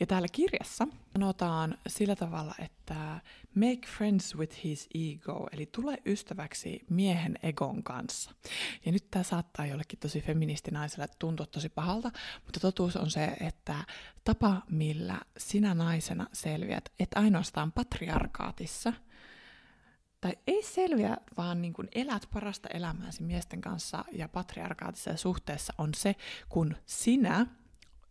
Ja 0.00 0.06
täällä 0.06 0.28
kirjassa 0.32 0.88
sanotaan 1.12 1.78
sillä 1.86 2.16
tavalla, 2.16 2.54
että 2.58 3.20
make 3.54 3.88
friends 3.96 4.36
with 4.36 4.64
his 4.64 4.88
ego, 4.94 5.48
eli 5.52 5.66
tule 5.66 5.98
ystäväksi 6.06 6.84
miehen 6.90 7.38
egon 7.42 7.82
kanssa. 7.82 8.30
Ja 8.84 8.92
nyt 8.92 9.10
tämä 9.10 9.22
saattaa 9.22 9.66
jollekin 9.66 9.98
tosi 9.98 10.20
feministinaiselle 10.20 11.08
tuntua 11.18 11.46
tosi 11.46 11.68
pahalta, 11.68 12.10
mutta 12.44 12.60
totuus 12.60 12.96
on 12.96 13.10
se, 13.10 13.24
että 13.40 13.84
tapa 14.24 14.62
millä 14.70 15.20
sinä 15.38 15.74
naisena 15.74 16.26
selviät, 16.32 16.92
et 16.98 17.10
ainoastaan 17.14 17.72
patriarkaatissa, 17.72 18.92
tai 20.20 20.38
ei 20.46 20.62
selviä, 20.62 21.16
vaan 21.36 21.62
niin 21.62 21.72
kuin 21.72 21.88
elät 21.94 22.28
parasta 22.32 22.68
elämääsi 22.68 23.22
miesten 23.22 23.60
kanssa 23.60 24.04
ja 24.12 24.28
patriarkaatisessa 24.28 25.16
suhteessa 25.16 25.72
on 25.78 25.94
se, 25.94 26.14
kun 26.48 26.76
sinä 26.86 27.46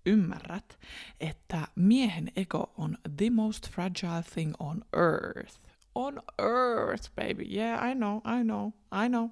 ymmärrät, 0.06 0.80
että 1.20 1.68
miehen 1.76 2.32
ego 2.36 2.74
on 2.78 2.98
the 3.18 3.30
most 3.30 3.70
fragile 3.70 4.24
thing 4.34 4.54
on 4.60 4.82
earth. 4.94 5.60
On 5.96 6.22
earth, 6.40 7.12
baby. 7.16 7.44
Yeah, 7.56 7.92
I 7.92 7.96
know, 7.96 8.18
I 8.18 8.44
know, 8.44 8.68
I 9.06 9.10
know. 9.10 9.30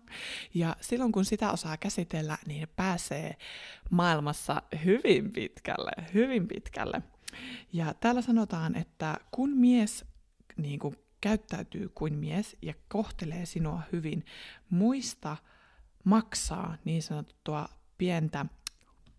Ja 0.53 0.75
silloin 0.81 1.11
kun 1.11 1.25
sitä 1.25 1.51
osaa 1.51 1.77
käsitellä, 1.77 2.37
niin 2.47 2.67
pääsee 2.75 3.37
maailmassa 3.89 4.61
hyvin 4.85 5.31
pitkälle, 5.31 5.91
hyvin 6.13 6.47
pitkälle. 6.47 7.01
Ja 7.73 7.93
täällä 7.99 8.21
sanotaan, 8.21 8.75
että 8.75 9.17
kun 9.31 9.49
mies 9.49 10.05
niin 10.57 10.79
kuin 10.79 10.95
käyttäytyy 11.21 11.89
kuin 11.95 12.13
mies 12.13 12.57
ja 12.61 12.73
kohtelee 12.87 13.45
sinua 13.45 13.81
hyvin, 13.91 14.25
muista 14.69 15.37
maksaa 16.03 16.77
niin 16.85 17.03
sanottua 17.03 17.65
pientä 17.97 18.45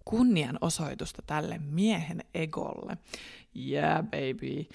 kunnianosoitusta 0.04 1.22
tälle 1.26 1.58
miehen 1.58 2.24
egolle. 2.34 2.98
Yeah, 3.56 4.04
baby. 4.04 4.66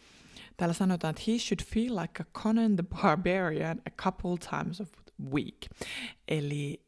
Täällä 0.57 0.73
sanotaan, 0.73 1.09
että 1.09 1.23
he 1.27 1.37
should 1.37 1.63
feel 1.63 2.01
like 2.01 2.23
a 2.23 2.25
Conan 2.41 2.75
the 2.75 2.83
Barbarian 2.83 3.81
a 3.87 4.03
couple 4.03 4.37
times 4.49 4.81
of 4.81 4.89
week. 5.33 5.69
Eli 6.27 6.81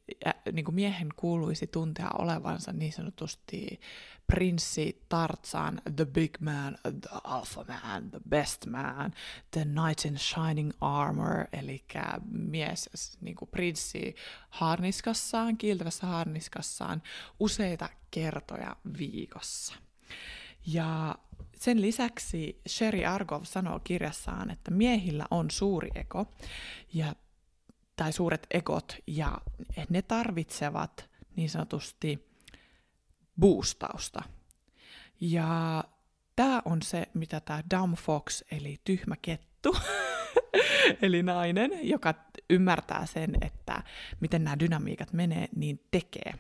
niin 0.52 0.66
kuin 0.66 0.76
miehen 0.76 1.10
kuuluisi 1.16 1.68
tuntea 1.68 2.10
olevansa 2.20 2.74
niin 2.74 2.94
sanotusti 2.94 3.80
prinssi 4.28 5.06
Tarzan, 5.10 5.82
the 5.96 6.06
big 6.06 6.38
man, 6.40 6.78
the 6.84 7.10
alpha 7.24 7.66
man, 7.68 8.12
the 8.12 8.20
best 8.30 8.66
man, 8.66 9.14
the 9.52 9.66
knight 9.66 10.06
in 10.06 10.18
shining 10.18 10.72
armor, 10.82 11.46
eli 11.54 11.84
mies 12.32 13.18
niin 13.22 13.36
kuin 13.36 13.50
prinssi 13.50 14.16
harniskassaan, 14.50 15.58
kiiltävässä 15.58 16.08
harniskassaan 16.08 17.02
useita 17.40 17.90
kertoja 18.12 18.76
viikossa. 18.98 19.74
Ja 20.66 21.16
sen 21.56 21.82
lisäksi 21.82 22.62
Sherry 22.68 23.06
Argov 23.06 23.44
sanoo 23.44 23.80
kirjassaan, 23.84 24.52
että 24.52 24.72
miehillä 24.72 25.26
on 25.32 25.52
suuri 25.52 25.90
ego 25.96 26.26
ja, 26.94 27.16
tai 27.96 28.14
suuret 28.14 28.48
egot 28.52 28.98
ja 29.08 29.42
ne 29.90 30.02
tarvitsevat 30.02 31.10
niin 31.36 31.50
sanotusti 31.50 32.32
boostausta. 33.40 34.24
Ja 35.22 35.84
tämä 36.36 36.62
on 36.66 36.82
se, 36.82 37.08
mitä 37.14 37.40
tämä 37.40 37.64
dumb 37.76 37.98
fox, 37.98 38.42
eli 38.52 38.82
tyhmä 38.84 39.16
kettu, 39.22 39.78
eli 41.02 41.24
nainen, 41.24 41.72
joka 41.84 42.14
ymmärtää 42.50 43.06
sen, 43.06 43.38
että 43.42 43.84
miten 44.20 44.44
nämä 44.44 44.60
dynamiikat 44.60 45.14
menee, 45.14 45.48
niin 45.56 45.84
tekee. 45.92 46.34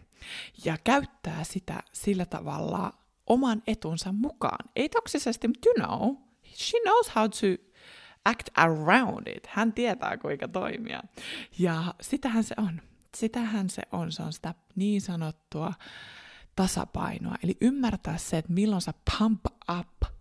Ja 0.66 0.78
käyttää 0.84 1.44
sitä 1.44 1.84
sillä 1.94 2.26
tavalla 2.26 2.94
oman 3.28 3.64
etunsa 3.68 4.12
mukaan. 4.12 4.70
Ei 4.76 4.90
toksisesti, 4.90 5.48
mutta 5.48 5.70
you 5.70 5.88
know, 5.88 6.16
she 6.54 6.78
knows 6.84 7.16
how 7.16 7.30
to 7.30 7.70
act 8.25 8.49
around 8.55 9.27
it. 9.27 9.47
Hän 9.47 9.73
tietää, 9.73 10.17
kuinka 10.17 10.47
toimia. 10.47 11.03
Ja 11.60 11.93
sitähän 12.01 12.43
se 12.43 12.55
on. 12.57 12.81
Sitähän 13.17 13.69
se 13.69 13.81
on. 13.91 14.12
Se 14.12 14.23
on 14.23 14.34
sitä 14.34 14.53
niin 14.75 15.01
sanottua 15.01 15.73
tasapainoa. 16.55 17.36
Eli 17.43 17.57
ymmärtää 17.62 18.17
se, 18.17 18.38
että 18.38 18.53
milloin 18.53 18.81
sä 18.81 18.93
pump 19.17 19.45
up, 19.79 20.12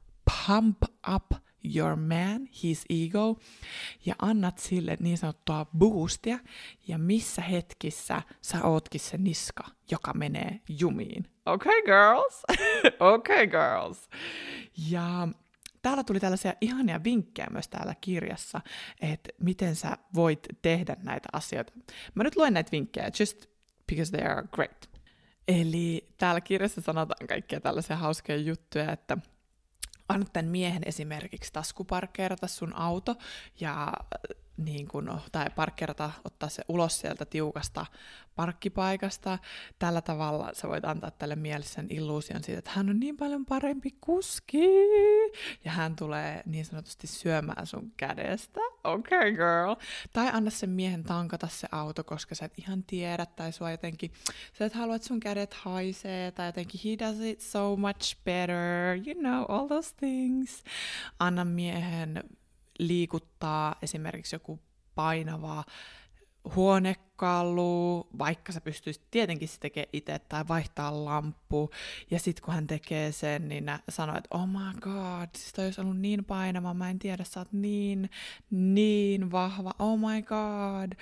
pump 0.47 0.83
up 1.15 1.33
your 1.75 1.97
man, 1.97 2.47
his 2.63 2.85
ego, 2.91 3.39
ja 4.07 4.15
annat 4.23 4.59
sille 4.59 4.97
niin 5.01 5.19
sanottua 5.19 5.67
boostia, 5.79 6.39
ja 6.89 6.99
missä 6.99 7.43
hetkissä 7.43 8.23
sä 8.43 8.65
ootkin 8.65 9.01
se 9.01 9.19
niska, 9.19 9.65
joka 9.91 10.13
menee 10.15 10.61
jumiin. 10.69 11.27
Okay, 11.47 11.83
girls. 11.83 12.43
okay, 13.15 13.47
girls. 13.47 14.09
Ja 14.91 15.29
täällä 15.83 16.05
tuli 16.05 16.21
tällaisia 16.21 16.55
ihania 16.61 17.05
vinkkejä 17.05 17.49
myös 17.51 17.69
täällä 17.69 17.95
kirjassa, 18.01 18.61
että 19.01 19.29
miten 19.41 19.77
sä 19.77 19.97
voit 20.15 20.47
tehdä 20.63 20.97
näitä 21.03 21.29
asioita. 21.33 21.73
Mä 22.15 22.25
nyt 22.25 22.37
luen 22.37 22.55
näitä 22.55 22.73
vinkkejä, 22.73 23.11
just 23.21 23.47
because 23.87 24.17
they 24.17 24.27
are 24.27 24.49
great. 24.53 24.91
Eli 25.49 26.09
täällä 26.19 26.41
kirjassa 26.41 26.81
sanotaan 26.81 27.29
kaikkia 27.29 27.61
tällaisia 27.61 27.97
hauskoja 27.97 28.39
juttuja, 28.39 28.93
että 28.93 29.19
anna 30.09 30.27
tämän 30.33 30.51
miehen 30.51 30.83
esimerkiksi 30.87 31.53
taskuparkkeerata 31.53 32.47
sun 32.47 32.77
auto 32.77 33.17
ja 33.61 33.93
niin 34.61 34.89
kun, 34.89 35.21
tai 35.33 35.47
parkkeerata, 35.57 36.11
ottaa 36.25 36.49
se 36.49 36.65
ulos 36.69 37.01
sieltä 37.01 37.25
tiukasta 37.25 37.87
parkkipaikasta. 38.37 39.39
Tällä 39.79 40.01
tavalla 40.01 40.51
sä 40.53 40.69
voit 40.69 40.85
antaa 40.85 41.11
tälle 41.11 41.37
miehelle 41.37 41.67
sen 41.67 41.87
illuusion 41.91 42.43
siitä, 42.45 42.59
että 42.59 42.71
hän 42.75 42.91
on 42.91 43.01
niin 43.01 43.17
paljon 43.17 43.47
parempi 43.47 43.97
kuski, 44.01 44.67
ja 45.65 45.71
hän 45.71 45.97
tulee 45.97 46.43
niin 46.47 46.65
sanotusti 46.65 47.07
syömään 47.07 47.67
sun 47.67 47.93
kädestä. 47.97 48.61
Okay, 48.85 49.31
girl. 49.31 49.75
Tai 50.13 50.31
anna 50.33 50.51
sen 50.51 50.71
miehen 50.71 51.05
tankata 51.05 51.49
se 51.49 51.69
auto, 51.73 52.05
koska 52.05 52.35
sä 52.35 52.45
et 52.45 52.59
ihan 52.59 52.83
tiedä, 52.83 53.27
tai 53.27 53.53
sua 53.53 53.71
jotenkin, 53.71 54.13
sä 54.59 54.65
et 54.65 54.75
halua, 54.75 54.97
että 54.97 55.09
sun 55.09 55.21
kädet 55.21 55.55
haisee, 55.55 56.31
tai 56.31 56.49
jotenkin 56.49 56.81
he 56.85 57.07
does 57.07 57.21
it 57.21 57.41
so 57.41 57.77
much 57.77 58.17
better, 58.25 58.97
you 59.07 59.15
know, 59.15 59.45
all 59.49 59.67
those 59.67 59.95
things. 59.97 60.65
Anna 61.19 61.45
miehen 61.45 62.25
liikuttaa 62.81 63.75
esimerkiksi 63.83 64.37
joku 64.37 64.61
painava 64.95 65.65
huonekalu, 66.57 68.09
vaikka 68.19 68.53
sä 68.53 68.61
pystyisit 68.61 69.03
tietenkin 69.11 69.49
se 69.49 69.61
tekemään 69.61 69.89
itse 69.93 70.19
tai 70.19 70.49
vaihtaa 70.49 71.05
lamppu. 71.05 71.71
Ja 72.11 72.19
sitten 72.19 72.45
kun 72.45 72.55
hän 72.55 72.67
tekee 72.67 73.13
sen, 73.13 73.49
niin 73.49 73.65
sanoo, 73.89 74.17
että 74.17 74.37
oh 74.37 74.47
my 74.49 74.81
god, 74.81 75.29
siis 75.37 75.53
toi 75.53 75.65
olisi 75.65 75.81
ollut 75.81 75.99
niin 75.99 76.25
painava, 76.25 76.75
mä 76.75 76.91
en 76.91 76.99
tiedä, 76.99 77.25
sä 77.25 77.41
oot 77.41 77.53
niin, 77.53 78.11
niin 78.51 79.31
vahva, 79.31 79.73
oh 79.79 79.99
my 79.99 80.23
god. 80.23 80.93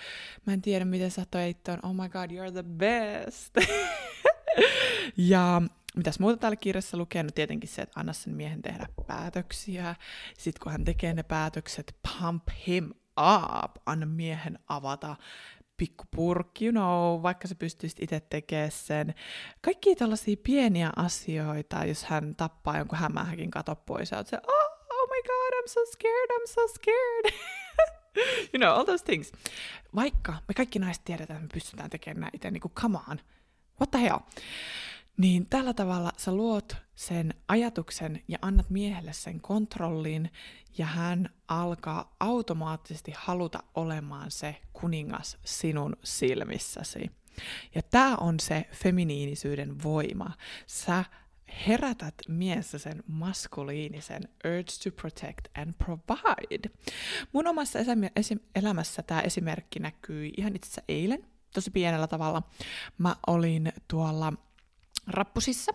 Mä 0.46 0.52
en 0.52 0.62
tiedä, 0.62 0.84
miten 0.84 1.10
sä 1.10 1.26
toit 1.30 1.62
ton, 1.62 1.78
oh 1.82 1.94
my 1.94 2.08
god, 2.08 2.30
you're 2.30 2.52
the 2.52 2.62
best. 2.62 3.54
ja 5.16 5.62
mitäs 5.96 6.18
muuta 6.18 6.36
täällä 6.36 6.56
kirjassa 6.56 6.96
lukee? 6.96 7.22
No 7.22 7.30
tietenkin 7.34 7.68
se, 7.68 7.82
että 7.82 8.00
anna 8.00 8.12
sen 8.12 8.34
miehen 8.34 8.62
tehdä 8.62 8.86
päätöksiä. 9.06 9.94
Sitten 10.38 10.60
kun 10.62 10.72
hän 10.72 10.84
tekee 10.84 11.14
ne 11.14 11.22
päätökset, 11.22 11.96
pump 12.02 12.42
him 12.66 12.90
up, 13.64 13.76
anna 13.86 14.06
miehen 14.06 14.58
avata 14.68 15.16
pikku 15.76 16.04
purkki, 16.16 16.64
you 16.66 16.72
know, 16.72 17.22
vaikka 17.22 17.48
sä 17.48 17.54
pystyisit 17.54 18.02
itse 18.02 18.20
tekemään 18.20 18.70
sen. 18.70 19.14
Kaikki 19.60 19.96
tällaisia 19.96 20.36
pieniä 20.42 20.90
asioita, 20.96 21.84
jos 21.84 22.04
hän 22.04 22.36
tappaa 22.36 22.78
jonkun 22.78 22.98
hämähäkin 22.98 23.50
kato 23.50 23.76
pois, 23.76 24.10
ja 24.10 24.24
se, 24.24 24.36
oh, 24.36 24.70
oh 24.90 25.08
my 25.08 25.22
god, 25.22 25.62
I'm 25.62 25.68
so 25.68 25.80
scared, 25.92 26.30
I'm 26.30 26.46
so 26.46 26.60
scared. 26.68 27.34
you 28.52 28.58
know, 28.58 28.68
all 28.68 28.84
those 28.84 29.04
things. 29.04 29.32
Vaikka 29.94 30.32
me 30.48 30.54
kaikki 30.54 30.78
naiset 30.78 31.04
tiedetään, 31.04 31.36
että 31.36 31.54
me 31.54 31.60
pystytään 31.60 31.90
tekemään 31.90 32.20
näitä, 32.20 32.50
niin 32.50 32.60
kuin 32.60 32.72
come 32.72 32.98
on, 33.08 33.20
what 33.80 33.90
the 33.90 34.02
hell. 34.02 34.18
Niin 35.18 35.46
tällä 35.46 35.74
tavalla 35.74 36.12
sä 36.16 36.34
luot 36.34 36.76
sen 36.94 37.34
ajatuksen 37.48 38.22
ja 38.28 38.38
annat 38.42 38.70
miehelle 38.70 39.12
sen 39.12 39.40
kontrollin, 39.40 40.30
ja 40.78 40.86
hän 40.86 41.30
alkaa 41.48 42.16
automaattisesti 42.20 43.12
haluta 43.16 43.62
olemaan 43.74 44.30
se 44.30 44.56
kuningas 44.72 45.38
sinun 45.44 45.96
silmissäsi. 46.04 47.10
Ja 47.74 47.82
tämä 47.82 48.16
on 48.16 48.40
se 48.40 48.68
feminiinisyyden 48.72 49.82
voima. 49.82 50.30
Sä 50.66 51.04
herätät 51.66 52.14
miessä 52.28 52.78
sen 52.78 53.02
maskuliinisen 53.06 54.22
urge 54.44 54.72
to 54.84 54.90
protect 55.00 55.48
and 55.54 55.72
provide. 55.72 56.70
Mun 57.32 57.46
omassa 57.46 57.78
elämässä 58.54 59.02
tämä 59.02 59.20
esimerkki 59.20 59.78
näkyy 59.78 60.30
ihan 60.36 60.56
itse 60.56 60.66
asiassa 60.66 60.82
eilen, 60.88 61.24
tosi 61.54 61.70
pienellä 61.70 62.06
tavalla. 62.06 62.42
Mä 62.98 63.16
olin 63.26 63.72
tuolla 63.88 64.32
rappusissa. 65.08 65.72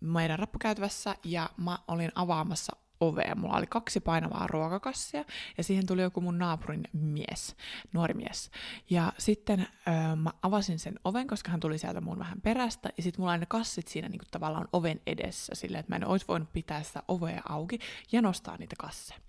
Meidän 0.00 0.38
rappukäytävässä 0.38 1.16
ja 1.24 1.50
mä 1.56 1.78
olin 1.88 2.12
avaamassa 2.14 2.76
ovea. 3.00 3.34
Mulla 3.34 3.56
oli 3.56 3.66
kaksi 3.66 4.00
painavaa 4.00 4.46
ruokakassia 4.46 5.24
ja 5.58 5.64
siihen 5.64 5.86
tuli 5.86 6.02
joku 6.02 6.20
mun 6.20 6.38
naapurin 6.38 6.82
mies, 6.92 7.56
nuori 7.92 8.14
mies. 8.14 8.50
Ja 8.90 9.12
sitten 9.18 9.66
öö, 9.88 10.16
mä 10.16 10.30
avasin 10.42 10.78
sen 10.78 11.00
oven, 11.04 11.26
koska 11.26 11.50
hän 11.50 11.60
tuli 11.60 11.78
sieltä 11.78 12.00
mun 12.00 12.18
vähän 12.18 12.40
perästä 12.40 12.90
ja 12.96 13.02
sitten 13.02 13.20
mulla 13.22 13.32
oli 13.32 13.40
ne 13.40 13.46
kassit 13.46 13.88
siinä 13.88 14.08
niin 14.08 14.18
kuin 14.18 14.28
tavallaan 14.30 14.68
oven 14.72 15.00
edessä 15.06 15.54
silleen, 15.54 15.80
että 15.80 15.92
mä 15.92 15.96
en 15.96 16.06
olisi 16.06 16.26
voinut 16.28 16.52
pitää 16.52 16.82
sitä 16.82 17.02
ovea 17.08 17.42
auki 17.48 17.78
ja 18.12 18.22
nostaa 18.22 18.56
niitä 18.56 18.76
kasseja. 18.78 19.20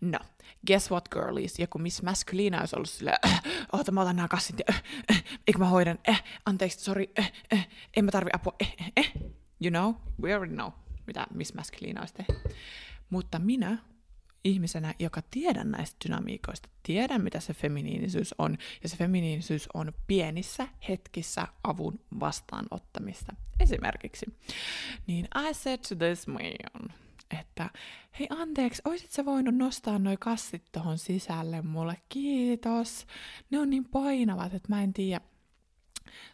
No, 0.00 0.18
guess 0.66 0.90
what 0.90 1.08
girlies? 1.08 1.58
Joku 1.58 1.78
Miss 1.78 2.02
Masculina 2.02 2.60
olisi 2.60 2.76
ollut 2.76 2.88
silleen, 2.88 3.18
äh, 3.26 3.42
oota 3.72 3.92
mä 3.92 4.00
otan 4.00 4.16
nämä 4.16 4.28
kassit 4.28 4.58
ja 4.58 4.64
äh, 4.70 4.82
äh, 5.10 5.24
eikö 5.46 5.58
mä 5.58 5.66
hoidan, 5.66 5.98
äh, 6.08 6.24
anteeksi, 6.46 6.80
sorry, 6.80 7.04
äh, 7.18 7.32
äh, 7.52 7.68
en 7.96 8.04
mä 8.04 8.10
tarvi 8.10 8.30
apua, 8.32 8.52
äh, 8.62 8.74
äh, 8.80 8.92
äh. 8.98 9.12
You 9.64 9.70
know, 9.70 9.94
we 10.22 10.34
already 10.34 10.54
know, 10.54 10.70
mitä 11.06 11.26
Miss 11.34 11.54
Masculina 11.54 12.00
olisi 12.00 12.14
tehnyt. 12.14 12.42
Mutta 13.10 13.38
minä 13.38 13.78
ihmisenä, 14.44 14.94
joka 14.98 15.22
tiedän 15.30 15.70
näistä 15.70 15.96
dynamiikoista, 16.04 16.68
tiedän 16.82 17.22
mitä 17.22 17.40
se 17.40 17.54
feminiinisyys 17.54 18.34
on, 18.38 18.58
ja 18.82 18.88
se 18.88 18.96
feminiinisyys 18.96 19.68
on 19.74 19.92
pienissä 20.06 20.68
hetkissä 20.88 21.48
avun 21.64 22.00
vastaanottamista. 22.20 23.36
Esimerkiksi, 23.60 24.26
niin 25.06 25.28
I 25.50 25.54
said 25.54 25.78
to 25.88 25.94
this 25.94 26.26
man, 26.26 26.40
että 27.40 27.70
hei 28.18 28.26
anteeksi, 28.30 28.82
oisit 28.84 29.10
sä 29.10 29.24
voinut 29.24 29.54
nostaa 29.54 29.98
noi 29.98 30.16
kassit 30.20 30.64
tohon 30.72 30.98
sisälle 30.98 31.62
mulle, 31.62 31.96
kiitos. 32.08 33.06
Ne 33.50 33.58
on 33.58 33.70
niin 33.70 33.84
painavat, 33.84 34.54
että 34.54 34.68
mä 34.68 34.82
en 34.82 34.92
tiedä, 34.92 35.20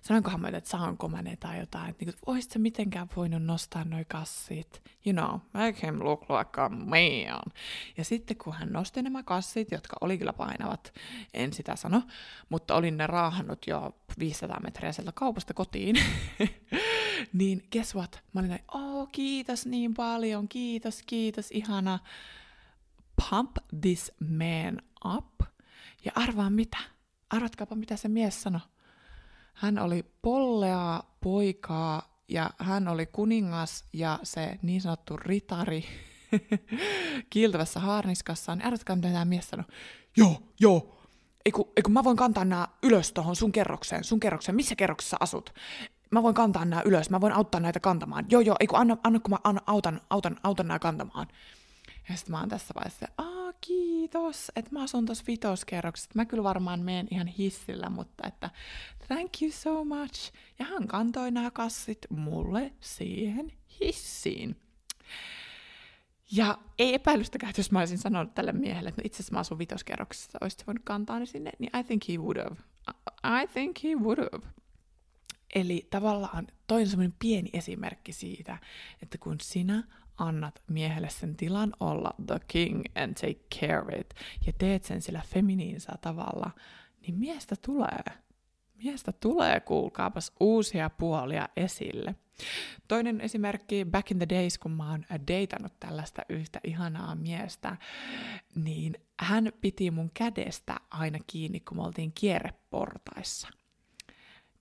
sanoinkohan 0.02 0.40
mä, 0.40 0.48
että 0.48 0.70
saanko 0.70 1.08
mä 1.08 1.22
ne 1.22 1.37
tai 1.37 1.58
jotain, 1.58 1.90
että 1.90 2.04
niinku, 2.04 2.20
oisit 2.26 2.50
sä 2.50 2.58
mitenkään 2.58 3.08
voinut 3.16 3.42
nostaa 3.42 3.84
noi 3.84 4.04
kassit, 4.04 4.82
you 5.06 5.12
know, 5.12 5.40
make 5.52 5.87
him 5.87 6.04
look 6.04 6.20
like 6.20 6.60
a 6.60 6.68
man. 6.68 7.42
Ja 7.96 8.04
sitten 8.04 8.37
kun 8.37 8.52
hän 8.52 8.72
nosti 8.72 9.02
nämä 9.02 9.22
kassit, 9.22 9.70
jotka 9.70 9.96
oli 10.00 10.18
kyllä 10.18 10.32
painavat, 10.32 10.94
en 11.34 11.52
sitä 11.52 11.76
sano, 11.76 12.02
mutta 12.48 12.74
olin 12.74 12.96
ne 12.96 13.06
raahannut 13.06 13.66
jo 13.66 13.96
500 14.18 14.60
metriä 14.60 14.92
sieltä 14.92 15.12
kaupasta 15.12 15.54
kotiin, 15.54 15.96
niin 17.32 17.66
guess 17.72 17.94
what? 17.94 18.22
Mä 18.32 18.40
olin 18.40 18.50
näin, 18.50 18.64
oh 18.74 19.08
kiitos 19.12 19.66
niin 19.66 19.94
paljon, 19.94 20.48
kiitos, 20.48 21.02
kiitos, 21.06 21.50
ihana. 21.50 21.98
Pump 23.30 23.56
this 23.80 24.12
man 24.38 24.82
up. 25.16 25.48
Ja 26.04 26.12
arvaa 26.14 26.50
mitä? 26.50 26.78
Arvatkaapa 27.30 27.74
mitä 27.74 27.96
se 27.96 28.08
mies 28.08 28.42
sanoi 28.42 28.60
hän 29.54 29.78
oli 29.78 30.04
pollea 30.22 31.02
poikaa 31.20 32.20
ja 32.28 32.50
hän 32.58 32.88
oli 32.88 33.06
kuningas 33.06 33.84
ja 33.92 34.18
se 34.22 34.58
niin 34.62 34.80
sanottu 34.80 35.16
ritari 35.16 35.84
kiiltävässä 37.30 37.80
haarniskassaan. 37.80 38.62
Arvatkaa, 38.62 38.96
mitä 38.96 39.08
tämä 39.08 39.24
mies 39.24 39.48
sanoi. 39.48 39.64
Joo, 40.16 40.42
joo. 40.60 40.98
Eiku, 41.44 41.72
eiku 41.76 41.90
mä 41.90 42.04
voin 42.04 42.16
kantaa 42.16 42.44
nämä 42.44 42.68
ylös 42.82 43.12
tuohon 43.12 43.36
sun 43.36 43.52
kerrokseen. 43.52 44.04
Sun 44.04 44.20
kerrokseen. 44.20 44.56
Missä 44.56 44.76
kerroksessa 44.76 45.16
asut? 45.20 45.54
Mä 46.10 46.22
voin 46.22 46.34
kantaa 46.34 46.64
nämä 46.64 46.82
ylös. 46.84 47.10
Mä 47.10 47.20
voin 47.20 47.32
auttaa 47.32 47.60
näitä 47.60 47.80
kantamaan. 47.80 48.24
Joo, 48.30 48.40
joo. 48.40 48.56
Eiku, 48.60 48.76
anna, 48.76 48.96
anna 49.04 49.20
kun 49.20 49.30
mä 49.30 49.38
anna, 49.44 49.60
autan, 49.66 50.00
autan, 50.10 50.36
autan 50.42 50.68
nämä 50.68 50.78
kantamaan. 50.78 51.26
Ja 52.08 52.16
sitten 52.16 52.32
mä 52.32 52.40
oon 52.40 52.48
tässä 52.48 52.74
vaiheessa, 52.74 53.06
aa 53.18 53.43
kiitos, 53.60 54.52
että 54.56 54.70
mä 54.72 54.82
asun 54.82 55.06
tuossa 55.06 55.24
vitoskerroksessa. 55.26 56.10
Mä 56.14 56.24
kyllä 56.24 56.42
varmaan 56.42 56.80
menen 56.80 57.08
ihan 57.10 57.26
hissillä, 57.26 57.90
mutta 57.90 58.26
että 58.26 58.50
thank 59.08 59.42
you 59.42 59.50
so 59.52 59.84
much. 59.84 60.32
Ja 60.58 60.64
hän 60.64 60.88
kantoi 60.88 61.30
nämä 61.30 61.50
kassit 61.50 61.98
mulle 62.10 62.72
siihen 62.80 63.52
hissiin. 63.80 64.56
Ja 66.32 66.58
ei 66.78 66.94
epäilystäkään, 66.94 67.50
että 67.50 67.60
jos 67.60 67.70
mä 67.70 67.78
olisin 67.78 67.98
sanonut 67.98 68.34
tälle 68.34 68.52
miehelle, 68.52 68.88
että 68.88 69.02
no 69.02 69.06
itse 69.06 69.16
asiassa 69.16 69.32
mä 69.32 69.40
asun 69.40 69.58
vitoskerroksessa, 69.58 70.38
olisit 70.40 70.66
voinut 70.66 70.84
kantaa 70.84 71.18
ne 71.18 71.26
sinne, 71.26 71.50
niin 71.58 71.76
I 71.80 71.84
think 71.84 72.08
he 72.08 72.18
would 72.18 72.36
have. 72.36 72.56
I 73.42 73.46
think 73.46 73.76
he 73.84 73.94
would 73.94 74.18
have. 74.18 74.46
Eli 75.54 75.86
tavallaan 75.90 76.46
toi 76.66 76.80
on 76.80 76.88
semmoinen 76.88 77.14
pieni 77.18 77.50
esimerkki 77.52 78.12
siitä, 78.12 78.58
että 79.02 79.18
kun 79.18 79.36
sinä 79.42 79.84
annat 80.18 80.62
miehelle 80.68 81.11
sen 81.11 81.37
tilan 81.37 81.72
olla 81.81 82.11
the 82.27 82.40
king 82.48 82.83
and 82.94 83.14
take 83.14 83.40
care 83.61 83.81
of 83.83 84.00
it, 84.00 84.14
ja 84.46 84.53
teet 84.59 84.85
sen 84.85 85.03
sillä 85.03 85.22
feminiinisellä 85.27 85.98
tavalla, 86.00 86.50
niin 87.00 87.15
miestä 87.15 87.56
tulee. 87.67 88.04
Miestä 88.85 89.12
tulee, 89.12 89.60
kuulkaapas, 89.60 90.33
uusia 90.40 90.90
puolia 90.90 91.48
esille. 91.56 92.15
Toinen 92.88 93.21
esimerkki, 93.21 93.85
back 93.90 94.10
in 94.10 94.19
the 94.19 94.29
days, 94.29 94.58
kun 94.58 94.73
mä 94.73 94.90
oon 94.90 95.04
deitannut 95.29 95.73
tällaista 95.81 96.23
yhtä 96.29 96.60
ihanaa 96.65 97.15
miestä, 97.15 97.77
niin 98.54 98.94
hän 99.21 99.52
piti 99.60 99.90
mun 99.90 100.10
kädestä 100.15 100.77
aina 100.90 101.19
kiinni, 101.27 101.60
kun 101.60 101.77
me 101.77 101.83
oltiin 101.83 102.12
kierreportaissa– 102.15 103.48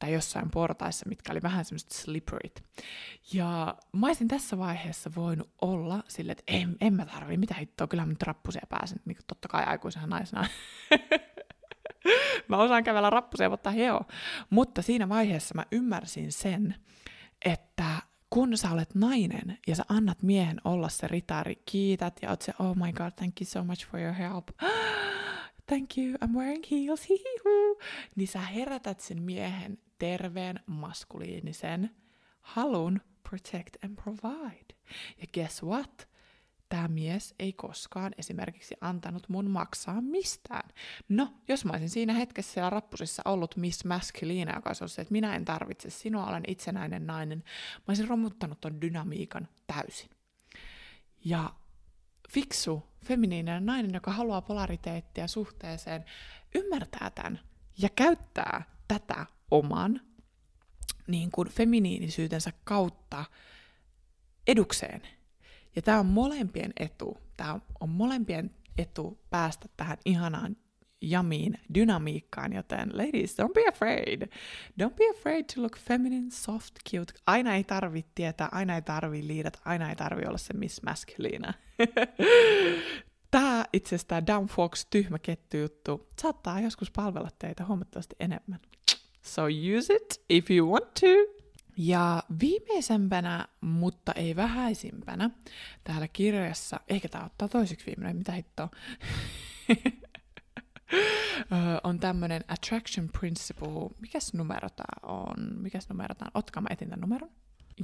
tai 0.04 0.14
jossain 0.14 0.52
portaissa, 0.52 1.10
mitkä 1.10 1.32
oli 1.32 1.42
vähän 1.42 1.66
semmoiset 1.66 1.92
slipperyt. 1.92 2.64
Ja 3.34 3.78
mä 3.92 4.08
olisin 4.08 4.28
tässä 4.28 4.58
vaiheessa 4.58 5.12
voinut 5.16 5.50
olla 5.62 6.04
silleen, 6.08 6.32
että 6.40 6.44
en, 6.48 6.78
en 6.82 6.94
mä 6.94 7.06
tarvii, 7.06 7.38
mitä 7.38 7.56
hittoa, 7.56 7.88
kyllä 7.88 8.06
mä 8.06 8.14
rappusia 8.22 8.62
pääsen, 8.70 9.00
niin 9.06 9.18
totta 9.28 9.48
kai 9.48 9.64
aikuisena 9.64 10.08
naisena. 10.08 10.48
mä 12.48 12.58
osaan 12.58 12.84
kävellä 12.84 13.10
rappusia, 13.10 13.50
mutta 13.50 13.72
heo. 13.72 14.02
Mutta 14.50 14.82
siinä 14.82 15.10
vaiheessa 15.10 15.56
mä 15.56 15.66
ymmärsin 15.72 16.32
sen, 16.32 16.76
että 17.46 18.02
kun 18.30 18.58
sä 18.58 18.72
olet 18.72 18.96
nainen 18.96 19.58
ja 19.68 19.76
sä 19.76 19.84
annat 19.90 20.24
miehen 20.24 20.62
olla 20.64 20.90
se 20.90 21.08
ritari, 21.08 21.56
kiität 21.56 22.20
ja 22.22 22.30
oot 22.30 22.42
se, 22.42 22.54
oh 22.60 22.76
my 22.76 22.94
god, 22.94 23.12
thank 23.16 23.42
you 23.42 23.46
so 23.46 23.64
much 23.64 23.88
for 23.88 24.00
your 24.00 24.14
help. 24.14 24.48
Thank 25.66 25.98
you, 25.98 26.18
I'm 26.26 26.36
wearing 26.38 26.64
heels, 26.72 27.02
hihihu. 27.10 27.80
Niin 28.16 28.28
sä 28.28 28.42
herätät 28.42 29.00
sen 29.00 29.22
miehen 29.22 29.78
terveen 30.00 30.60
maskuliinisen 30.66 31.96
halun 32.42 33.02
protect 33.30 33.84
and 33.84 33.96
provide. 33.96 34.76
Ja 35.22 35.28
guess 35.34 35.64
what? 35.64 36.14
Tämä 36.70 36.88
mies 36.88 37.36
ei 37.40 37.54
koskaan 37.54 38.12
esimerkiksi 38.18 38.76
antanut 38.82 39.30
mun 39.30 39.50
maksaa 39.50 40.02
mistään. 40.02 40.70
No, 41.10 41.34
jos 41.48 41.66
mä 41.66 41.72
olisin 41.72 41.90
siinä 41.90 42.14
hetkessä 42.14 42.54
siellä 42.54 42.70
rappusissa 42.70 43.22
ollut 43.26 43.58
Miss 43.58 43.86
Masculine, 43.86 44.54
joka 44.56 44.70
olisi 44.70 44.96
se, 44.96 45.02
että 45.02 45.12
minä 45.12 45.36
en 45.36 45.46
tarvitse 45.46 45.90
sinua, 45.90 46.28
olen 46.28 46.44
itsenäinen 46.48 47.08
nainen, 47.08 47.44
mä 47.78 47.84
olisin 47.88 48.08
romuttanut 48.08 48.62
ton 48.62 48.82
dynamiikan 48.82 49.48
täysin. 49.68 50.10
Ja 51.26 51.54
fiksu, 52.30 52.84
feminiininen 53.06 53.66
nainen, 53.66 53.94
joka 53.94 54.12
haluaa 54.12 54.42
polariteettia 54.42 55.28
suhteeseen, 55.28 56.06
ymmärtää 56.56 57.10
tämän 57.10 57.40
ja 57.78 57.90
käyttää 57.90 58.64
tätä 58.88 59.26
oman 59.52 60.02
niin 61.08 61.32
kuin 61.32 61.50
feminiinisyytensä 61.50 62.54
kautta 62.64 63.26
edukseen. 64.48 65.02
Ja 65.76 65.82
tämä 65.82 66.00
on 66.00 66.06
molempien 66.06 66.74
etu. 66.80 67.18
Tämä 67.38 67.60
on 67.80 67.90
molempien 67.90 68.52
etu 68.78 69.20
päästä 69.30 69.68
tähän 69.78 69.98
ihanaan 70.06 70.56
jamiin 71.02 71.58
dynamiikkaan, 71.74 72.54
joten 72.54 72.98
ladies, 72.98 73.36
don't 73.42 73.54
be 73.54 73.68
afraid. 73.68 74.22
Don't 74.82 74.96
be 74.96 75.10
afraid 75.18 75.46
to 75.56 75.62
look 75.62 75.78
feminine, 75.78 76.32
soft, 76.32 76.76
cute. 76.90 77.14
Aina 77.28 77.56
ei 77.56 77.64
tarvi 77.64 78.06
tietää, 78.16 78.50
aina 78.52 78.76
ei 78.76 78.82
tarvi 78.82 79.28
liidata, 79.28 79.60
aina 79.66 79.90
ei 79.90 79.96
tarvi 79.96 80.26
olla 80.26 80.38
se 80.38 80.54
Miss 80.54 80.82
Masculina. 80.84 81.54
Tämä 83.32 83.66
itse 83.74 83.88
asiassa 83.88 84.08
tämä 84.08 84.28
Down 84.28 84.48
Fox 84.48 84.86
tyhmä 84.90 85.18
juttu 85.54 86.10
saattaa 86.22 86.60
joskus 86.60 86.92
palvella 86.92 87.30
teitä 87.40 87.66
huomattavasti 87.66 88.16
enemmän. 88.20 88.60
So 89.24 89.42
use 89.78 89.94
it 89.94 90.22
if 90.30 90.52
you 90.52 90.72
want 90.72 90.94
to. 90.94 91.44
Ja 91.78 92.24
viimeisempänä, 92.40 93.48
mutta 93.62 94.12
ei 94.12 94.36
vähäisimpänä, 94.36 95.30
täällä 95.84 96.08
kirjassa, 96.08 96.80
ehkä 96.88 97.08
tämä 97.08 97.26
ottaa 97.26 97.48
toiseksi 97.48 97.86
viimeinen, 97.86 98.16
mitä 98.16 98.32
hittoa, 98.32 98.70
on 101.84 102.00
tämmöinen 102.00 102.44
attraction 102.48 103.10
principle. 103.20 103.90
Mikäs 104.00 104.34
numero 104.34 104.70
tämä 104.70 105.14
on? 105.14 105.62
Mikäs 105.62 105.90
numero 105.90 106.16
tämä 106.16 106.30
on? 106.34 106.40
Otkaa 106.40 106.62
mä 106.62 106.68
etin 106.72 106.90
tämän 106.90 107.02
numeron. 107.02 107.32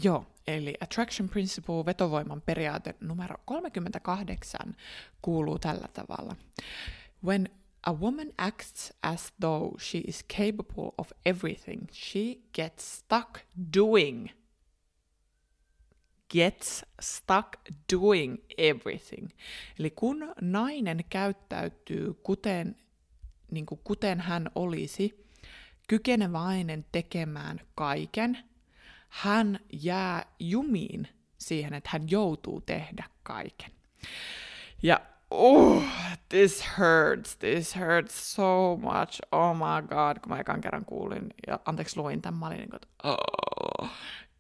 Joo, 0.03 0.25
eli 0.47 0.73
attraction 0.81 1.29
principle, 1.29 1.85
vetovoiman 1.85 2.41
periaate 2.41 2.95
numero 2.99 3.35
38 3.45 4.75
kuuluu 5.21 5.59
tällä 5.59 5.87
tavalla. 5.93 6.35
When 7.25 7.49
a 7.84 7.93
woman 7.93 8.34
acts 8.38 8.93
as 9.01 9.34
though 9.39 9.80
she 9.80 9.97
is 9.97 10.23
capable 10.38 10.91
of 10.97 11.11
everything, 11.25 11.88
she 11.91 12.39
gets 12.53 12.97
stuck 12.97 13.39
doing. 13.75 14.30
Gets 16.30 16.86
stuck 17.01 17.55
doing 17.93 18.38
everything. 18.57 19.30
Eli 19.80 19.89
kun 19.89 20.34
nainen 20.41 21.03
käyttäytyy 21.09 22.13
kuten 22.13 22.75
niin 23.51 23.65
kuin 23.65 23.82
kuten 23.84 24.19
hän 24.19 24.49
olisi 24.55 25.25
kykeneväinen 25.88 26.86
tekemään 26.91 27.61
kaiken, 27.75 28.38
hän 29.09 29.59
jää 29.73 30.25
jumiin 30.39 31.07
siihen, 31.38 31.73
että 31.73 31.89
hän 31.93 32.09
joutuu 32.09 32.61
tehdä 32.61 33.09
kaiken. 33.23 33.71
Ja 34.84 35.01
oh, 35.32 35.84
this 36.30 36.63
hurts, 36.77 37.36
this 37.36 37.75
hurts 37.75 38.36
so 38.36 38.77
much, 38.82 39.19
oh 39.32 39.55
my 39.55 39.88
god, 39.88 40.19
kun 40.19 40.32
mä 40.32 40.39
ekan 40.39 40.61
kerran 40.61 40.86
kuulin, 40.86 41.34
ja 41.47 41.59
anteeksi 41.65 41.97
luin 41.97 42.21
tämän, 42.21 42.39
mä 42.39 42.47
olin 42.47 42.57
niin 42.57 42.69
kuin, 42.69 42.80
oh, 43.03 43.89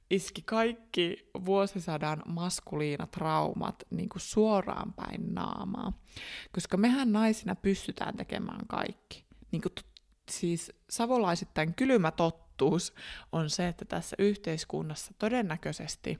iski 0.09 0.41
kaikki 0.41 1.29
vuosisadan 1.45 2.23
maskuliinatraumat 2.27 3.83
niin 3.89 4.09
kuin 4.09 4.21
suoraan 4.21 4.93
päin 4.93 5.33
naamaa. 5.33 5.93
Koska 6.51 6.77
mehän 6.77 7.11
naisina 7.11 7.55
pystytään 7.55 8.17
tekemään 8.17 8.67
kaikki. 8.67 9.25
Niin 9.51 9.61
kuin, 9.61 9.73
siis 10.31 10.71
savolaisittain 10.89 11.73
kylmä 11.73 12.11
tottuus 12.11 12.93
on 13.31 13.49
se, 13.49 13.67
että 13.67 13.85
tässä 13.85 14.15
yhteiskunnassa 14.19 15.13
todennäköisesti 15.19 16.19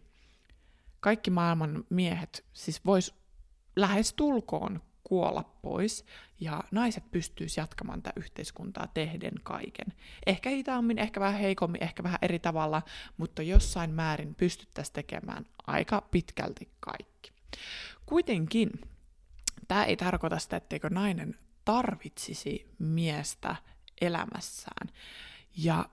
kaikki 1.00 1.32
maailman 1.32 1.84
miehet 1.90 2.46
siis 2.54 2.86
vois 2.86 3.19
lähes 3.80 4.14
tulkoon 4.14 4.82
kuolla 5.04 5.44
pois, 5.62 6.06
ja 6.40 6.64
naiset 6.72 7.12
pystyisi 7.12 7.60
jatkamaan 7.60 8.02
tätä 8.02 8.20
yhteiskuntaa 8.20 8.88
tehden 8.88 9.34
kaiken. 9.44 9.94
Ehkä 10.26 10.50
hitaammin, 10.50 11.00
ehkä 11.00 11.20
vähän 11.20 11.40
heikommin, 11.40 11.84
ehkä 11.84 12.04
vähän 12.04 12.20
eri 12.22 12.40
tavalla, 12.40 12.82
mutta 13.18 13.42
jossain 13.42 13.92
määrin 13.92 14.36
pystyttäisiin 14.36 14.94
tekemään 14.94 15.46
aika 15.68 16.02
pitkälti 16.02 16.70
kaikki. 16.80 17.32
Kuitenkin 18.06 18.72
tämä 19.68 19.86
ei 19.86 19.98
tarkoita 19.98 20.40
sitä, 20.40 20.58
etteikö 20.58 20.90
nainen 20.90 21.36
tarvitsisi 21.66 22.76
miestä 22.80 23.56
elämässään. 24.02 24.90
Ja 25.58 25.90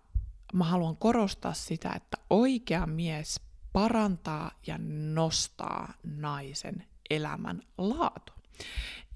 mä 0.52 0.64
haluan 0.64 0.96
korostaa 0.96 1.52
sitä, 1.52 1.92
että 1.96 2.16
oikea 2.30 2.86
mies 2.86 3.40
parantaa 3.72 4.50
ja 4.66 4.78
nostaa 5.14 5.94
naisen 6.04 6.84
elämän 7.10 7.62
laatu. 7.78 8.32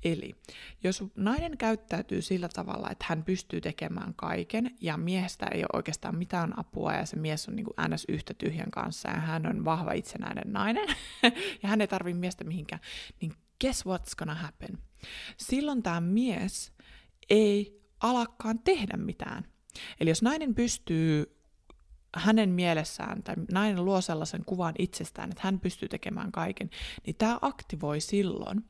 Eli 0.04 0.34
jos 0.84 1.04
nainen 1.16 1.58
käyttäytyy 1.58 2.22
sillä 2.22 2.48
tavalla, 2.48 2.90
että 2.90 3.04
hän 3.08 3.24
pystyy 3.24 3.60
tekemään 3.60 4.14
kaiken 4.14 4.76
ja 4.80 4.96
miehestä 4.96 5.46
ei 5.46 5.60
ole 5.60 5.68
oikeastaan 5.72 6.16
mitään 6.16 6.58
apua 6.58 6.92
ja 6.92 7.06
se 7.06 7.16
mies 7.16 7.48
on 7.48 7.56
niin 7.56 7.64
kuin 7.66 7.94
ns. 7.94 8.04
yhtä 8.08 8.34
tyhjän 8.34 8.70
kanssa 8.70 9.08
ja 9.08 9.16
hän 9.16 9.46
on 9.46 9.64
vahva 9.64 9.92
itsenäinen 9.92 10.52
nainen 10.52 10.88
ja 11.62 11.68
hän 11.68 11.80
ei 11.80 11.88
tarvitse 11.88 12.20
miestä 12.20 12.44
mihinkään, 12.44 12.80
niin 13.20 13.32
guess 13.60 13.84
what's 13.86 14.14
gonna 14.18 14.34
happen? 14.34 14.78
Silloin 15.36 15.82
tämä 15.82 16.00
mies 16.00 16.72
ei 17.30 17.80
alakaan 18.00 18.58
tehdä 18.58 18.96
mitään. 18.96 19.44
Eli 20.00 20.10
jos 20.10 20.22
nainen 20.22 20.54
pystyy 20.54 21.39
hänen 22.16 22.50
mielessään, 22.50 23.22
tai 23.22 23.34
nainen 23.52 23.84
luo 23.84 24.00
sellaisen 24.00 24.44
kuvan 24.44 24.74
itsestään, 24.78 25.30
että 25.30 25.42
hän 25.44 25.60
pystyy 25.60 25.88
tekemään 25.88 26.32
kaiken, 26.32 26.70
niin 27.06 27.16
tämä 27.16 27.38
aktivoi 27.42 28.00
silloin 28.00 28.64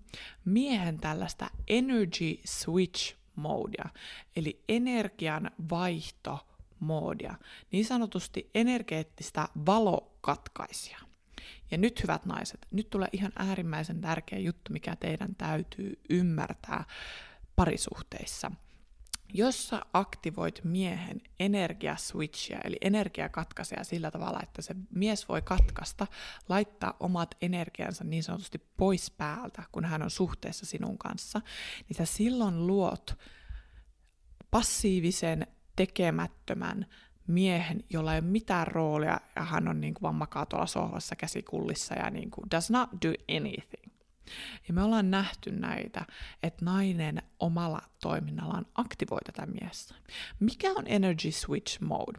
miehen 0.44 0.98
tällaista 0.98 1.50
energy 1.68 2.40
switch 2.44 3.16
modea, 3.36 3.88
eli 4.36 4.62
energian 4.68 5.50
vaihto 5.70 6.46
moodia, 6.80 7.34
niin 7.72 7.84
sanotusti 7.84 8.50
energeettistä 8.54 9.48
valokatkaisia. 9.66 10.98
Ja 11.70 11.78
nyt, 11.78 12.02
hyvät 12.02 12.26
naiset, 12.26 12.66
nyt 12.70 12.90
tulee 12.90 13.08
ihan 13.12 13.32
äärimmäisen 13.38 14.00
tärkeä 14.00 14.38
juttu, 14.38 14.72
mikä 14.72 14.96
teidän 14.96 15.34
täytyy 15.34 16.00
ymmärtää 16.10 16.84
parisuhteissa– 17.56 18.50
jos 19.34 19.68
sä 19.68 19.80
aktivoit 19.92 20.60
miehen 20.64 21.20
energiaswitchia, 21.40 22.60
eli 22.64 22.76
energiakatkaisija 22.80 23.84
sillä 23.84 24.10
tavalla, 24.10 24.40
että 24.42 24.62
se 24.62 24.74
mies 24.94 25.28
voi 25.28 25.42
katkaista, 25.42 26.06
laittaa 26.48 26.96
omat 27.00 27.34
energiansa 27.42 28.04
niin 28.04 28.22
sanotusti 28.22 28.58
pois 28.76 29.10
päältä, 29.10 29.62
kun 29.72 29.84
hän 29.84 30.02
on 30.02 30.10
suhteessa 30.10 30.66
sinun 30.66 30.98
kanssa, 30.98 31.40
niin 31.88 31.96
sä 31.96 32.04
silloin 32.04 32.66
luot 32.66 33.18
passiivisen, 34.50 35.46
tekemättömän 35.76 36.86
miehen, 37.26 37.84
jolla 37.90 38.14
ei 38.14 38.20
ole 38.20 38.28
mitään 38.28 38.66
roolia, 38.66 39.20
ja 39.36 39.42
hän 39.42 39.68
on 39.68 39.80
niin 39.80 39.94
kuin 39.94 40.02
vaan 40.02 40.14
makaa 40.14 40.46
tuolla 40.46 40.66
sohvassa 40.66 41.16
käsikullissa 41.16 41.94
ja 41.94 42.10
niin 42.10 42.30
kuin 42.30 42.50
does 42.50 42.70
not 42.70 42.90
do 42.92 43.08
anything. 43.36 43.79
Ja 44.68 44.74
me 44.74 44.82
ollaan 44.82 45.10
nähty 45.10 45.52
näitä, 45.52 46.06
että 46.42 46.64
nainen 46.64 47.22
omalla 47.40 47.82
toiminnallaan 48.02 48.66
aktivoi 48.74 49.20
tätä 49.26 49.46
miestä. 49.46 49.94
Mikä 50.40 50.70
on 50.70 50.84
energy 50.86 51.32
switch 51.32 51.80
mode? 51.80 52.18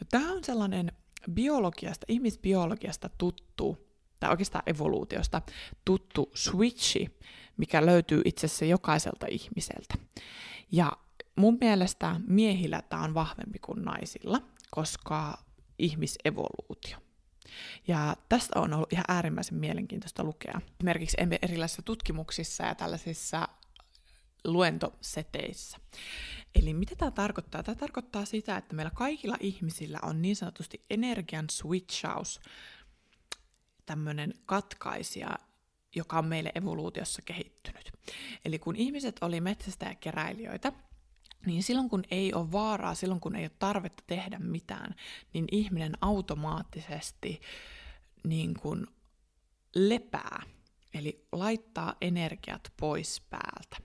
No, 0.00 0.06
tämä 0.10 0.32
on 0.32 0.44
sellainen 0.44 0.92
biologiasta, 1.30 2.06
ihmisbiologiasta 2.08 3.10
tuttu, 3.18 3.88
tai 4.20 4.30
oikeastaan 4.30 4.62
evoluutiosta 4.66 5.42
tuttu 5.84 6.30
switchi, 6.34 7.18
mikä 7.56 7.86
löytyy 7.86 8.22
itse 8.24 8.46
asiassa 8.46 8.64
jokaiselta 8.64 9.26
ihmiseltä. 9.30 9.94
Ja 10.72 10.92
mun 11.36 11.58
mielestä 11.60 12.20
miehillä 12.26 12.82
tämä 12.82 13.02
on 13.02 13.14
vahvempi 13.14 13.58
kuin 13.58 13.82
naisilla, 13.82 14.40
koska 14.70 15.44
ihmisevoluutio. 15.78 16.98
Ja 17.88 18.16
tästä 18.28 18.60
on 18.60 18.72
ollut 18.72 18.92
ihan 18.92 19.04
äärimmäisen 19.08 19.58
mielenkiintoista 19.58 20.24
lukea. 20.24 20.60
Esimerkiksi 20.80 21.16
erilaisissa 21.42 21.82
tutkimuksissa 21.82 22.64
ja 22.64 22.74
tällaisissa 22.74 23.48
luentoseteissä. 24.44 25.78
Eli 26.54 26.74
mitä 26.74 26.96
tämä 26.96 27.10
tarkoittaa? 27.10 27.62
Tämä 27.62 27.74
tarkoittaa 27.74 28.24
sitä, 28.24 28.56
että 28.56 28.74
meillä 28.74 28.90
kaikilla 28.94 29.36
ihmisillä 29.40 29.98
on 30.02 30.22
niin 30.22 30.36
sanotusti 30.36 30.84
energian 30.90 31.46
switchaus 31.50 32.40
tämmöinen 33.86 34.34
katkaisija, 34.46 35.38
joka 35.94 36.18
on 36.18 36.26
meille 36.26 36.52
evoluutiossa 36.54 37.22
kehittynyt. 37.22 37.92
Eli 38.44 38.58
kun 38.58 38.76
ihmiset 38.76 39.16
oli 39.20 39.40
metsästäjäkeräilijöitä, 39.40 40.72
niin 41.46 41.62
silloin 41.62 41.88
kun 41.88 42.04
ei 42.10 42.34
ole 42.34 42.52
vaaraa, 42.52 42.94
silloin 42.94 43.20
kun 43.20 43.36
ei 43.36 43.44
ole 43.44 43.50
tarvetta 43.58 44.04
tehdä 44.06 44.38
mitään, 44.38 44.94
niin 45.32 45.44
ihminen 45.52 45.92
automaattisesti 46.00 47.40
niin 48.24 48.54
kuin 48.54 48.86
lepää, 49.74 50.42
eli 50.94 51.26
laittaa 51.32 51.96
energiat 52.00 52.72
pois 52.80 53.20
päältä. 53.30 53.76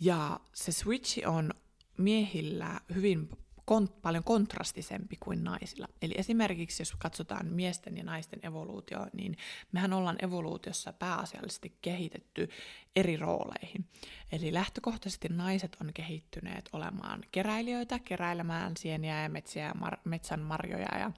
Ja 0.00 0.40
se 0.54 0.72
switchi 0.72 1.26
on 1.26 1.50
miehillä 1.98 2.80
hyvin 2.94 3.28
kont- 3.70 4.00
paljon 4.02 4.24
kontrastisempi 4.24 5.16
kuin 5.20 5.44
naisilla. 5.44 5.88
Eli 6.02 6.14
esimerkiksi 6.16 6.80
jos 6.80 6.94
katsotaan 6.98 7.46
miesten 7.46 7.96
ja 7.96 8.04
naisten 8.04 8.40
evoluutio, 8.42 9.06
niin 9.12 9.36
mehän 9.72 9.92
ollaan 9.92 10.16
evoluutiossa 10.22 10.92
pääasiallisesti 10.92 11.78
kehitetty 11.82 12.48
eri 12.96 13.16
rooleihin. 13.16 13.88
Eli 14.32 14.54
lähtökohtaisesti 14.54 15.28
naiset 15.28 15.76
on 15.80 15.90
kehittyneet 15.94 16.68
olemaan 16.72 17.20
keräilijöitä, 17.32 17.98
keräilemään 17.98 18.76
sieniä 18.76 19.22
ja 19.22 19.28
metsiä 19.28 19.64
ja 19.64 19.72
mar- 19.72 20.00
metsän 20.04 20.40
marjoja 20.40 20.98
ja 20.98 21.12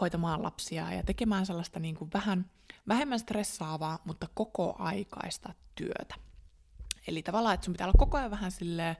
hoitamaan 0.00 0.42
lapsia 0.42 0.92
ja 0.92 1.02
tekemään 1.02 1.46
sellaista 1.46 1.80
niin 1.80 1.94
kuin 1.94 2.10
vähän 2.14 2.50
vähemmän 2.88 3.18
stressaavaa, 3.18 3.98
mutta 4.04 4.26
koko 4.34 4.76
aikaista 4.78 5.54
työtä. 5.74 6.14
Eli 7.06 7.22
tavallaan, 7.22 7.54
että 7.54 7.64
sun 7.64 7.74
pitää 7.74 7.86
olla 7.86 7.98
koko 7.98 8.18
ajan 8.18 8.30
vähän 8.30 8.50
silleen 8.50 8.96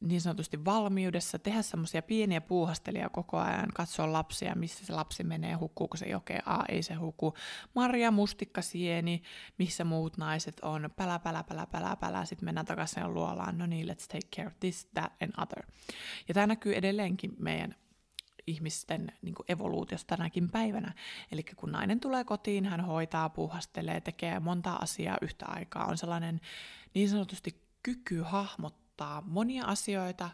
niin 0.00 0.20
sanotusti 0.20 0.64
valmiudessa, 0.64 1.38
tehdä 1.38 1.62
semmoisia 1.62 2.02
pieniä 2.02 2.40
puuhastelia 2.40 3.08
koko 3.08 3.38
ajan, 3.38 3.68
katsoa 3.74 4.12
lapsia, 4.12 4.54
missä 4.54 4.86
se 4.86 4.92
lapsi 4.92 5.24
menee, 5.24 5.54
hukkuuko 5.54 5.96
se 5.96 6.06
jokeen, 6.06 6.48
a, 6.48 6.64
ei 6.68 6.82
se 6.82 6.94
huku. 6.94 7.34
Marja, 7.74 8.10
mustikka, 8.10 8.62
sieni, 8.62 9.22
missä 9.58 9.84
muut 9.84 10.16
naiset 10.16 10.60
on, 10.60 10.90
pälä, 10.96 11.18
pälä, 11.18 11.44
pälä, 11.44 11.66
pälä, 11.66 11.96
pälä, 11.96 12.24
sitten 12.24 12.44
mennään 12.44 12.66
takaisin 12.66 13.14
luolaan, 13.14 13.58
no 13.58 13.66
niin, 13.66 13.88
let's 13.88 14.06
take 14.08 14.28
care 14.36 14.48
of 14.48 14.54
this, 14.60 14.88
that 14.94 15.12
and 15.22 15.32
other. 15.36 15.66
Ja 16.28 16.34
tämä 16.34 16.46
näkyy 16.46 16.74
edelleenkin 16.74 17.36
meidän 17.38 17.74
ihmisten 18.46 19.12
niin 19.22 19.34
evoluutiosta 19.48 20.16
tänäkin 20.16 20.50
päivänä. 20.50 20.94
Eli 21.32 21.42
kun 21.56 21.72
nainen 21.72 22.00
tulee 22.00 22.24
kotiin, 22.24 22.66
hän 22.66 22.80
hoitaa, 22.80 23.28
puuhastelee, 23.28 24.00
tekee 24.00 24.40
monta 24.40 24.72
asiaa 24.72 25.18
yhtä 25.22 25.46
aikaa, 25.46 25.86
on 25.86 25.98
sellainen 25.98 26.40
niin 26.94 27.08
sanotusti 27.08 27.62
kyky 27.82 28.22
hahmottaa, 28.22 28.87
ottaa 28.98 29.22
monia 29.26 29.64
asioita 29.64 30.30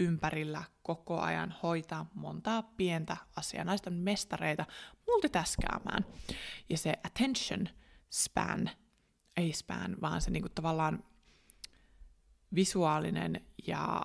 ympärillä 0.00 0.64
koko 0.82 1.20
ajan, 1.20 1.54
hoitaa 1.62 2.10
montaa 2.14 2.62
pientä 2.62 3.16
asiaa. 3.36 3.64
Naiset 3.64 3.86
mestareita 3.90 4.66
multitaskaamaan. 5.06 6.04
Ja 6.68 6.78
se 6.78 6.94
attention 7.04 7.68
span, 8.10 8.70
ei 9.36 9.52
span, 9.52 9.96
vaan 10.00 10.20
se 10.20 10.30
niinku 10.30 10.48
tavallaan 10.48 11.04
visuaalinen 12.54 13.46
ja 13.66 14.02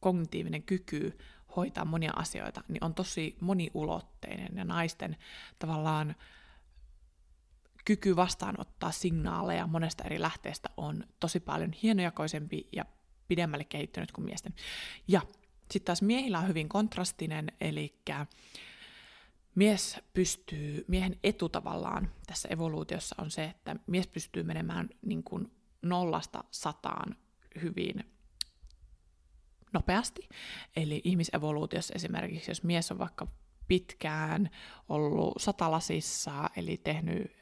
kognitiivinen 0.00 0.62
kyky 0.62 1.18
hoitaa 1.56 1.84
monia 1.84 2.12
asioita, 2.16 2.64
niin 2.68 2.84
on 2.84 2.94
tosi 2.94 3.36
moniulotteinen 3.40 4.56
ja 4.56 4.64
naisten 4.64 5.16
tavallaan 5.58 6.14
kyky 7.84 8.16
vastaanottaa 8.16 8.90
signaaleja 8.90 9.66
monesta 9.66 10.04
eri 10.04 10.20
lähteestä 10.20 10.68
on 10.76 11.04
tosi 11.20 11.40
paljon 11.40 11.72
hienojakoisempi 11.72 12.68
ja 12.72 12.84
pidemmälle 13.32 13.64
kehittynyt 13.64 14.12
kuin 14.12 14.24
miesten. 14.24 14.54
Ja 15.08 15.20
sitten 15.70 15.84
taas 15.84 16.02
miehillä 16.02 16.38
on 16.38 16.48
hyvin 16.48 16.68
kontrastinen, 16.68 17.46
eli 17.60 17.94
mies 19.54 20.00
pystyy, 20.14 20.84
miehen 20.88 21.16
etu 21.24 21.48
tavallaan 21.48 22.10
tässä 22.26 22.48
evoluutiossa 22.48 23.16
on 23.18 23.30
se, 23.30 23.44
että 23.44 23.76
mies 23.86 24.06
pystyy 24.06 24.42
menemään 24.42 24.88
niin 25.02 25.22
kuin 25.22 25.52
nollasta 25.82 26.44
sataan 26.50 27.16
hyvin 27.62 28.04
nopeasti. 29.72 30.28
Eli 30.76 31.00
ihmisevoluutiossa 31.04 31.94
esimerkiksi, 31.94 32.50
jos 32.50 32.62
mies 32.62 32.90
on 32.90 32.98
vaikka 32.98 33.26
pitkään 33.68 34.50
ollut 34.88 35.34
satalasissa, 35.38 36.50
eli 36.56 36.76
tehnyt 36.76 37.32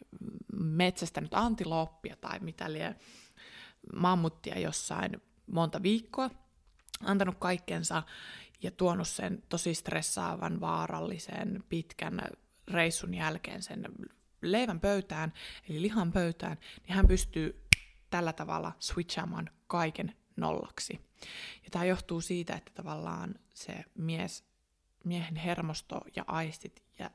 metsästänyt 0.53 1.35
antilooppia 1.35 2.17
tai 2.17 2.39
mitä 2.41 2.73
lie 2.73 2.97
mammuttia 3.95 4.59
jossain 4.59 5.23
monta 5.53 5.83
viikkoa, 5.83 6.31
antanut 7.05 7.37
kaikkensa 7.39 8.03
ja 8.63 8.71
tuonut 8.71 9.09
sen 9.09 9.43
tosi 9.49 9.75
stressaavan, 9.75 10.61
vaarallisen, 10.61 11.65
pitkän 11.69 12.21
reissun 12.69 13.15
jälkeen 13.15 13.63
sen 13.63 13.85
leivän 14.43 14.81
pöytään, 14.81 15.33
eli 15.69 15.83
lihan 15.83 16.13
pöytään, 16.13 16.59
niin 16.83 16.95
hän 16.95 17.09
pystyy 17.09 17.65
tällä 18.11 18.33
tavalla 18.33 18.73
switchaamaan 18.79 19.51
kaiken 19.67 20.17
nollaksi. 20.37 21.01
Ja 21.65 21.71
tämä 21.71 21.85
johtuu 21.85 22.21
siitä, 22.21 22.55
että 22.55 22.71
tavallaan 22.75 23.35
se 23.55 23.85
mies, 23.95 24.45
miehen 25.05 25.37
hermosto 25.37 26.01
ja 26.17 26.25
aistit 26.27 26.83
ja 26.99 27.11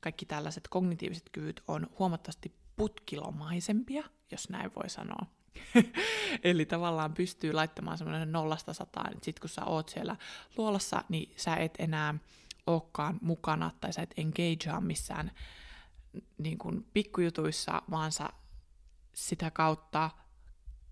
kaikki 0.00 0.26
tällaiset 0.26 0.68
kognitiiviset 0.68 1.28
kyvyt 1.32 1.62
on 1.68 1.86
huomattavasti 1.98 2.54
putkilomaisempia, 2.76 4.04
jos 4.30 4.48
näin 4.48 4.70
voi 4.76 4.90
sanoa. 4.90 5.26
Eli 6.44 6.66
tavallaan 6.66 7.14
pystyy 7.14 7.52
laittamaan 7.52 7.98
semmoinen 7.98 8.32
nollasta 8.32 8.72
sataan, 8.72 9.12
että 9.12 9.24
sit 9.24 9.40
kun 9.40 9.48
sä 9.48 9.64
oot 9.64 9.88
siellä 9.88 10.16
luolassa, 10.56 11.04
niin 11.08 11.34
sä 11.36 11.56
et 11.56 11.74
enää 11.78 12.14
olekaan 12.66 13.18
mukana 13.22 13.70
tai 13.80 13.92
sä 13.92 14.02
et 14.02 14.14
engagea 14.16 14.80
missään 14.80 15.32
niin 16.38 16.58
kuin 16.58 16.86
pikkujutuissa, 16.92 17.82
vaan 17.90 18.12
sä 18.12 18.28
sitä 19.14 19.50
kautta 19.50 20.10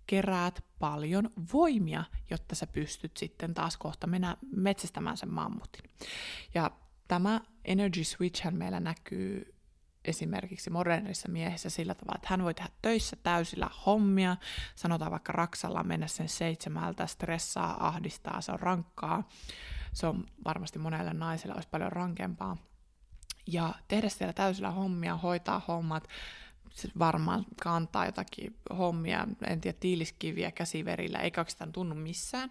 keräät 0.07 0.65
paljon 0.79 1.31
voimia, 1.53 2.05
jotta 2.31 2.55
sä 2.55 2.67
pystyt 2.67 3.17
sitten 3.17 3.55
taas 3.55 3.77
kohta 3.77 4.07
mennä 4.07 4.37
metsästämään 4.57 5.17
sen 5.17 5.33
mammutin. 5.33 5.91
Ja 6.55 6.71
tämä 7.09 7.41
energy 7.65 8.05
switch 8.05 8.51
meillä 8.51 8.81
näkyy 8.81 9.54
esimerkiksi 10.05 10.71
modernissa 10.71 11.29
miehessä 11.29 11.71
sillä 11.71 11.95
tavalla, 11.95 12.17
että 12.17 12.29
hän 12.31 12.43
voi 12.43 12.55
tehdä 12.55 12.71
töissä 12.83 13.17
täysillä 13.23 13.71
hommia, 13.87 14.37
sanotaan 14.75 15.11
vaikka 15.11 15.33
Raksalla 15.33 15.83
mennä 15.83 16.07
sen 16.07 16.29
seitsemältä, 16.29 17.07
stressaa, 17.07 17.87
ahdistaa, 17.87 18.41
se 18.41 18.53
on 18.53 18.61
rankkaa, 18.61 19.29
se 19.93 20.07
on 20.07 20.27
varmasti 20.45 20.79
monelle 20.79 21.13
naiselle 21.13 21.55
olisi 21.55 21.69
paljon 21.69 21.93
rankempaa. 21.93 22.57
Ja 23.47 23.75
tehdä 23.89 24.09
siellä 24.09 24.33
täysillä 24.33 24.71
hommia, 24.71 25.17
hoitaa 25.17 25.63
hommat, 25.69 26.09
varmaan 26.99 27.47
kantaa 27.63 28.07
jotakin 28.07 28.57
hommia, 28.79 29.27
en 29.47 29.61
tiedä, 29.61 29.79
tiiliskiviä 29.81 30.51
käsiverillä, 30.51 31.19
eikä 31.19 31.41
oikeastaan 31.41 31.73
tunnu 31.73 31.95
missään. 31.95 32.51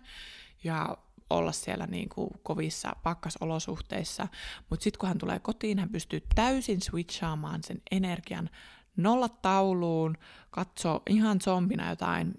Ja 0.64 0.98
olla 1.30 1.52
siellä 1.52 1.88
niin 1.88 2.10
kuin 2.10 2.30
kovissa 2.44 2.96
pakkasolosuhteissa, 3.04 4.28
mutta 4.70 4.84
sitten 4.84 5.00
kun 5.00 5.10
hän 5.10 5.18
tulee 5.18 5.40
kotiin, 5.40 5.80
hän 5.80 5.90
pystyy 5.90 6.22
täysin 6.36 6.82
switchaamaan 6.82 7.64
sen 7.64 7.82
energian 7.92 8.50
nollatauluun, 8.98 10.18
katsoo 10.52 11.02
ihan 11.10 11.42
zombina 11.42 11.90
jotain 11.90 12.34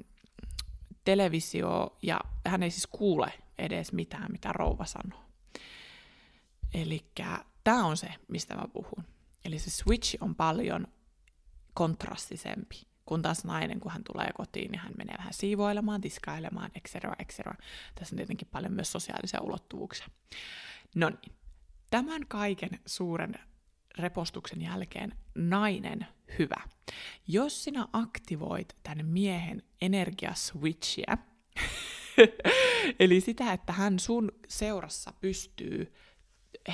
televisio 1.05 1.99
ja 2.03 2.21
hän 2.47 2.63
ei 2.63 2.71
siis 2.71 2.87
kuule 2.87 3.33
edes 3.59 3.93
mitään, 3.93 4.33
mitä 4.33 4.53
rouva 4.53 4.85
sanoo. 4.85 5.25
Eli 6.75 7.07
tämä 7.65 7.85
on 7.87 7.97
se, 7.97 8.09
mistä 8.29 8.55
mä 8.55 8.65
puhun. 8.73 9.05
Eli 9.45 9.59
se 9.59 9.71
switch 9.71 10.17
on 10.21 10.35
paljon 10.35 10.87
kontrastisempi 11.75 12.94
kun 13.07 13.23
taas 13.23 13.45
nainen, 13.45 13.81
kun 13.81 13.93
hän 13.93 14.05
tulee 14.13 14.31
kotiin, 14.35 14.71
niin 14.71 14.81
hän 14.81 14.93
menee 14.99 15.17
vähän 15.19 15.35
siivoilemaan, 15.35 16.01
tiskailemaan, 16.01 16.71
etc. 16.75 16.95
etc. 17.19 17.39
Tässä 17.95 18.15
on 18.15 18.17
tietenkin 18.17 18.49
paljon 18.53 18.73
myös 18.73 18.93
sosiaalisia 18.93 19.41
ulottuvuuksia. 19.41 20.07
No 20.95 21.09
niin, 21.11 21.33
tämän 21.91 22.27
kaiken 22.29 22.81
suuren 22.87 23.35
repostuksen 23.99 24.63
jälkeen 24.63 25.15
nainen 25.35 26.07
hyvä. 26.39 26.63
Jos 27.29 27.65
sinä 27.65 27.89
aktivoit 27.93 28.77
tämän 28.83 29.07
miehen 29.07 29.63
energiaswitchiä, 29.81 31.19
eli 33.01 33.21
sitä, 33.21 33.53
että 33.53 33.73
hän 33.73 33.99
sun 33.99 34.33
seurassa 34.49 35.13
pystyy 35.21 35.93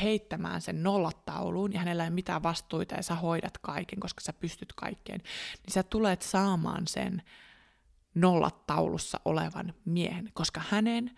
heittämään 0.02 0.60
sen 0.60 0.82
nollatauluun 0.82 1.72
ja 1.72 1.78
hänellä 1.78 2.04
ei 2.04 2.10
mitään 2.10 2.42
vastuita 2.42 2.94
ja 2.94 3.02
sä 3.02 3.14
hoidat 3.14 3.58
kaiken, 3.58 4.00
koska 4.00 4.20
sä 4.20 4.32
pystyt 4.32 4.72
kaikkeen, 4.72 5.20
niin 5.62 5.72
sä 5.72 5.82
tulet 5.82 6.22
saamaan 6.22 6.86
sen 6.86 7.22
nollataulussa 8.14 9.20
olevan 9.24 9.74
miehen, 9.84 10.30
koska 10.32 10.62
hänen 10.68 11.10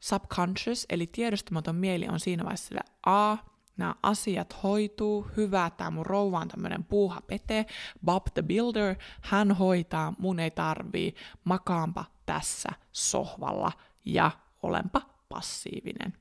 subconscious, 0.00 0.86
eli 0.88 1.06
tiedostamaton 1.06 1.76
mieli 1.76 2.08
on 2.08 2.20
siinä 2.20 2.44
vaiheessa 2.44 2.68
sillä 2.68 2.80
A, 3.06 3.36
nämä 3.76 3.94
asiat 4.02 4.62
hoituu, 4.62 5.26
hyvä, 5.36 5.70
tämä 5.76 5.90
mun 5.90 6.06
rouva 6.06 6.38
on 6.38 6.48
tämmöinen 6.48 6.84
puuha 6.84 7.20
pete, 7.20 7.66
Bob 8.04 8.26
the 8.34 8.42
Builder, 8.42 8.96
hän 9.20 9.52
hoitaa, 9.52 10.14
mun 10.18 10.40
ei 10.40 10.50
tarvii, 10.50 11.14
makaanpa 11.44 12.04
tässä 12.26 12.68
sohvalla 12.92 13.72
ja 14.04 14.30
olenpa 14.62 15.02
passiivinen. 15.28 16.12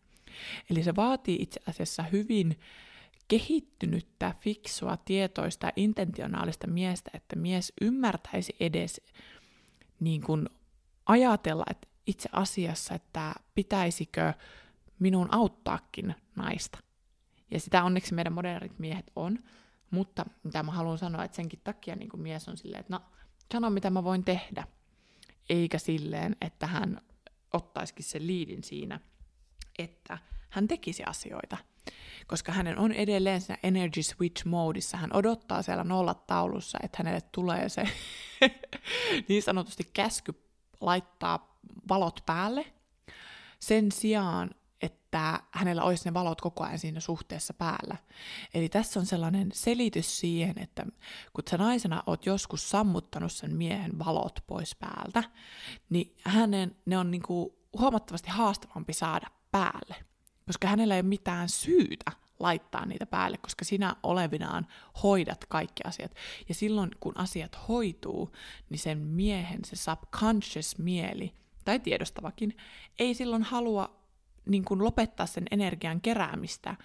Eli 0.70 0.84
se 0.84 0.96
vaatii 0.96 1.38
itse 1.42 1.60
asiassa 1.68 2.04
hyvin 2.04 2.60
kehittynyttä, 3.28 4.36
fiksua, 4.40 4.98
tietoista 4.98 5.72
intentionaalista 5.76 6.68
miestä, 6.68 7.12
että 7.14 7.36
mies 7.36 7.74
ymmärtäisi 7.82 8.56
edes 8.60 9.02
niin 10.00 10.22
kuin 10.22 10.50
ajatella, 11.06 11.64
että 11.70 11.88
itse 12.08 12.30
asiassa, 12.32 12.96
että 12.96 13.34
pitäisikö 13.56 14.34
minun 15.00 15.34
auttaakin 15.34 16.16
naista. 16.36 16.80
Ja 17.52 17.60
sitä 17.60 17.84
onneksi 17.84 18.14
meidän 18.14 18.34
modernit 18.34 18.80
miehet 18.80 19.12
on, 19.16 19.40
mutta 19.92 20.26
mitä 20.44 20.64
mä 20.64 20.72
haluan 20.72 20.98
sanoa, 20.98 21.24
että 21.24 21.36
senkin 21.36 21.62
takia 21.64 21.96
niin 21.96 22.10
kuin 22.10 22.22
mies 22.22 22.48
on 22.48 22.58
silleen, 22.58 22.80
että 22.82 22.94
no, 22.94 23.02
sano 23.54 23.70
mitä 23.70 23.90
mä 23.90 24.04
voin 24.04 24.24
tehdä, 24.24 24.68
eikä 25.50 25.78
silleen, 25.78 26.36
että 26.42 26.68
hän 26.68 27.02
ottaisikin 27.54 28.06
sen 28.06 28.28
liidin 28.28 28.64
siinä, 28.64 29.00
että 29.80 30.18
hän 30.50 30.68
tekisi 30.68 31.04
asioita. 31.04 31.58
Koska 32.28 32.52
hänen 32.52 32.78
on 32.78 32.92
edelleen 32.92 33.42
siinä 33.42 33.58
energy 33.64 34.04
switch 34.04 34.46
modissa, 34.46 34.98
hän 34.98 35.16
odottaa 35.16 35.62
siellä 35.62 35.84
nollat 35.84 36.28
taulussa, 36.28 36.80
että 36.84 36.98
hänelle 36.98 37.22
tulee 37.22 37.70
se 37.70 37.84
niin 39.30 39.44
sanotusti 39.44 39.90
käsky 39.94 40.44
laittaa 40.82 41.60
valot 41.90 42.24
päälle, 42.26 42.66
sen 43.60 43.92
sijaan, 43.92 44.50
että 44.82 45.40
hänellä 45.52 45.84
olisi 45.84 46.06
ne 46.06 46.14
valot 46.14 46.42
koko 46.42 46.64
ajan 46.64 46.80
siinä 46.80 47.00
suhteessa 47.00 47.54
päällä. 47.54 47.98
Eli 48.54 48.70
tässä 48.70 49.00
on 49.00 49.06
sellainen 49.06 49.50
selitys 49.54 50.20
siihen, 50.20 50.60
että 50.60 50.86
kun 51.34 51.44
sä 51.50 51.58
naisena 51.58 52.04
oot 52.06 52.26
joskus 52.26 52.70
sammuttanut 52.70 53.32
sen 53.32 53.56
miehen 53.56 54.00
valot 54.00 54.40
pois 54.48 54.76
päältä, 54.76 55.24
niin 55.90 56.16
hänen, 56.24 56.76
ne 56.86 56.98
on 56.98 57.12
niinku 57.12 57.60
huomattavasti 57.80 58.30
haastavampi 58.30 58.94
saada 58.94 59.28
päälle, 59.52 59.96
koska 60.46 60.68
hänellä 60.68 60.96
ei 60.96 61.02
ole 61.02 61.08
mitään 61.08 61.50
syytä 61.50 62.12
laittaa 62.40 62.86
niitä 62.86 63.06
päälle, 63.06 63.38
koska 63.38 63.66
sinä 63.66 63.96
olevinaan 64.04 64.68
hoidat 65.04 65.46
kaikki 65.46 65.84
asiat. 65.84 66.16
Ja 66.50 66.56
silloin, 66.56 66.92
kun 67.00 67.18
asiat 67.18 67.60
hoituu, 67.68 68.36
niin 68.70 68.80
sen 68.80 68.98
miehen, 68.98 69.66
se 69.66 69.76
subconscious 69.76 70.78
mieli, 70.78 71.34
tai 71.66 71.80
tiedostavakin, 71.80 72.58
ei 73.00 73.14
silloin 73.14 73.44
halua 73.44 74.00
niin 74.46 74.66
kuin 74.66 74.84
lopettaa 74.84 75.26
sen 75.26 75.46
energian 75.52 76.02
keräämistä, 76.02 76.76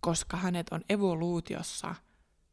koska 0.00 0.36
hänet 0.36 0.68
on 0.70 0.80
evoluutiossa 0.88 1.94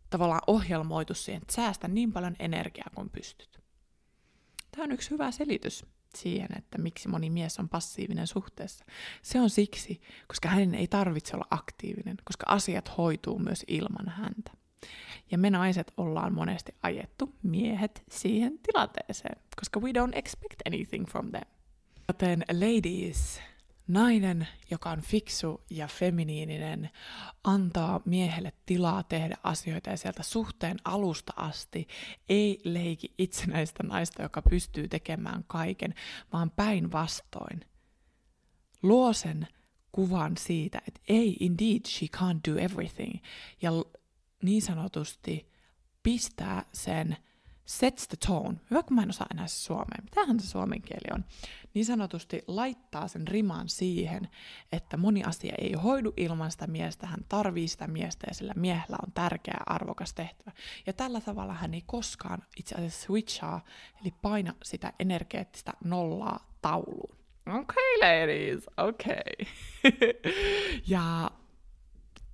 tavallaan 0.09 0.41
ohjelmoitu 0.47 1.13
siihen, 1.13 1.41
että 1.41 1.53
säästä 1.53 1.87
niin 1.87 2.13
paljon 2.13 2.35
energiaa 2.39 2.89
kuin 2.95 3.09
pystyt. 3.09 3.59
Tämä 4.71 4.83
on 4.83 4.91
yksi 4.91 5.09
hyvä 5.09 5.31
selitys 5.31 5.85
siihen, 6.21 6.49
että 6.57 6.77
miksi 6.77 7.07
moni 7.07 7.29
mies 7.29 7.59
on 7.59 7.69
passiivinen 7.69 8.27
suhteessa. 8.27 8.85
Se 9.21 9.41
on 9.41 9.49
siksi, 9.49 10.01
koska 10.27 10.49
hänen 10.49 10.75
ei 10.75 10.87
tarvitse 10.87 11.35
olla 11.35 11.47
aktiivinen, 11.49 12.17
koska 12.23 12.45
asiat 12.47 12.97
hoituu 12.97 13.39
myös 13.39 13.65
ilman 13.67 14.09
häntä. 14.09 14.51
Ja 15.31 15.37
me 15.37 15.49
naiset 15.49 15.93
ollaan 15.97 16.33
monesti 16.33 16.75
ajettu 16.83 17.35
miehet 17.43 18.03
siihen 18.11 18.59
tilanteeseen, 18.59 19.41
koska 19.55 19.79
we 19.79 19.89
don't 19.91 20.17
expect 20.17 20.61
anything 20.67 21.07
from 21.07 21.31
them. 21.31 21.47
Joten 22.07 22.45
ladies, 22.51 23.41
nainen, 23.87 24.47
joka 24.71 24.89
on 24.89 25.01
fiksu 25.01 25.63
ja 25.69 25.87
feminiininen, 25.87 26.89
antaa 27.43 28.01
miehelle 28.05 28.53
tilaa 28.65 29.03
tehdä 29.03 29.37
asioita 29.43 29.89
ja 29.89 29.97
sieltä 29.97 30.23
suhteen 30.23 30.77
alusta 30.85 31.33
asti 31.35 31.87
ei 32.29 32.61
leiki 32.63 33.13
itsenäistä 33.17 33.83
naista, 33.83 34.21
joka 34.23 34.41
pystyy 34.41 34.87
tekemään 34.87 35.43
kaiken, 35.47 35.93
vaan 36.33 36.51
päinvastoin. 36.51 37.65
Luo 38.83 39.13
sen 39.13 39.47
kuvan 39.91 40.37
siitä, 40.37 40.81
että 40.87 41.01
ei, 41.07 41.37
indeed, 41.39 41.81
she 41.87 42.07
can't 42.17 42.51
do 42.51 42.57
everything. 42.57 43.15
Ja 43.61 43.71
niin 44.43 44.61
sanotusti 44.61 45.51
pistää 46.03 46.65
sen 46.73 47.17
sets 47.67 48.07
the 48.07 48.17
tone. 48.27 48.57
Hyvä, 48.71 48.83
kun 48.83 48.95
mä 48.95 49.03
en 49.03 49.09
osaa 49.09 49.27
enää 49.33 49.47
suomea. 49.47 49.97
Mitähän 50.03 50.39
se 50.39 50.47
suomen 50.47 50.81
kieli 50.81 51.13
on? 51.13 51.25
Niin 51.73 51.85
sanotusti 51.85 52.43
laittaa 52.47 53.07
sen 53.07 53.27
riman 53.27 53.69
siihen, 53.69 54.27
että 54.71 54.97
moni 54.97 55.23
asia 55.23 55.55
ei 55.61 55.73
hoidu 55.73 56.13
ilman 56.17 56.51
sitä 56.51 56.67
miestä. 56.67 57.07
Hän 57.07 57.25
tarvii 57.29 57.67
sitä 57.67 57.87
miestä 57.87 58.27
ja 58.29 58.33
sillä 58.33 58.53
miehellä 58.55 58.97
on 59.07 59.11
tärkeä 59.13 59.57
arvokas 59.65 60.13
tehtävä. 60.13 60.51
Ja 60.87 60.93
tällä 60.93 61.21
tavalla 61.21 61.53
hän 61.53 61.73
ei 61.73 61.83
koskaan 61.85 62.43
itse 62.57 62.75
asiassa 62.75 63.05
switchaa, 63.05 63.65
eli 64.01 64.13
paina 64.21 64.53
sitä 64.63 64.93
energeettistä 64.99 65.73
nollaa 65.83 66.51
tauluun. 66.61 67.17
Okay, 67.47 67.97
ladies, 68.01 68.69
okay. 68.77 69.47
ja 70.93 71.31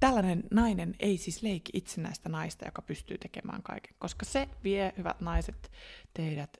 tällainen 0.04 0.44
nainen 0.52 0.96
ei 1.00 1.18
siis 1.18 1.44
leikki 1.44 1.72
itsenäistä 1.74 2.30
naista, 2.30 2.66
joka 2.66 2.82
pystyy 2.82 3.18
tekemään 3.18 3.64
kaiken, 3.64 3.96
koska 4.00 4.26
se 4.26 4.50
vie, 4.64 4.94
hyvät 4.98 5.22
naiset, 5.22 5.72
teidät 6.14 6.58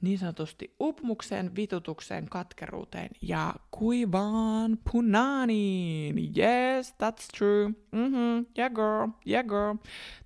niin 0.00 0.18
sanotusti 0.18 0.74
upmukseen, 0.80 1.56
vitutukseen, 1.56 2.28
katkeruuteen 2.28 3.10
ja 3.22 3.54
kuivaan 3.70 4.78
punaaniin. 4.92 6.16
Yes, 6.18 6.92
that's 6.92 7.38
true. 7.38 7.66
Mm-hmm. 7.92 8.46
Yeah 8.58 8.72
girl, 8.72 9.08
yeah 9.26 9.44
girl. 9.44 9.76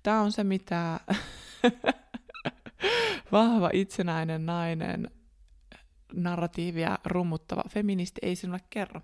Tämä 0.03 0.21
on 0.21 0.31
se, 0.31 0.43
mitä 0.43 0.99
vahva 3.31 3.69
itsenäinen 3.73 4.45
nainen 4.45 5.11
narratiivia 6.13 6.97
rummuttava 7.05 7.63
feministi 7.69 8.19
ei 8.21 8.35
sinulle 8.35 8.61
kerro. 8.69 9.01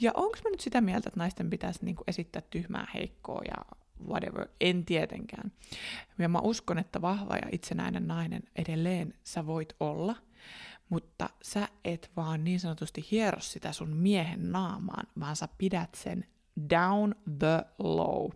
Ja 0.00 0.12
onko 0.14 0.38
mä 0.44 0.50
nyt 0.50 0.60
sitä 0.60 0.80
mieltä, 0.80 1.08
että 1.08 1.20
naisten 1.20 1.50
pitäisi 1.50 1.84
niinku 1.84 2.04
esittää 2.06 2.42
tyhmää 2.50 2.86
heikkoa 2.94 3.40
ja 3.44 3.76
whatever, 4.08 4.48
en 4.60 4.84
tietenkään. 4.84 5.52
Ja 6.18 6.28
mä 6.28 6.38
uskon, 6.38 6.78
että 6.78 7.02
vahva 7.02 7.36
ja 7.36 7.48
itsenäinen 7.52 8.08
nainen 8.08 8.42
edelleen 8.56 9.14
sä 9.24 9.46
voit 9.46 9.76
olla, 9.80 10.16
mutta 10.88 11.30
sä 11.42 11.68
et 11.84 12.10
vaan 12.16 12.44
niin 12.44 12.60
sanotusti 12.60 13.08
hiero 13.10 13.40
sitä 13.40 13.72
sun 13.72 13.96
miehen 13.96 14.52
naamaan, 14.52 15.06
vaan 15.20 15.36
sä 15.36 15.48
pidät 15.58 15.94
sen 15.94 16.24
down 16.70 17.14
the 17.38 17.64
low. 17.78 18.30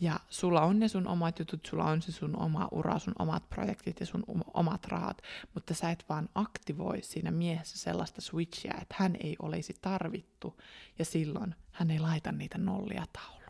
Ja 0.00 0.20
sulla 0.28 0.60
on 0.60 0.78
ne 0.78 0.88
sun 0.88 1.06
omat 1.06 1.38
jutut, 1.38 1.66
sulla 1.66 1.84
on 1.84 2.02
se 2.02 2.12
sun 2.12 2.36
oma 2.42 2.68
ura, 2.72 2.98
sun 2.98 3.14
omat 3.18 3.48
projektit 3.48 4.00
ja 4.00 4.06
sun 4.06 4.24
omat 4.54 4.84
rahat, 4.84 5.22
mutta 5.54 5.74
sä 5.74 5.90
et 5.90 6.04
vaan 6.08 6.28
aktivoi 6.34 7.02
siinä 7.02 7.30
miehessä 7.30 7.78
sellaista 7.78 8.20
switchia, 8.20 8.74
että 8.82 8.94
hän 8.98 9.16
ei 9.20 9.36
olisi 9.42 9.74
tarvittu 9.80 10.60
ja 10.98 11.04
silloin 11.04 11.54
hän 11.72 11.90
ei 11.90 11.98
laita 11.98 12.32
niitä 12.32 12.58
nollia 12.58 13.04
tauluun. 13.12 13.40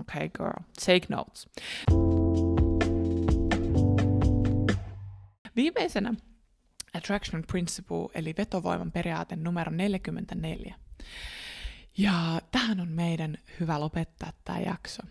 Okay 0.00 0.28
girl, 0.28 0.64
take 0.86 1.06
notes. 1.08 1.48
Viimeisenä 5.56 6.14
Attraction 6.94 7.44
Principle, 7.46 8.08
eli 8.14 8.34
vetovoiman 8.38 8.92
periaate 8.92 9.36
numero 9.36 9.72
44. 9.72 10.74
Ja 11.96 12.40
tähän 12.52 12.80
on 12.80 12.88
meidän 12.88 13.38
hyvä 13.60 13.80
lopettaa 13.80 14.32
tämä 14.44 14.58
jakso. 14.58 15.02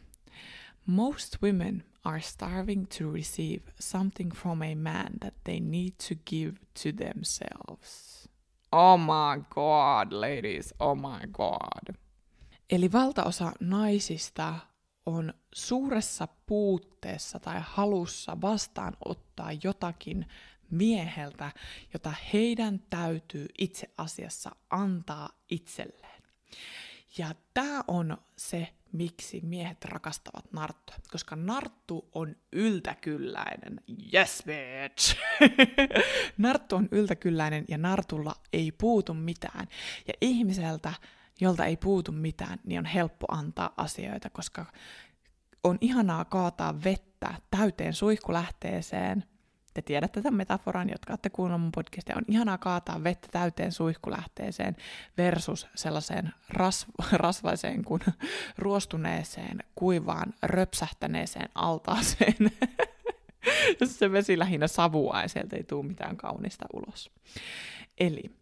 Most 0.90 1.38
women 1.42 1.84
are 2.04 2.20
starving 2.20 2.88
to 2.98 3.12
receive 3.12 3.62
something 3.80 4.36
from 4.36 4.62
a 4.62 4.76
man 4.76 5.20
that 5.22 5.34
they 5.44 5.60
need 5.60 5.92
to 6.08 6.16
give 6.26 6.54
to 6.84 6.92
themselves. 6.92 8.28
Oh 8.72 8.98
my 8.98 9.44
god, 9.50 10.12
ladies, 10.12 10.74
oh 10.80 10.96
my 10.96 11.28
god. 11.32 11.96
Eli 12.70 12.92
valtaosa 12.92 13.52
naisista 13.60 14.56
on 15.06 15.34
suuressa 15.54 16.28
puutteessa 16.46 17.40
tai 17.40 17.62
halussa 17.64 18.42
vastaanottaa 18.42 19.52
jotakin 19.64 20.26
mieheltä, 20.72 21.52
jota 21.94 22.14
heidän 22.34 22.80
täytyy 22.90 23.46
itse 23.58 23.90
asiassa 23.98 24.56
antaa 24.70 25.30
itselleen. 25.50 26.24
Ja 27.18 27.36
tämä 27.54 27.84
on 27.88 28.18
se 28.38 28.68
miksi 28.92 29.42
miehet 29.44 29.86
rakastavat 29.86 30.54
narttua. 30.54 30.96
Koska 31.12 31.36
narttu 31.36 32.10
on 32.14 32.36
yltäkylläinen. 32.52 33.82
Yes, 34.14 34.44
bitch! 34.46 35.18
narttu 36.38 36.76
on 36.76 36.88
yltäkylläinen 36.92 37.66
ja 37.68 37.78
nartulla 37.78 38.36
ei 38.54 38.72
puutu 38.72 39.14
mitään. 39.14 39.68
Ja 40.08 40.14
ihmiseltä, 40.22 40.94
jolta 41.42 41.66
ei 41.66 41.78
puutu 41.78 42.12
mitään, 42.12 42.60
niin 42.64 42.80
on 42.80 42.86
helppo 42.86 43.26
antaa 43.32 43.74
asioita, 43.78 44.30
koska 44.30 44.66
on 45.64 45.78
ihanaa 45.82 46.26
kaataa 46.26 46.84
vettä 46.84 47.34
täyteen 47.52 47.94
suihkulähteeseen– 47.94 49.24
te 49.74 49.82
tiedätte 49.82 50.22
tämän 50.22 50.38
metaforan, 50.38 50.90
jotka 50.90 51.14
olette 51.14 51.30
kuunnelleet 51.30 51.62
mun 51.62 51.72
podcastia, 51.72 52.16
on 52.18 52.24
ihanaa 52.28 52.58
kaataa 52.58 53.04
vettä 53.04 53.28
täyteen 53.32 53.72
suihkulähteeseen 53.72 54.76
versus 55.18 55.68
sellaiseen 55.76 56.34
rasv- 56.54 57.06
rasvaiseen 57.12 57.84
kuin 57.84 58.02
ruostuneeseen, 58.58 59.60
kuivaan, 59.76 60.34
röpsähtäneeseen 60.44 61.50
altaaseen, 61.56 62.52
jos 63.80 64.00
se 64.00 64.12
vesi 64.12 64.40
lähinnä 64.40 64.68
savua 64.68 65.22
ja 65.22 65.28
sieltä 65.28 65.56
ei 65.56 65.64
tule 65.64 65.86
mitään 65.86 66.18
kaunista 66.18 66.66
ulos. 66.74 67.12
Eli 68.00 68.40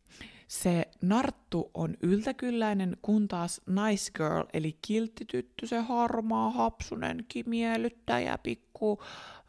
se 0.47 0.88
narttu 1.01 1.71
on 1.73 1.97
yltäkylläinen, 2.01 2.97
kun 3.01 3.28
taas 3.28 3.61
nice 3.65 4.11
girl, 4.15 4.43
eli 4.53 4.78
kilttityttö, 4.82 5.67
se 5.67 5.80
harmaa, 5.80 6.51
hapsunen, 6.51 7.25
miellyttäjä, 7.45 8.38
pikku 8.38 8.66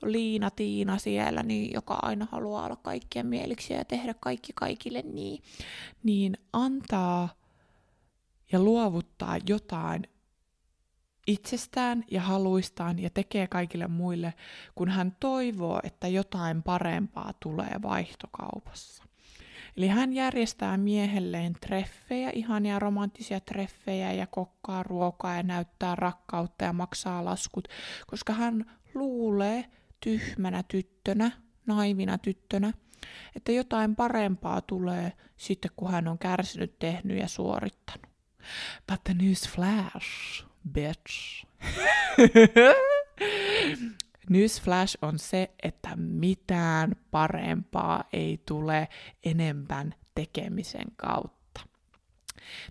Liina 0.02 0.50
Tiina 0.50 0.98
siellä, 0.98 1.42
niin 1.42 1.72
joka 1.74 1.98
aina 2.02 2.26
haluaa 2.32 2.64
olla 2.64 2.76
kaikkien 2.76 3.26
mieliksi 3.26 3.72
ja 3.72 3.84
tehdä 3.84 4.14
kaikki 4.20 4.52
kaikille 4.54 5.02
niin, 5.02 5.42
niin 6.02 6.36
antaa 6.52 7.28
ja 8.52 8.58
luovuttaa 8.58 9.36
jotain 9.48 10.02
itsestään 11.26 12.04
ja 12.10 12.20
haluistaan 12.20 12.98
ja 12.98 13.10
tekee 13.10 13.46
kaikille 13.46 13.86
muille, 13.86 14.34
kun 14.74 14.88
hän 14.88 15.16
toivoo, 15.20 15.80
että 15.82 16.08
jotain 16.08 16.62
parempaa 16.62 17.32
tulee 17.40 17.74
vaihtokaupassa. 17.82 19.04
Eli 19.76 19.88
hän 19.88 20.12
järjestää 20.12 20.76
miehelleen 20.76 21.52
treffejä, 21.60 22.30
ihania 22.34 22.78
romanttisia 22.78 23.40
treffejä 23.40 24.12
ja 24.12 24.26
kokkaa 24.26 24.82
ruokaa 24.82 25.36
ja 25.36 25.42
näyttää 25.42 25.94
rakkautta 25.94 26.64
ja 26.64 26.72
maksaa 26.72 27.24
laskut, 27.24 27.68
koska 28.06 28.32
hän 28.32 28.70
luulee 28.94 29.64
tyhmänä 30.00 30.62
tyttönä, 30.62 31.30
naivina 31.66 32.18
tyttönä, 32.18 32.72
että 33.36 33.52
jotain 33.52 33.96
parempaa 33.96 34.60
tulee 34.60 35.12
sitten, 35.36 35.70
kun 35.76 35.90
hän 35.90 36.08
on 36.08 36.18
kärsinyt, 36.18 36.78
tehnyt 36.78 37.18
ja 37.18 37.28
suorittanut. 37.28 38.08
But 38.86 39.04
the 39.04 39.14
news 39.14 39.48
flash, 39.48 40.44
bitch. 40.72 41.44
Newsflash 44.30 44.98
on 45.02 45.18
se, 45.18 45.50
että 45.62 45.96
mitään 45.96 46.96
parempaa 47.10 48.04
ei 48.12 48.42
tule 48.46 48.88
enemmän 49.24 49.94
tekemisen 50.14 50.86
kautta. 50.96 51.37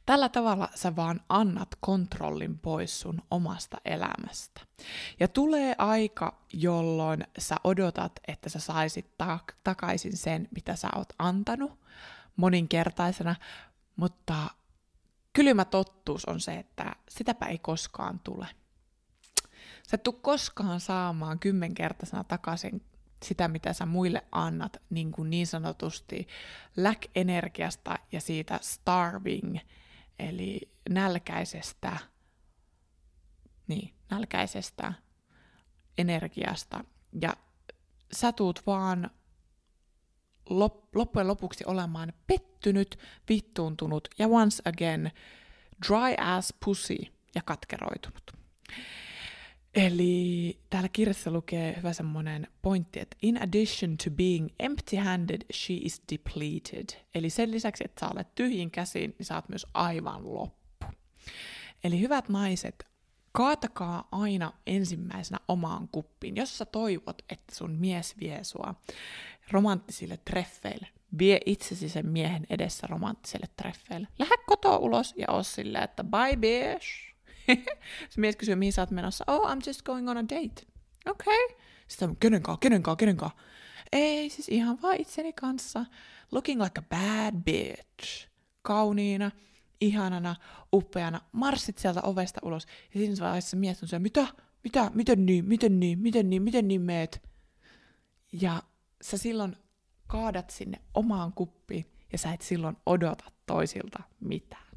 Tällä 0.05 0.29
tavalla 0.29 0.69
sä 0.75 0.95
vaan 0.95 1.21
annat 1.29 1.69
kontrollin 1.79 2.59
pois 2.59 2.99
sun 2.99 3.21
omasta 3.31 3.77
elämästä. 3.85 4.61
Ja 5.19 5.27
tulee 5.27 5.75
aika, 5.77 6.41
jolloin 6.53 7.27
sä 7.37 7.55
odotat, 7.63 8.19
että 8.27 8.49
sä 8.49 8.59
saisit 8.59 9.17
ta- 9.17 9.39
takaisin 9.63 10.17
sen, 10.17 10.47
mitä 10.55 10.75
sä 10.75 10.89
oot 10.95 11.13
antanut 11.19 11.79
moninkertaisena, 12.35 13.35
mutta 13.95 14.35
kylmä 15.33 15.65
tottuus 15.65 16.25
on 16.25 16.39
se, 16.39 16.53
että 16.53 16.95
sitäpä 17.09 17.45
ei 17.45 17.57
koskaan 17.57 18.19
tule. 18.23 18.47
Sä 19.87 19.95
et 19.95 20.03
tuu 20.03 20.13
koskaan 20.13 20.79
saamaan 20.79 21.39
kymmenkertaisena 21.39 22.23
takaisin 22.23 22.81
sitä, 23.23 23.47
mitä 23.47 23.73
sä 23.73 23.85
muille 23.85 24.25
annat 24.31 24.77
niin, 24.89 25.11
kuin 25.11 25.29
niin 25.29 25.47
sanotusti 25.47 26.27
lack-energiasta 26.77 27.99
ja 28.11 28.21
siitä 28.21 28.59
starving, 28.61 29.57
eli 30.19 30.71
nälkäisestä, 30.89 31.97
niin, 33.67 33.93
nälkäisestä 34.11 34.93
energiasta. 35.97 36.83
Ja 37.21 37.33
sä 38.11 38.31
tuut 38.31 38.61
vaan 38.65 39.09
lop, 40.49 40.95
loppujen 40.95 41.27
lopuksi 41.27 41.63
olemaan 41.67 42.13
pettynyt, 42.27 42.99
vittuuntunut 43.29 44.07
ja 44.19 44.27
once 44.27 44.61
again 44.65 45.11
dry 45.87 46.15
ass 46.17 46.53
pussy 46.65 46.97
ja 47.35 47.41
katkeroitunut. 47.45 48.31
Eli 49.77 50.59
täällä 50.69 50.89
kirjassa 50.89 51.31
lukee 51.31 51.75
hyvä 51.77 51.93
semmoinen 51.93 52.47
pointti, 52.61 52.99
että 52.99 53.17
in 53.21 53.41
addition 53.41 53.97
to 53.97 54.11
being 54.11 54.47
empty-handed, 54.63 55.45
she 55.53 55.73
is 55.73 56.01
depleted. 56.11 56.85
Eli 57.15 57.29
sen 57.29 57.51
lisäksi, 57.51 57.83
että 57.85 57.99
sä 57.99 58.11
olet 58.13 58.35
tyhjin 58.35 58.71
käsin, 58.71 59.15
niin 59.17 59.25
sä 59.25 59.35
oot 59.35 59.49
myös 59.49 59.65
aivan 59.73 60.33
loppu. 60.33 60.85
Eli 61.83 61.99
hyvät 61.99 62.29
naiset, 62.29 62.85
kaatakaa 63.31 64.07
aina 64.11 64.53
ensimmäisenä 64.67 65.39
omaan 65.47 65.87
kuppiin. 65.87 66.35
Jos 66.35 66.57
sä 66.57 66.65
toivot, 66.65 67.21
että 67.29 67.55
sun 67.55 67.71
mies 67.71 68.15
vie 68.19 68.43
sua 68.43 68.75
romanttisille 69.51 70.17
treffeille, 70.17 70.87
vie 71.19 71.39
itsesi 71.45 71.89
sen 71.89 72.07
miehen 72.07 72.47
edessä 72.49 72.87
romanttiselle 72.87 73.47
treffeille. 73.55 74.07
Lähde 74.19 74.35
kotoa 74.45 74.77
ulos 74.77 75.13
ja 75.17 75.25
oo 75.29 75.43
silleen, 75.43 75.83
että 75.83 76.03
bye 76.03 76.35
bitch 76.37 77.06
se 78.09 78.21
mies 78.21 78.35
kysyy, 78.35 78.55
mihin 78.55 78.73
sä 78.73 78.81
oot 78.81 78.91
menossa. 78.91 79.23
Oh, 79.27 79.49
I'm 79.51 79.61
just 79.67 79.81
going 79.81 80.09
on 80.09 80.17
a 80.17 80.23
date. 80.23 80.67
Okei. 81.05 81.45
Okay. 81.45 81.57
Sitten 81.87 82.09
on, 82.09 82.17
kenen 82.17 82.41
kanssa, 82.41 82.59
kenen 82.59 82.83
kanssa, 82.83 82.95
kenen 82.95 83.17
kanssa? 83.17 83.37
Ei, 83.91 84.29
siis 84.29 84.49
ihan 84.49 84.81
vaan 84.81 84.95
itseni 85.01 85.33
kanssa. 85.33 85.85
Looking 86.31 86.61
like 86.63 86.79
a 86.79 86.83
bad 86.89 87.35
bitch. 87.43 88.27
Kauniina, 88.61 89.31
ihanana, 89.81 90.35
upeana. 90.73 91.21
Marssit 91.31 91.77
sieltä 91.77 92.01
ovesta 92.01 92.39
ulos. 92.43 92.65
Ja 92.93 92.99
siinä 92.99 93.15
vaiheessa 93.19 93.57
mies 93.57 93.83
on 93.83 93.89
se, 93.89 93.99
mitä? 93.99 94.27
Mitä? 94.63 94.91
Miten 94.93 95.25
niin? 95.25 95.45
Miten 95.45 95.79
niin? 95.79 95.99
Miten 95.99 96.29
niin? 96.29 96.41
Miten 96.43 96.67
niin 96.67 96.81
meet? 96.81 97.21
Ja 98.31 98.63
sä 99.01 99.17
silloin 99.17 99.55
kaadat 100.07 100.49
sinne 100.49 100.81
omaan 100.93 101.33
kuppiin 101.33 101.85
ja 102.11 102.17
sä 102.17 102.33
et 102.33 102.41
silloin 102.41 102.77
odota 102.85 103.31
toisilta 103.45 104.03
mitään. 104.19 104.67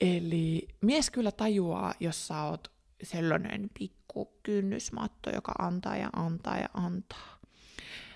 Eli 0.00 0.68
mies 0.80 1.10
kyllä 1.10 1.32
tajuaa, 1.32 1.94
jos 2.00 2.26
sä 2.26 2.42
oot 2.42 2.72
sellainen 3.02 3.70
pikku 3.78 4.38
kynnysmatto, 4.42 5.30
joka 5.30 5.52
antaa 5.58 5.96
ja 5.96 6.10
antaa 6.16 6.58
ja 6.58 6.68
antaa. 6.74 7.38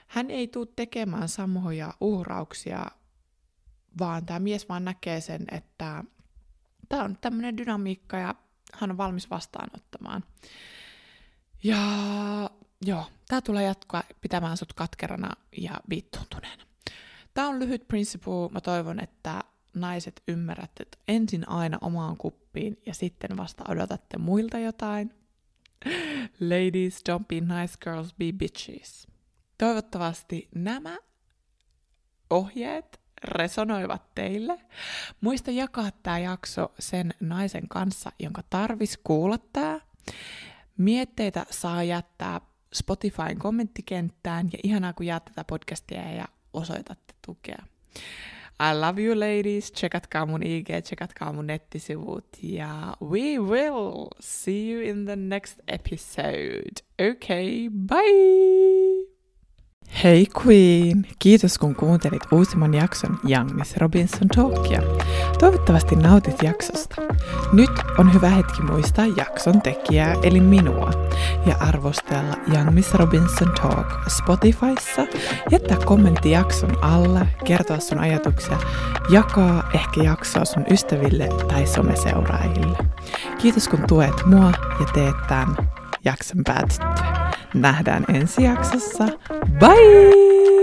Hän 0.06 0.30
ei 0.30 0.48
tule 0.48 0.68
tekemään 0.76 1.28
samoja 1.28 1.94
uhrauksia, 2.00 2.86
vaan 3.98 4.26
tämä 4.26 4.38
mies 4.38 4.68
vaan 4.68 4.84
näkee 4.84 5.20
sen, 5.20 5.44
että 5.50 6.04
tämä 6.88 7.04
on 7.04 7.18
tämmöinen 7.20 7.56
dynamiikka 7.56 8.16
ja 8.16 8.34
hän 8.74 8.90
on 8.90 8.96
valmis 8.96 9.30
vastaanottamaan. 9.30 10.24
Ja 11.62 11.78
joo, 12.86 13.04
tämä 13.28 13.40
tulee 13.40 13.64
jatkoa 13.64 14.02
pitämään 14.20 14.56
sut 14.56 14.72
katkerana 14.72 15.30
ja 15.56 15.80
vittuuntuneena. 15.90 16.64
Tämä 17.34 17.48
on 17.48 17.58
lyhyt 17.58 17.88
principle. 17.88 18.48
Mä 18.50 18.60
toivon, 18.60 19.00
että 19.00 19.44
naiset 19.74 20.22
ymmärrätte 20.28 20.82
että 20.82 20.98
ensin 21.08 21.48
aina 21.48 21.78
omaan 21.80 22.16
kuppiin 22.16 22.82
ja 22.86 22.94
sitten 22.94 23.36
vasta 23.36 23.64
odotatte 23.68 24.18
muilta 24.18 24.58
jotain. 24.58 25.14
Ladies, 26.40 27.02
don't 27.08 27.24
be 27.24 27.40
nice 27.40 27.74
girls, 27.80 28.14
be 28.18 28.32
bitches. 28.32 29.08
Toivottavasti 29.58 30.48
nämä 30.54 30.98
ohjeet 32.30 33.00
resonoivat 33.24 34.14
teille. 34.14 34.60
Muista 35.20 35.50
jakaa 35.50 35.90
tämä 36.02 36.18
jakso 36.18 36.72
sen 36.78 37.14
naisen 37.20 37.68
kanssa, 37.68 38.12
jonka 38.18 38.42
tarvis 38.50 38.98
kuulla 39.04 39.38
tää. 39.52 39.80
Mietteitä 40.76 41.46
saa 41.50 41.82
jättää 41.82 42.40
Spotifyn 42.74 43.38
kommenttikenttään 43.38 44.48
ja 44.52 44.58
ihanaa 44.62 44.92
kun 44.92 45.06
jaat 45.06 45.24
tätä 45.24 45.44
podcastia 45.44 46.12
ja 46.12 46.28
osoitatte 46.52 47.14
tukea. 47.26 47.62
I 48.62 48.74
love 48.74 48.98
you 48.98 49.14
ladies, 49.14 49.70
tsekatkaa 49.72 50.26
mun 50.26 50.42
IG, 50.42 50.68
tsekatkaa 50.82 51.32
mun 51.32 51.46
nettisivut 51.46 52.42
ja 52.42 52.94
we 53.00 53.38
will 53.38 54.10
see 54.20 54.70
you 54.70 54.82
in 54.82 55.06
the 55.06 55.16
next 55.16 55.60
episode. 55.66 56.82
Okay, 56.98 57.70
bye! 57.70 59.09
Hei 60.04 60.26
Queen! 60.46 61.06
Kiitos 61.18 61.58
kun 61.58 61.74
kuuntelit 61.74 62.22
uusimman 62.32 62.74
jakson 62.74 63.18
Young 63.28 63.50
Miss 63.52 63.76
Robinson 63.76 64.28
Talkia. 64.28 64.82
Toivottavasti 65.38 65.96
nautit 65.96 66.42
jaksosta. 66.42 67.02
Nyt 67.52 67.70
on 67.98 68.14
hyvä 68.14 68.28
hetki 68.28 68.62
muistaa 68.62 69.06
jakson 69.16 69.62
tekijää 69.62 70.14
eli 70.22 70.40
minua 70.40 70.90
ja 71.46 71.56
arvostella 71.60 72.36
Young 72.54 72.70
Miss 72.70 72.94
Robinson 72.94 73.52
Talk 73.62 73.86
Spotifyssa, 74.08 75.06
jättää 75.50 75.76
kommentti 75.84 76.30
jakson 76.30 76.84
alle, 76.84 77.28
kertoa 77.44 77.80
sun 77.80 77.98
ajatuksia, 77.98 78.58
jakaa 79.10 79.70
ehkä 79.74 80.02
jaksoa 80.02 80.44
sun 80.44 80.64
ystäville 80.70 81.28
tai 81.48 81.66
someseuraajille. 81.66 82.78
Kiitos 83.38 83.68
kun 83.68 83.84
tuet 83.88 84.26
mua 84.26 84.52
ja 84.80 84.86
teet 84.94 85.16
tämän 85.28 85.56
jakson 86.04 86.44
päätyttyä. 86.44 87.20
Nähdään 87.54 88.04
ensi 88.14 88.42
jaksossa. 88.42 89.04
Bye! 89.58 90.59